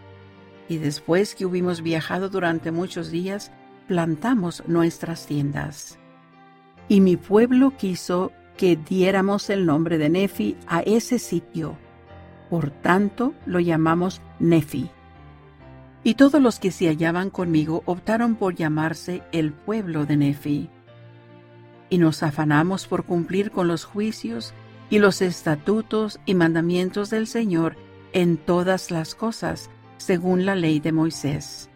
Y 0.69 0.77
después 0.77 1.35
que 1.35 1.45
hubimos 1.45 1.81
viajado 1.81 2.29
durante 2.29 2.71
muchos 2.71 3.11
días, 3.11 3.51
plantamos 3.93 4.63
nuestras 4.65 5.27
tiendas. 5.27 5.99
Y 6.87 6.99
mi 6.99 7.15
pueblo 7.15 7.77
quiso 7.77 8.31
que 8.57 8.75
diéramos 8.75 9.51
el 9.51 9.67
nombre 9.67 9.99
de 9.99 10.09
Nefi 10.09 10.57
a 10.65 10.79
ese 10.79 11.19
sitio. 11.19 11.77
Por 12.49 12.71
tanto, 12.71 13.35
lo 13.45 13.59
llamamos 13.59 14.19
Nefi. 14.39 14.89
Y 16.03 16.15
todos 16.15 16.41
los 16.41 16.57
que 16.57 16.71
se 16.71 16.87
hallaban 16.87 17.29
conmigo 17.29 17.83
optaron 17.85 18.33
por 18.33 18.55
llamarse 18.55 19.21
el 19.31 19.53
pueblo 19.53 20.07
de 20.07 20.17
Nefi. 20.17 20.71
Y 21.91 21.99
nos 21.99 22.23
afanamos 22.23 22.87
por 22.87 23.03
cumplir 23.03 23.51
con 23.51 23.67
los 23.67 23.85
juicios 23.85 24.55
y 24.89 24.97
los 24.97 25.21
estatutos 25.21 26.19
y 26.25 26.33
mandamientos 26.33 27.11
del 27.11 27.27
Señor 27.27 27.75
en 28.11 28.37
todas 28.37 28.89
las 28.89 29.13
cosas, 29.13 29.69
según 29.97 30.47
la 30.47 30.55
ley 30.55 30.79
de 30.79 30.91
Moisés. 30.93 31.69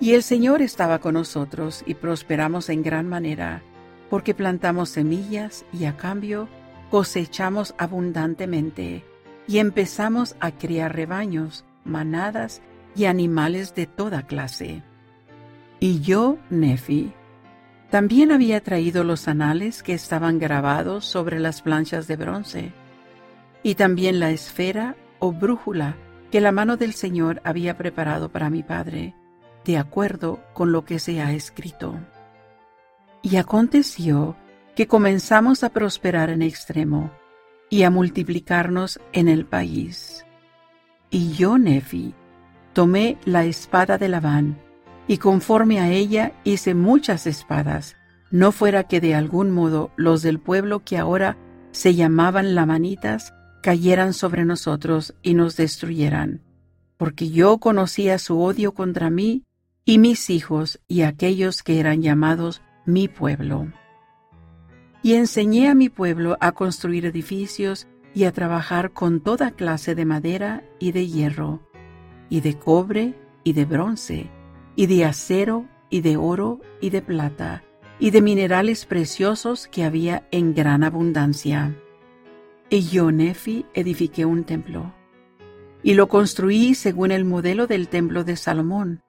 Y 0.00 0.12
el 0.12 0.22
Señor 0.22 0.62
estaba 0.62 0.98
con 0.98 1.14
nosotros 1.14 1.82
y 1.86 1.94
prosperamos 1.94 2.68
en 2.68 2.82
gran 2.82 3.08
manera, 3.08 3.62
porque 4.10 4.34
plantamos 4.34 4.90
semillas 4.90 5.64
y 5.72 5.84
a 5.86 5.96
cambio 5.96 6.48
cosechamos 6.90 7.74
abundantemente, 7.78 9.04
y 9.46 9.58
empezamos 9.58 10.36
a 10.40 10.52
criar 10.52 10.94
rebaños, 10.94 11.64
manadas 11.84 12.62
y 12.94 13.06
animales 13.06 13.74
de 13.74 13.86
toda 13.86 14.22
clase. 14.22 14.82
Y 15.80 16.00
yo, 16.00 16.38
Nefi, 16.50 17.12
también 17.90 18.32
había 18.32 18.62
traído 18.62 19.04
los 19.04 19.28
anales 19.28 19.82
que 19.82 19.94
estaban 19.94 20.38
grabados 20.38 21.04
sobre 21.04 21.40
las 21.40 21.62
planchas 21.62 22.06
de 22.06 22.16
bronce, 22.16 22.72
y 23.62 23.74
también 23.74 24.20
la 24.20 24.30
esfera 24.30 24.96
o 25.18 25.32
brújula 25.32 25.96
que 26.30 26.40
la 26.40 26.52
mano 26.52 26.76
del 26.76 26.92
Señor 26.94 27.40
había 27.44 27.76
preparado 27.76 28.30
para 28.30 28.50
mi 28.50 28.62
Padre, 28.62 29.14
de 29.64 29.78
acuerdo 29.78 30.40
con 30.52 30.72
lo 30.72 30.84
que 30.84 30.98
se 30.98 31.20
ha 31.20 31.32
escrito. 31.32 31.98
Y 33.22 33.36
aconteció 33.36 34.36
que 34.74 34.86
comenzamos 34.86 35.64
a 35.64 35.70
prosperar 35.70 36.30
en 36.30 36.42
extremo 36.42 37.10
y 37.70 37.84
a 37.84 37.90
multiplicarnos 37.90 39.00
en 39.12 39.28
el 39.28 39.46
país. 39.46 40.24
Y 41.10 41.32
yo, 41.32 41.58
Nefi, 41.58 42.14
tomé 42.72 43.18
la 43.24 43.44
espada 43.44 43.98
de 43.98 44.08
Labán 44.08 44.58
y 45.06 45.18
conforme 45.18 45.80
a 45.80 45.90
ella 45.90 46.32
hice 46.44 46.74
muchas 46.74 47.26
espadas, 47.26 47.96
no 48.30 48.52
fuera 48.52 48.84
que 48.84 49.00
de 49.00 49.14
algún 49.14 49.50
modo 49.50 49.90
los 49.96 50.22
del 50.22 50.40
pueblo 50.40 50.80
que 50.84 50.98
ahora 50.98 51.36
se 51.70 51.94
llamaban 51.94 52.54
lamanitas 52.54 53.32
cayeran 53.62 54.12
sobre 54.12 54.44
nosotros 54.44 55.14
y 55.22 55.34
nos 55.34 55.56
destruyeran, 55.56 56.42
porque 56.96 57.30
yo 57.30 57.58
conocía 57.58 58.18
su 58.18 58.40
odio 58.40 58.72
contra 58.72 59.08
mí 59.10 59.44
y 59.84 59.98
mis 59.98 60.30
hijos 60.30 60.80
y 60.88 61.02
aquellos 61.02 61.62
que 61.62 61.78
eran 61.78 62.02
llamados 62.02 62.62
mi 62.86 63.08
pueblo. 63.08 63.72
Y 65.02 65.14
enseñé 65.14 65.68
a 65.68 65.74
mi 65.74 65.90
pueblo 65.90 66.38
a 66.40 66.52
construir 66.52 67.04
edificios 67.04 67.86
y 68.14 68.24
a 68.24 68.32
trabajar 68.32 68.92
con 68.92 69.20
toda 69.20 69.50
clase 69.50 69.94
de 69.94 70.04
madera 70.04 70.64
y 70.78 70.92
de 70.92 71.06
hierro, 71.06 71.60
y 72.30 72.40
de 72.40 72.58
cobre 72.58 73.14
y 73.42 73.52
de 73.52 73.66
bronce, 73.66 74.30
y 74.76 74.86
de 74.86 75.04
acero 75.04 75.66
y 75.90 76.00
de 76.00 76.16
oro 76.16 76.60
y 76.80 76.90
de 76.90 77.02
plata, 77.02 77.64
y 77.98 78.10
de 78.10 78.22
minerales 78.22 78.86
preciosos 78.86 79.68
que 79.68 79.84
había 79.84 80.26
en 80.30 80.54
gran 80.54 80.84
abundancia. 80.84 81.76
Y 82.70 82.82
yo, 82.88 83.12
Nefi, 83.12 83.66
edifiqué 83.74 84.24
un 84.24 84.44
templo, 84.44 84.94
y 85.82 85.94
lo 85.94 86.08
construí 86.08 86.74
según 86.74 87.10
el 87.10 87.26
modelo 87.26 87.66
del 87.66 87.88
templo 87.88 88.24
de 88.24 88.36
Salomón, 88.36 89.02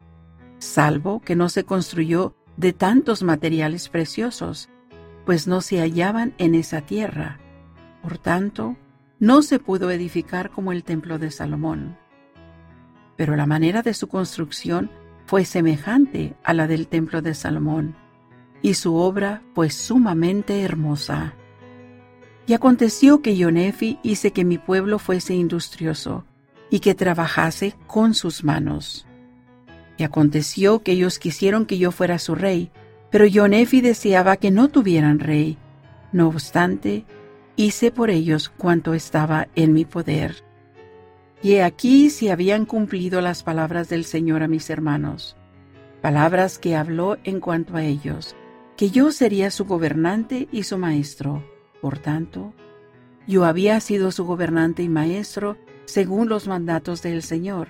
salvo 0.59 1.21
que 1.21 1.35
no 1.35 1.49
se 1.49 1.63
construyó 1.63 2.35
de 2.57 2.73
tantos 2.73 3.23
materiales 3.23 3.89
preciosos, 3.89 4.69
pues 5.25 5.47
no 5.47 5.61
se 5.61 5.79
hallaban 5.79 6.33
en 6.37 6.55
esa 6.55 6.81
tierra. 6.81 7.39
Por 8.01 8.17
tanto, 8.17 8.75
no 9.19 9.41
se 9.41 9.59
pudo 9.59 9.91
edificar 9.91 10.51
como 10.51 10.71
el 10.71 10.83
templo 10.83 11.17
de 11.17 11.31
Salomón. 11.31 11.97
Pero 13.15 13.35
la 13.35 13.45
manera 13.45 13.81
de 13.81 13.93
su 13.93 14.07
construcción 14.07 14.91
fue 15.25 15.45
semejante 15.45 16.35
a 16.43 16.53
la 16.53 16.67
del 16.67 16.87
templo 16.87 17.21
de 17.21 17.33
Salomón, 17.33 17.95
y 18.61 18.75
su 18.75 18.95
obra 18.95 19.41
fue 19.53 19.69
sumamente 19.69 20.61
hermosa. 20.61 21.33
Y 22.47 22.53
aconteció 22.53 23.21
que 23.21 23.35
Yonefi 23.35 23.99
hice 24.03 24.31
que 24.31 24.45
mi 24.45 24.57
pueblo 24.57 24.99
fuese 24.99 25.33
industrioso, 25.33 26.25
y 26.69 26.79
que 26.79 26.93
trabajase 26.93 27.75
con 27.87 28.13
sus 28.13 28.43
manos. 28.43 29.07
Y 29.97 30.03
aconteció 30.03 30.83
que 30.83 30.93
ellos 30.93 31.19
quisieron 31.19 31.65
que 31.65 31.77
yo 31.77 31.91
fuera 31.91 32.19
su 32.19 32.35
rey, 32.35 32.71
pero 33.09 33.25
Yonefi 33.25 33.81
deseaba 33.81 34.37
que 34.37 34.51
no 34.51 34.67
tuvieran 34.69 35.19
rey. 35.19 35.57
No 36.11 36.27
obstante, 36.27 37.05
hice 37.55 37.91
por 37.91 38.09
ellos 38.09 38.49
cuanto 38.49 38.93
estaba 38.93 39.47
en 39.55 39.73
mi 39.73 39.85
poder. 39.85 40.43
Y 41.41 41.57
aquí 41.57 42.09
se 42.09 42.31
habían 42.31 42.65
cumplido 42.65 43.21
las 43.21 43.43
palabras 43.43 43.89
del 43.89 44.03
Señor 44.03 44.43
a 44.43 44.47
mis 44.47 44.69
hermanos, 44.69 45.35
palabras 46.01 46.57
que 46.57 46.75
habló 46.75 47.17
en 47.23 47.39
cuanto 47.39 47.77
a 47.77 47.83
ellos, 47.83 48.35
que 48.75 48.89
yo 48.89 49.11
sería 49.11 49.51
su 49.51 49.65
gobernante 49.65 50.47
y 50.51 50.63
su 50.63 50.77
maestro. 50.77 51.43
Por 51.81 51.99
tanto, 51.99 52.53
yo 53.27 53.45
había 53.45 53.79
sido 53.79 54.11
su 54.11 54.25
gobernante 54.25 54.83
y 54.83 54.89
maestro 54.89 55.57
según 55.85 56.29
los 56.29 56.47
mandatos 56.47 57.01
del 57.01 57.21
Señor, 57.21 57.69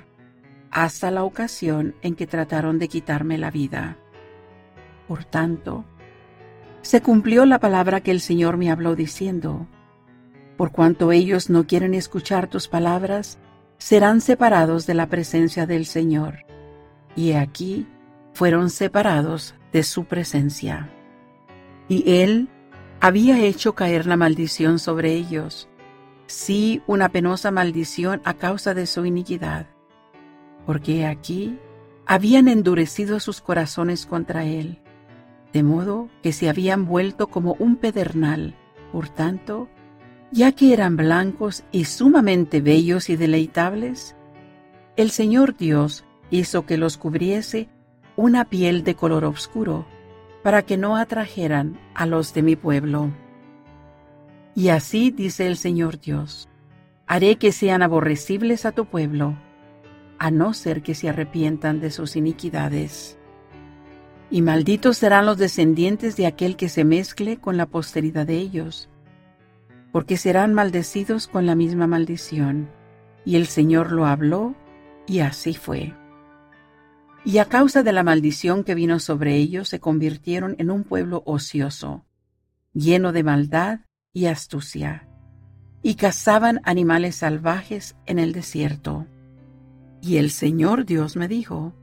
hasta 0.76 1.10
la 1.10 1.24
ocasión 1.24 1.96
en 2.02 2.16
que 2.16 2.28
trataron 2.28 2.80
de 2.80 2.90
quitarme 2.90 3.38
la 3.38 3.50
vida. 3.50 3.98
Por 5.08 5.24
tanto, 5.24 5.86
se 6.82 7.02
cumplió 7.02 7.46
la 7.46 7.60
palabra 7.60 8.02
que 8.02 8.12
el 8.12 8.20
Señor 8.20 8.58
me 8.58 8.70
habló 8.70 8.94
diciendo, 8.94 9.68
por 10.58 10.74
cuanto 10.74 11.14
ellos 11.14 11.50
no 11.50 11.66
quieren 11.66 11.94
escuchar 11.94 12.50
tus 12.50 12.68
palabras, 12.68 13.40
serán 13.78 14.20
separados 14.20 14.86
de 14.86 14.96
la 14.96 15.08
presencia 15.08 15.66
del 15.66 15.86
Señor. 15.86 16.40
Y 17.16 17.32
aquí 17.32 17.88
fueron 18.34 18.70
separados 18.70 19.56
de 19.72 19.82
su 19.82 20.04
presencia. 20.04 20.90
Y 21.88 22.20
Él 22.22 22.50
había 23.00 23.40
hecho 23.40 23.76
caer 23.76 24.08
la 24.08 24.18
maldición 24.18 24.80
sobre 24.80 25.14
ellos, 25.14 25.70
sí 26.28 26.82
una 26.86 27.08
penosa 27.08 27.50
maldición 27.50 28.22
a 28.26 28.34
causa 28.34 28.74
de 28.74 28.88
su 28.88 29.06
iniquidad, 29.06 29.68
porque 30.66 31.06
aquí 31.06 31.58
habían 32.06 32.48
endurecido 32.48 33.20
sus 33.20 33.42
corazones 33.42 34.06
contra 34.06 34.46
Él, 34.46 34.80
de 35.54 35.64
modo 35.64 36.10
que 36.22 36.34
se 36.34 36.50
habían 36.50 36.86
vuelto 36.86 37.28
como 37.28 37.56
un 37.60 37.78
pedernal, 37.78 38.56
por 38.92 39.10
tanto, 39.10 39.70
ya 40.32 40.52
que 40.52 40.74
eran 40.74 40.98
blancos 40.98 41.64
y 41.72 41.86
sumamente 41.86 42.62
bellos 42.62 43.10
y 43.10 43.16
deleitables, 43.16 44.16
el 44.96 45.12
Señor 45.12 45.56
Dios 45.56 46.06
hizo 46.30 46.66
que 46.66 46.78
los 46.78 46.98
cubriese 46.98 47.70
una 48.16 48.46
piel 48.46 48.84
de 48.84 48.96
color 48.96 49.26
oscuro, 49.26 49.86
para 50.44 50.62
que 50.62 50.78
no 50.78 50.96
atrajeran 50.96 51.80
a 51.94 52.06
los 52.06 52.34
de 52.34 52.44
mi 52.44 52.56
pueblo. 52.56 53.12
Y 54.56 54.70
así 54.70 55.12
dice 55.12 55.48
el 55.48 55.58
Señor 55.58 56.00
Dios, 56.00 56.48
haré 57.08 57.38
que 57.38 57.52
sean 57.52 57.82
aborrecibles 57.82 58.66
a 58.66 58.72
tu 58.72 58.86
pueblo, 58.86 59.38
a 60.20 60.32
no 60.32 60.54
ser 60.54 60.82
que 60.82 60.96
se 60.96 61.10
arrepientan 61.10 61.80
de 61.80 61.92
sus 61.92 62.16
iniquidades. 62.16 63.18
Y 64.30 64.42
malditos 64.42 64.98
serán 64.98 65.26
los 65.26 65.38
descendientes 65.38 66.16
de 66.16 66.26
aquel 66.26 66.56
que 66.56 66.70
se 66.70 66.84
mezcle 66.84 67.38
con 67.38 67.58
la 67.58 67.66
posteridad 67.66 68.26
de 68.26 68.38
ellos 68.38 68.90
porque 69.96 70.18
serán 70.18 70.54
maldecidos 70.54 71.26
con 71.26 71.46
la 71.46 71.56
misma 71.56 71.88
maldición. 71.88 72.70
Y 73.24 73.38
el 73.38 73.48
Señor 73.48 73.94
lo 73.94 74.06
habló, 74.06 74.54
y 75.08 75.20
así 75.20 75.54
fue. 75.54 75.94
Y 77.24 77.38
a 77.38 77.46
causa 77.46 77.82
de 77.82 77.94
la 77.94 78.04
maldición 78.04 78.66
que 78.66 78.76
vino 78.76 79.00
sobre 79.00 79.38
ellos, 79.38 79.70
se 79.70 79.80
convirtieron 79.80 80.58
en 80.60 80.70
un 80.70 80.84
pueblo 80.84 81.24
ocioso, 81.26 82.04
lleno 82.74 83.14
de 83.14 83.24
maldad 83.24 83.80
y 84.12 84.26
astucia, 84.26 85.08
y 85.82 85.96
cazaban 85.96 86.60
animales 86.66 87.16
salvajes 87.16 87.96
en 88.06 88.20
el 88.20 88.34
desierto. 88.34 89.08
Y 90.06 90.18
el 90.18 90.30
Señor 90.30 90.86
Dios 90.86 91.16
me 91.16 91.28
dijo, 91.28 91.74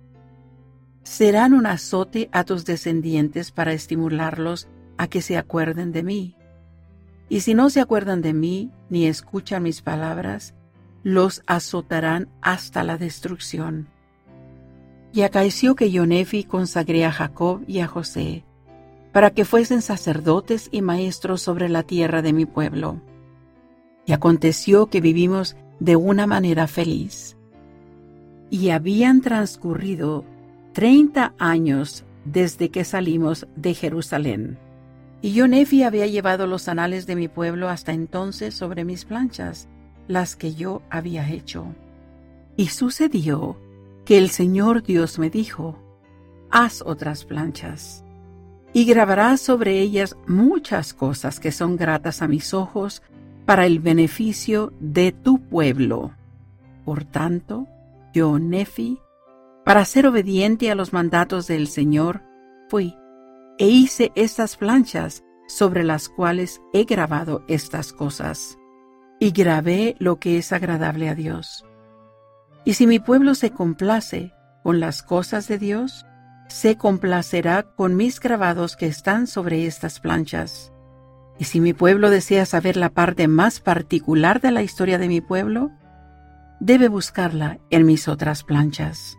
serán 1.03 1.55
un 1.55 1.67
azote 1.67 2.29
a 2.31 2.45
tus 2.45 2.65
descendientes 2.65 3.51
para 3.51 3.73
estimularlos 3.73 4.69
a 4.97 5.09
que 5.09 5.23
se 5.23 5.37
acuerden 5.37 5.91
de 5.91 6.03
mí 6.03 6.37
y 7.33 7.41
si 7.41 7.55
no 7.55 7.71
se 7.71 7.81
acuerdan 7.81 8.21
de 8.21 8.35
mí 8.35 8.71
ni 8.91 9.07
escuchan 9.07 9.63
mis 9.63 9.81
palabras, 9.81 10.55
los 11.03 11.43
azotarán 11.47 12.29
hasta 12.43 12.85
la 12.85 12.99
destrucción. 12.99 13.89
Y 15.15 15.23
acaeció 15.23 15.75
que 15.75 15.91
yo 15.91 16.05
Nefi 16.05 16.45
consagré 16.45 17.07
a 17.07 17.11
Jacob 17.11 17.63
y 17.67 17.79
a 17.79 17.87
José, 17.87 18.45
para 19.13 19.31
que 19.31 19.47
fuesen 19.47 19.81
sacerdotes 19.81 20.69
y 20.73 20.83
maestros 20.83 21.41
sobre 21.41 21.71
la 21.71 21.85
tierra 21.85 22.21
de 22.21 22.35
mi 22.35 22.45
pueblo. 22.45 23.01
Y 24.05 24.13
aconteció 24.13 24.89
que 24.89 25.01
vivimos 25.01 25.57
de 25.81 25.97
una 25.97 26.27
manera 26.27 26.67
feliz. 26.67 27.39
Y 28.53 28.69
habían 28.69 29.23
transcurrido 29.23 30.27
treinta 30.75 31.33
años 31.39 32.05
desde 32.27 32.69
que 32.69 32.85
salimos 32.85 33.47
de 33.57 33.73
Jerusalén. 33.73 34.59
Y 35.23 35.33
yo 35.33 35.49
Nefi 35.49 35.85
había 35.85 36.07
llevado 36.07 36.47
los 36.47 36.69
anales 36.69 37.07
de 37.07 37.17
mi 37.17 37.29
pueblo 37.29 37.71
hasta 37.71 37.95
entonces 37.95 38.53
sobre 38.53 38.85
mis 38.85 39.07
planchas, 39.07 39.69
las 40.07 40.37
que 40.37 40.53
yo 40.55 40.83
había 40.91 41.31
hecho. 41.31 41.65
Y 42.55 42.67
sucedió 42.67 43.57
que 44.05 44.19
el 44.19 44.29
Señor 44.29 44.83
Dios 44.83 45.19
me 45.19 45.31
dijo, 45.31 45.79
haz 46.51 46.83
otras 46.85 47.25
planchas, 47.25 48.05
y 48.75 48.85
grabarás 48.85 49.41
sobre 49.41 49.81
ellas 49.81 50.15
muchas 50.27 50.93
cosas 50.93 51.41
que 51.41 51.53
son 51.53 51.79
gratas 51.79 52.21
a 52.21 52.29
mis 52.29 52.53
ojos 52.53 53.03
para 53.47 53.65
el 53.65 53.79
beneficio 53.79 54.75
de 54.79 55.13
tu 55.13 55.39
pueblo. 55.39 56.13
Por 56.85 57.05
tanto, 57.05 57.67
yo, 58.13 58.39
Nefi, 58.39 59.01
para 59.65 59.85
ser 59.85 60.07
obediente 60.07 60.71
a 60.71 60.75
los 60.75 60.93
mandatos 60.93 61.47
del 61.47 61.69
Señor, 61.69 62.23
fui 62.69 62.97
e 63.59 63.69
hice 63.69 64.13
estas 64.15 64.57
planchas 64.57 65.23
sobre 65.47 65.85
las 65.85 66.09
cuales 66.09 66.61
he 66.73 66.85
grabado 66.85 67.45
estas 67.47 67.93
cosas, 67.93 68.59
y 69.21 69.31
grabé 69.31 69.95
lo 69.99 70.17
que 70.19 70.39
es 70.39 70.53
agradable 70.53 71.09
a 71.09 71.15
Dios. 71.15 71.65
Y 72.65 72.75
si 72.75 72.87
mi 72.87 72.99
pueblo 72.99 73.35
se 73.35 73.51
complace 73.51 74.33
con 74.63 74.81
las 74.81 75.03
cosas 75.03 75.49
de 75.49 75.59
Dios, 75.59 76.07
se 76.49 76.77
complacerá 76.77 77.63
con 77.63 77.97
mis 77.97 78.21
grabados 78.21 78.77
que 78.77 78.87
están 78.87 79.27
sobre 79.27 79.67
estas 79.67 80.01
planchas. 80.01 80.73
Y 81.39 81.45
si 81.45 81.61
mi 81.61 81.73
pueblo 81.73 82.11
desea 82.11 82.47
saber 82.47 82.77
la 82.77 82.91
parte 82.91 83.27
más 83.27 83.61
particular 83.61 84.41
de 84.41 84.51
la 84.51 84.63
historia 84.63 84.99
de 84.99 85.09
mi 85.09 85.21
pueblo, 85.21 85.71
debe 86.63 86.87
buscarla 86.87 87.59
en 87.71 87.85
mis 87.85 88.07
otras 88.07 88.45
planchas. 88.45 89.19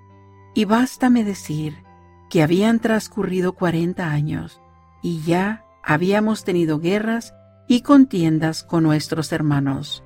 Y 0.56 0.64
bástame 0.64 1.26
decir 1.26 1.84
que 2.30 2.42
habían 2.42 2.80
transcurrido 2.80 3.52
cuarenta 3.52 4.12
años 4.12 4.62
y 5.02 5.22
ya 5.24 5.66
habíamos 5.84 6.46
tenido 6.46 6.80
guerras 6.80 7.34
y 7.68 7.82
contiendas 7.82 8.64
con 8.64 8.84
nuestros 8.84 9.34
hermanos. 9.34 10.06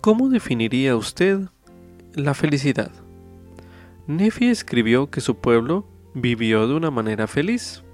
¿Cómo 0.00 0.30
definiría 0.30 0.96
usted 0.96 1.40
la 2.14 2.32
felicidad? 2.32 2.90
Nefi 4.06 4.46
escribió 4.46 5.10
que 5.10 5.20
su 5.20 5.36
pueblo 5.36 5.86
vivió 6.14 6.66
de 6.66 6.74
una 6.74 6.90
manera 6.90 7.26
feliz. 7.26 7.84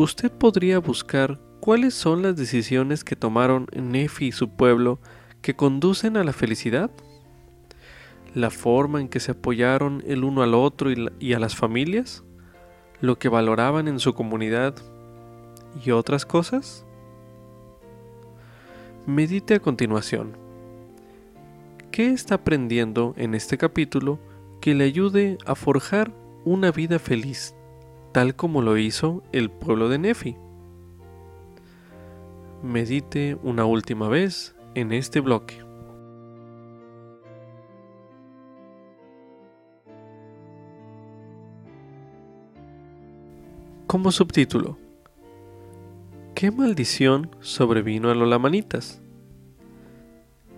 Usted 0.00 0.32
podría 0.32 0.80
buscar 0.80 1.47
cuáles 1.60 1.94
son 1.94 2.22
las 2.22 2.36
decisiones 2.36 3.04
que 3.04 3.16
tomaron 3.16 3.66
Nefi 3.74 4.26
y 4.26 4.32
su 4.32 4.48
pueblo 4.50 4.98
que 5.42 5.54
conducen 5.54 6.16
a 6.16 6.24
la 6.24 6.32
felicidad. 6.32 6.90
La 8.34 8.50
forma 8.50 9.00
en 9.00 9.08
que 9.08 9.20
se 9.20 9.32
apoyaron 9.32 10.02
el 10.06 10.24
uno 10.24 10.42
al 10.42 10.54
otro 10.54 10.90
y, 10.90 11.32
a 11.32 11.38
las 11.38 11.56
familias, 11.56 12.24
lo 13.00 13.18
que 13.18 13.28
valoraban 13.28 13.88
en 13.88 14.00
su 14.00 14.14
comunidad 14.14 14.74
y 15.84 15.90
otras 15.90 16.26
cosas. 16.26 16.84
Medite 19.06 19.54
a 19.54 19.60
continuación. 19.60 20.36
¿Qué 21.90 22.12
está 22.12 22.36
aprendiendo 22.36 23.14
en 23.16 23.34
este 23.34 23.56
capítulo 23.56 24.18
que 24.60 24.74
le 24.74 24.84
ayude 24.84 25.38
a 25.46 25.54
forjar 25.54 26.12
una 26.44 26.70
vida 26.70 26.98
feliz, 26.98 27.54
tal 28.12 28.36
como 28.36 28.60
lo 28.62 28.76
hizo 28.76 29.22
el 29.32 29.50
pueblo 29.50 29.88
de 29.88 29.98
Nefi? 29.98 30.36
Medite 32.62 33.38
una 33.44 33.64
última 33.66 34.08
vez 34.08 34.56
en 34.74 34.90
este 34.90 35.20
bloque. 35.20 35.62
Como 43.86 44.10
subtítulo, 44.10 44.76
¿qué 46.34 46.50
maldición 46.50 47.30
sobrevino 47.38 48.10
a 48.10 48.16
los 48.16 48.28
lamanitas? 48.28 49.00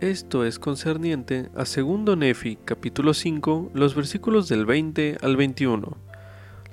Esto 0.01 0.47
es 0.47 0.59
concerniente 0.59 1.51
a 1.55 1.65
2 1.65 2.17
Nefi 2.17 2.57
capítulo 2.65 3.13
5, 3.13 3.73
los 3.75 3.95
versículos 3.95 4.49
del 4.49 4.65
20 4.65 5.19
al 5.21 5.37
21. 5.37 5.99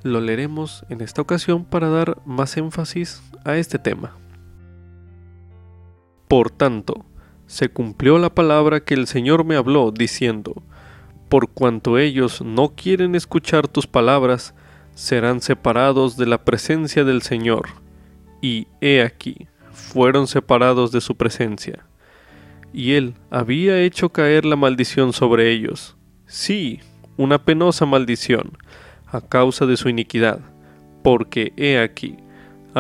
Lo 0.03 0.21
leeremos 0.21 0.85
en 0.87 1.01
esta 1.01 1.21
ocasión 1.21 1.65
para 1.65 1.89
dar 1.89 2.21
más 2.25 2.55
énfasis 2.55 3.21
a 3.43 3.57
este 3.57 3.77
tema. 3.77 4.15
Por 6.27 6.51
tanto, 6.51 7.05
se 7.45 7.69
cumplió 7.69 8.17
la 8.17 8.33
palabra 8.33 8.81
que 8.81 8.93
el 8.93 9.07
Señor 9.07 9.45
me 9.45 9.55
habló, 9.55 9.91
diciendo, 9.91 10.63
Por 11.29 11.49
cuanto 11.49 11.97
ellos 11.97 12.41
no 12.41 12.75
quieren 12.75 13.15
escuchar 13.15 13.67
tus 13.67 13.87
palabras, 13.87 14.53
serán 14.93 15.41
separados 15.41 16.17
de 16.17 16.25
la 16.25 16.43
presencia 16.43 17.03
del 17.03 17.21
Señor. 17.21 17.67
Y 18.41 18.67
he 18.81 19.01
aquí, 19.01 19.47
fueron 19.71 20.27
separados 20.27 20.91
de 20.91 21.01
su 21.01 21.15
presencia 21.15 21.87
y 22.73 22.93
él 22.93 23.15
había 23.29 23.81
hecho 23.81 24.09
caer 24.09 24.45
la 24.45 24.55
maldición 24.55 25.13
sobre 25.13 25.51
ellos. 25.51 25.97
Sí, 26.25 26.79
una 27.15 27.43
penosa 27.43 27.85
maldición, 27.85 28.57
a 29.07 29.21
causa 29.21 29.65
de 29.65 29.77
su 29.77 29.89
iniquidad, 29.89 30.41
porque 31.03 31.53
he 31.57 31.79
aquí, 31.79 32.17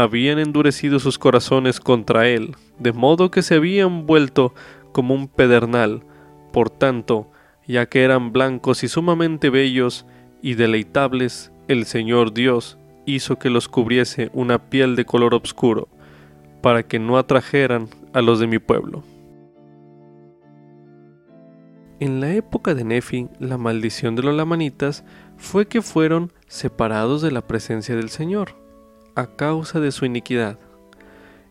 habían 0.03 0.37
endurecido 0.37 0.99
sus 0.99 1.17
corazones 1.17 1.79
contra 1.79 2.27
él, 2.27 2.55
de 2.77 2.93
modo 2.93 3.31
que 3.31 3.41
se 3.41 3.55
habían 3.55 4.05
vuelto 4.05 4.53
como 4.91 5.15
un 5.15 5.27
pedernal. 5.27 6.03
Por 6.53 6.69
tanto, 6.69 7.31
ya 7.67 7.87
que 7.87 8.03
eran 8.03 8.31
blancos 8.31 8.83
y 8.83 8.89
sumamente 8.89 9.49
bellos 9.49 10.05
y 10.43 10.53
deleitables, 10.53 11.51
el 11.67 11.85
Señor 11.85 12.31
Dios 12.33 12.77
hizo 13.07 13.39
que 13.39 13.49
los 13.49 13.67
cubriese 13.67 14.29
una 14.33 14.69
piel 14.69 14.95
de 14.95 15.05
color 15.05 15.33
oscuro, 15.33 15.87
para 16.61 16.83
que 16.83 16.99
no 16.99 17.17
atrajeran 17.17 17.89
a 18.13 18.21
los 18.21 18.39
de 18.39 18.45
mi 18.45 18.59
pueblo. 18.59 19.03
En 21.99 22.21
la 22.21 22.31
época 22.35 22.75
de 22.75 22.83
Nefi, 22.83 23.29
la 23.39 23.57
maldición 23.57 24.15
de 24.15 24.21
los 24.21 24.35
lamanitas 24.35 25.03
fue 25.37 25.67
que 25.67 25.81
fueron 25.81 26.31
separados 26.45 27.23
de 27.23 27.31
la 27.31 27.47
presencia 27.47 27.95
del 27.95 28.09
Señor, 28.09 28.66
a 29.17 29.35
causa 29.35 29.79
de 29.79 29.91
su 29.91 30.05
iniquidad. 30.05 30.59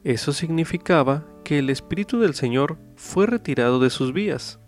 Eso 0.04 0.32
significaba 0.32 1.26
que 1.44 1.58
el 1.58 1.68
Espíritu 1.68 2.20
del 2.20 2.34
Señor 2.34 2.78
fue 2.94 3.26
retirado 3.26 3.80
de 3.80 3.90
sus 3.90 4.12
vías. 4.12 4.60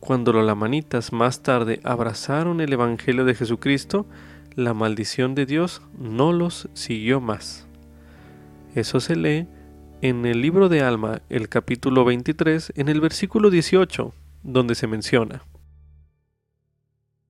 Cuando 0.00 0.32
los 0.32 0.44
lamanitas 0.44 1.12
más 1.12 1.42
tarde 1.42 1.80
abrazaron 1.84 2.62
el 2.62 2.72
Evangelio 2.72 3.26
de 3.26 3.34
Jesucristo, 3.34 4.06
la 4.54 4.72
maldición 4.72 5.34
de 5.34 5.44
Dios 5.44 5.82
no 5.98 6.32
los 6.32 6.70
siguió 6.72 7.20
más. 7.20 7.66
Eso 8.74 9.00
se 9.00 9.14
lee 9.14 9.46
en 10.00 10.24
el 10.24 10.40
libro 10.40 10.70
de 10.70 10.80
Alma, 10.80 11.20
el 11.28 11.50
capítulo 11.50 12.06
23, 12.06 12.72
en 12.76 12.88
el 12.88 13.00
versículo 13.02 13.50
18 13.50 14.14
donde 14.42 14.74
se 14.74 14.86
menciona. 14.86 15.44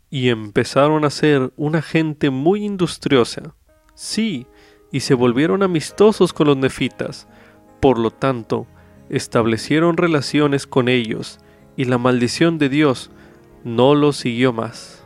Y 0.08 0.28
empezaron 0.28 1.04
a 1.04 1.10
ser 1.10 1.52
una 1.56 1.82
gente 1.82 2.30
muy 2.30 2.64
industriosa. 2.64 3.54
Sí, 3.94 4.46
y 4.90 5.00
se 5.00 5.14
volvieron 5.14 5.62
amistosos 5.62 6.32
con 6.32 6.46
los 6.46 6.56
nefitas. 6.56 7.28
Por 7.80 7.98
lo 7.98 8.10
tanto, 8.10 8.66
establecieron 9.08 9.96
relaciones 9.96 10.66
con 10.66 10.88
ellos, 10.88 11.38
y 11.76 11.84
la 11.84 11.98
maldición 11.98 12.58
de 12.58 12.68
Dios 12.68 13.10
no 13.64 13.94
los 13.94 14.16
siguió 14.16 14.52
más. 14.52 15.04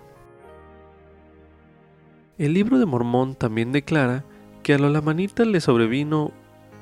El 2.39 2.55
libro 2.55 2.79
de 2.79 2.87
Mormón 2.87 3.35
también 3.35 3.73
declara 3.73 4.25
que 4.63 4.75
a 4.75 4.79
los 4.79 4.91
lamanitas 4.91 5.47
les 5.47 5.65
sobrevino 5.65 6.33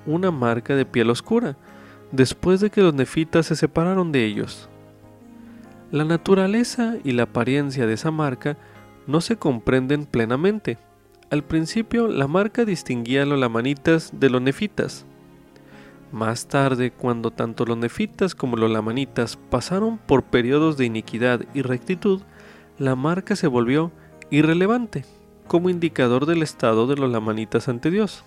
una 0.07 0.31
marca 0.31 0.75
de 0.77 0.87
piel 0.87 1.11
oscura, 1.11 1.57
después 2.13 2.61
de 2.61 2.71
que 2.71 2.83
los 2.83 2.95
nefitas 2.95 3.47
se 3.47 3.57
separaron 3.57 4.13
de 4.13 4.25
ellos. 4.25 4.69
La 5.91 6.05
naturaleza 6.05 6.97
y 7.03 7.13
la 7.13 7.25
apariencia 7.25 7.87
de 7.87 7.95
esa 7.95 8.11
marca 8.11 8.57
no 9.07 9.21
se 9.21 9.37
comprenden 9.37 10.07
plenamente. 10.07 10.79
Al 11.31 11.45
principio 11.45 12.09
la 12.09 12.27
marca 12.27 12.65
distinguía 12.65 13.23
a 13.23 13.27
los 13.27 13.39
lamanitas 13.39 14.11
de 14.19 14.31
los 14.31 14.43
nefitas. 14.43 15.07
Más 16.11 16.49
tarde, 16.49 16.91
cuando 16.91 17.31
tanto 17.31 17.65
los 17.65 17.77
nefitas 17.79 18.35
como 18.35 18.57
los 18.57 18.69
lamanitas 18.69 19.39
pasaron 19.49 19.99
por 19.99 20.25
periodos 20.25 20.77
de 20.77 20.87
iniquidad 20.87 21.43
y 21.55 21.63
rectitud, 21.63 22.23
la 22.79 22.97
marca 22.97 23.37
se 23.37 23.47
volvió 23.47 23.93
irrelevante 24.31 25.05
como 25.47 25.71
indicador 25.71 26.27
del 26.27 26.43
estado 26.43 26.89
de 26.89 26.97
los 26.97 27.09
lamanitas 27.09 27.69
ante 27.69 27.93
Dios. 27.93 28.25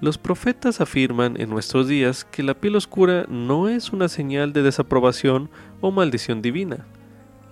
Los 0.00 0.16
profetas 0.16 0.80
afirman 0.80 1.40
en 1.40 1.50
nuestros 1.50 1.88
días 1.88 2.24
que 2.24 2.44
la 2.44 2.54
piel 2.54 2.76
oscura 2.76 3.26
no 3.28 3.68
es 3.68 3.90
una 3.92 4.08
señal 4.08 4.52
de 4.52 4.62
desaprobación 4.62 5.50
o 5.80 5.90
maldición 5.90 6.40
divina. 6.40 6.86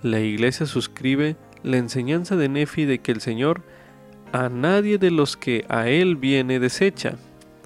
La 0.01 0.21
iglesia 0.21 0.65
suscribe 0.65 1.35
la 1.61 1.75
enseñanza 1.75 2.37
de 2.37 2.47
Nefi 2.47 2.85
de 2.85 2.99
que 2.99 3.11
el 3.11 3.19
Señor 3.19 3.63
a 4.33 4.49
nadie 4.49 4.97
de 4.97 5.11
los 5.11 5.37
que 5.37 5.65
a 5.69 5.87
Él 5.87 6.17
viene 6.17 6.59
desecha, 6.59 7.15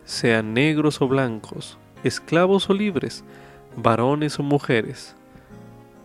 sean 0.05 0.53
negros 0.53 1.01
o 1.01 1.07
blancos, 1.07 1.79
esclavos 2.03 2.69
o 2.69 2.75
libres, 2.75 3.23
varones 3.75 4.37
o 4.37 4.43
mujeres, 4.43 5.15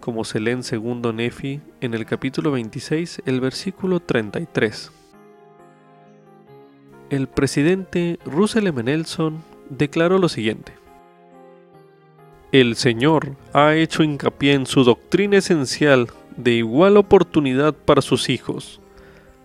como 0.01 0.25
se 0.25 0.41
lee 0.41 0.53
en 0.53 0.63
segundo 0.63 1.13
Nefi 1.13 1.61
en 1.83 1.93
el 1.93 2.07
capítulo 2.07 2.53
26, 2.53 3.23
el 3.27 3.43
versículo 3.43 4.01
33 4.01 4.91
el 7.13 7.29
presidente 7.29 8.19
Russell 8.25 8.69
M. 8.69 8.83
Nelson 8.83 9.45
declaró 9.69 10.17
lo 10.17 10.31
siguiente. 10.31 10.73
El 12.53 12.75
Señor 12.75 13.37
ha 13.53 13.75
hecho 13.75 14.03
hincapié 14.03 14.55
en 14.55 14.65
su 14.65 14.83
doctrina 14.83 15.37
esencial 15.37 16.09
de 16.39 16.53
igual 16.53 16.97
oportunidad 16.97 17.75
para 17.75 18.01
sus 18.01 18.31
hijos. 18.31 18.81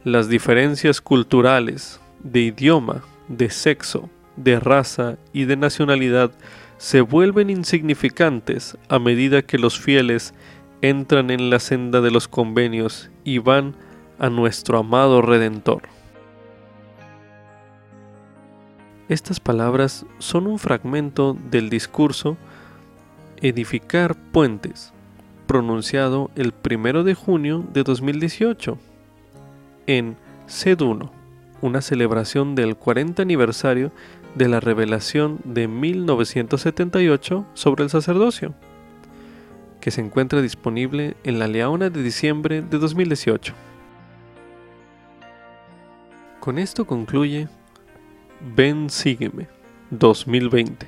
Las 0.08 0.30
diferencias 0.30 1.02
culturales, 1.02 2.00
de 2.24 2.40
idioma, 2.40 3.04
de 3.28 3.50
sexo, 3.50 4.10
de 4.38 4.58
raza 4.58 5.18
y 5.34 5.44
de 5.44 5.58
nacionalidad 5.58 6.32
se 6.78 7.02
vuelven 7.02 7.50
insignificantes 7.50 8.78
a 8.88 9.00
medida 9.00 9.42
que 9.42 9.58
los 9.58 9.78
fieles 9.78 10.34
entran 10.82 11.30
en 11.30 11.50
la 11.50 11.60
senda 11.60 12.00
de 12.00 12.10
los 12.10 12.30
convenios 12.30 13.12
y 13.26 13.40
van 13.40 13.76
a 14.18 14.30
nuestro 14.30 14.78
amado 14.78 15.22
Redentor. 15.22 15.82
Estas 19.10 19.42
palabras 19.42 20.06
son 20.20 20.48
un 20.48 20.58
fragmento 20.58 21.36
del 21.52 21.70
discurso 21.70 22.38
Edificar 23.42 24.16
puentes, 24.16 24.94
pronunciado 25.48 26.32
el 26.38 26.54
1 26.64 27.04
de 27.04 27.14
junio 27.14 27.66
de 27.74 27.84
2018 27.84 28.78
en 29.88 30.18
CED1, 30.48 31.10
una 31.62 31.82
celebración 31.82 32.56
del 32.56 32.76
40 32.76 33.22
aniversario 33.22 33.92
de 34.36 34.48
la 34.48 34.60
revelación 34.60 35.40
de 35.44 35.68
1978 35.68 37.46
sobre 37.54 37.84
el 37.84 37.90
sacerdocio, 37.90 38.54
que 39.82 39.90
se 39.90 40.02
encuentra 40.02 40.42
disponible 40.42 41.18
en 41.24 41.40
la 41.40 41.48
Leona 41.48 41.90
de 41.90 42.04
diciembre 42.04 42.62
de 42.62 42.78
2018. 42.78 43.54
Con 46.40 46.60
esto 46.60 46.86
concluye 46.86 47.48
Ven 48.56 48.90
Sígueme 48.90 49.48
2020 49.90 50.88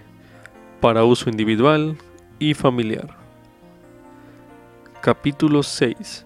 para 0.80 1.04
uso 1.04 1.30
individual 1.30 1.98
y 2.38 2.54
familiar. 2.54 3.18
Capítulo 5.02 5.64
6. 5.64 6.26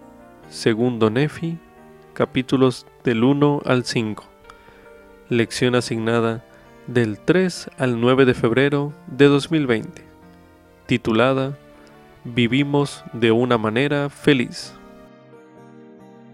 Segundo 0.50 1.10
Nefi, 1.10 1.58
capítulos 2.14 2.86
del 3.04 3.24
1 3.24 3.62
al 3.66 3.86
5. 3.86 4.24
Lección 5.30 5.76
asignada 5.76 6.46
del 6.88 7.20
3 7.20 7.72
al 7.78 8.00
9 8.00 8.26
de 8.26 8.34
febrero 8.34 8.94
de 9.08 9.26
2020. 9.26 10.04
Titulada 10.86 11.58
Vivimos 12.24 13.04
de 13.14 13.32
una 13.32 13.58
manera 13.58 14.10
feliz. 14.10 14.74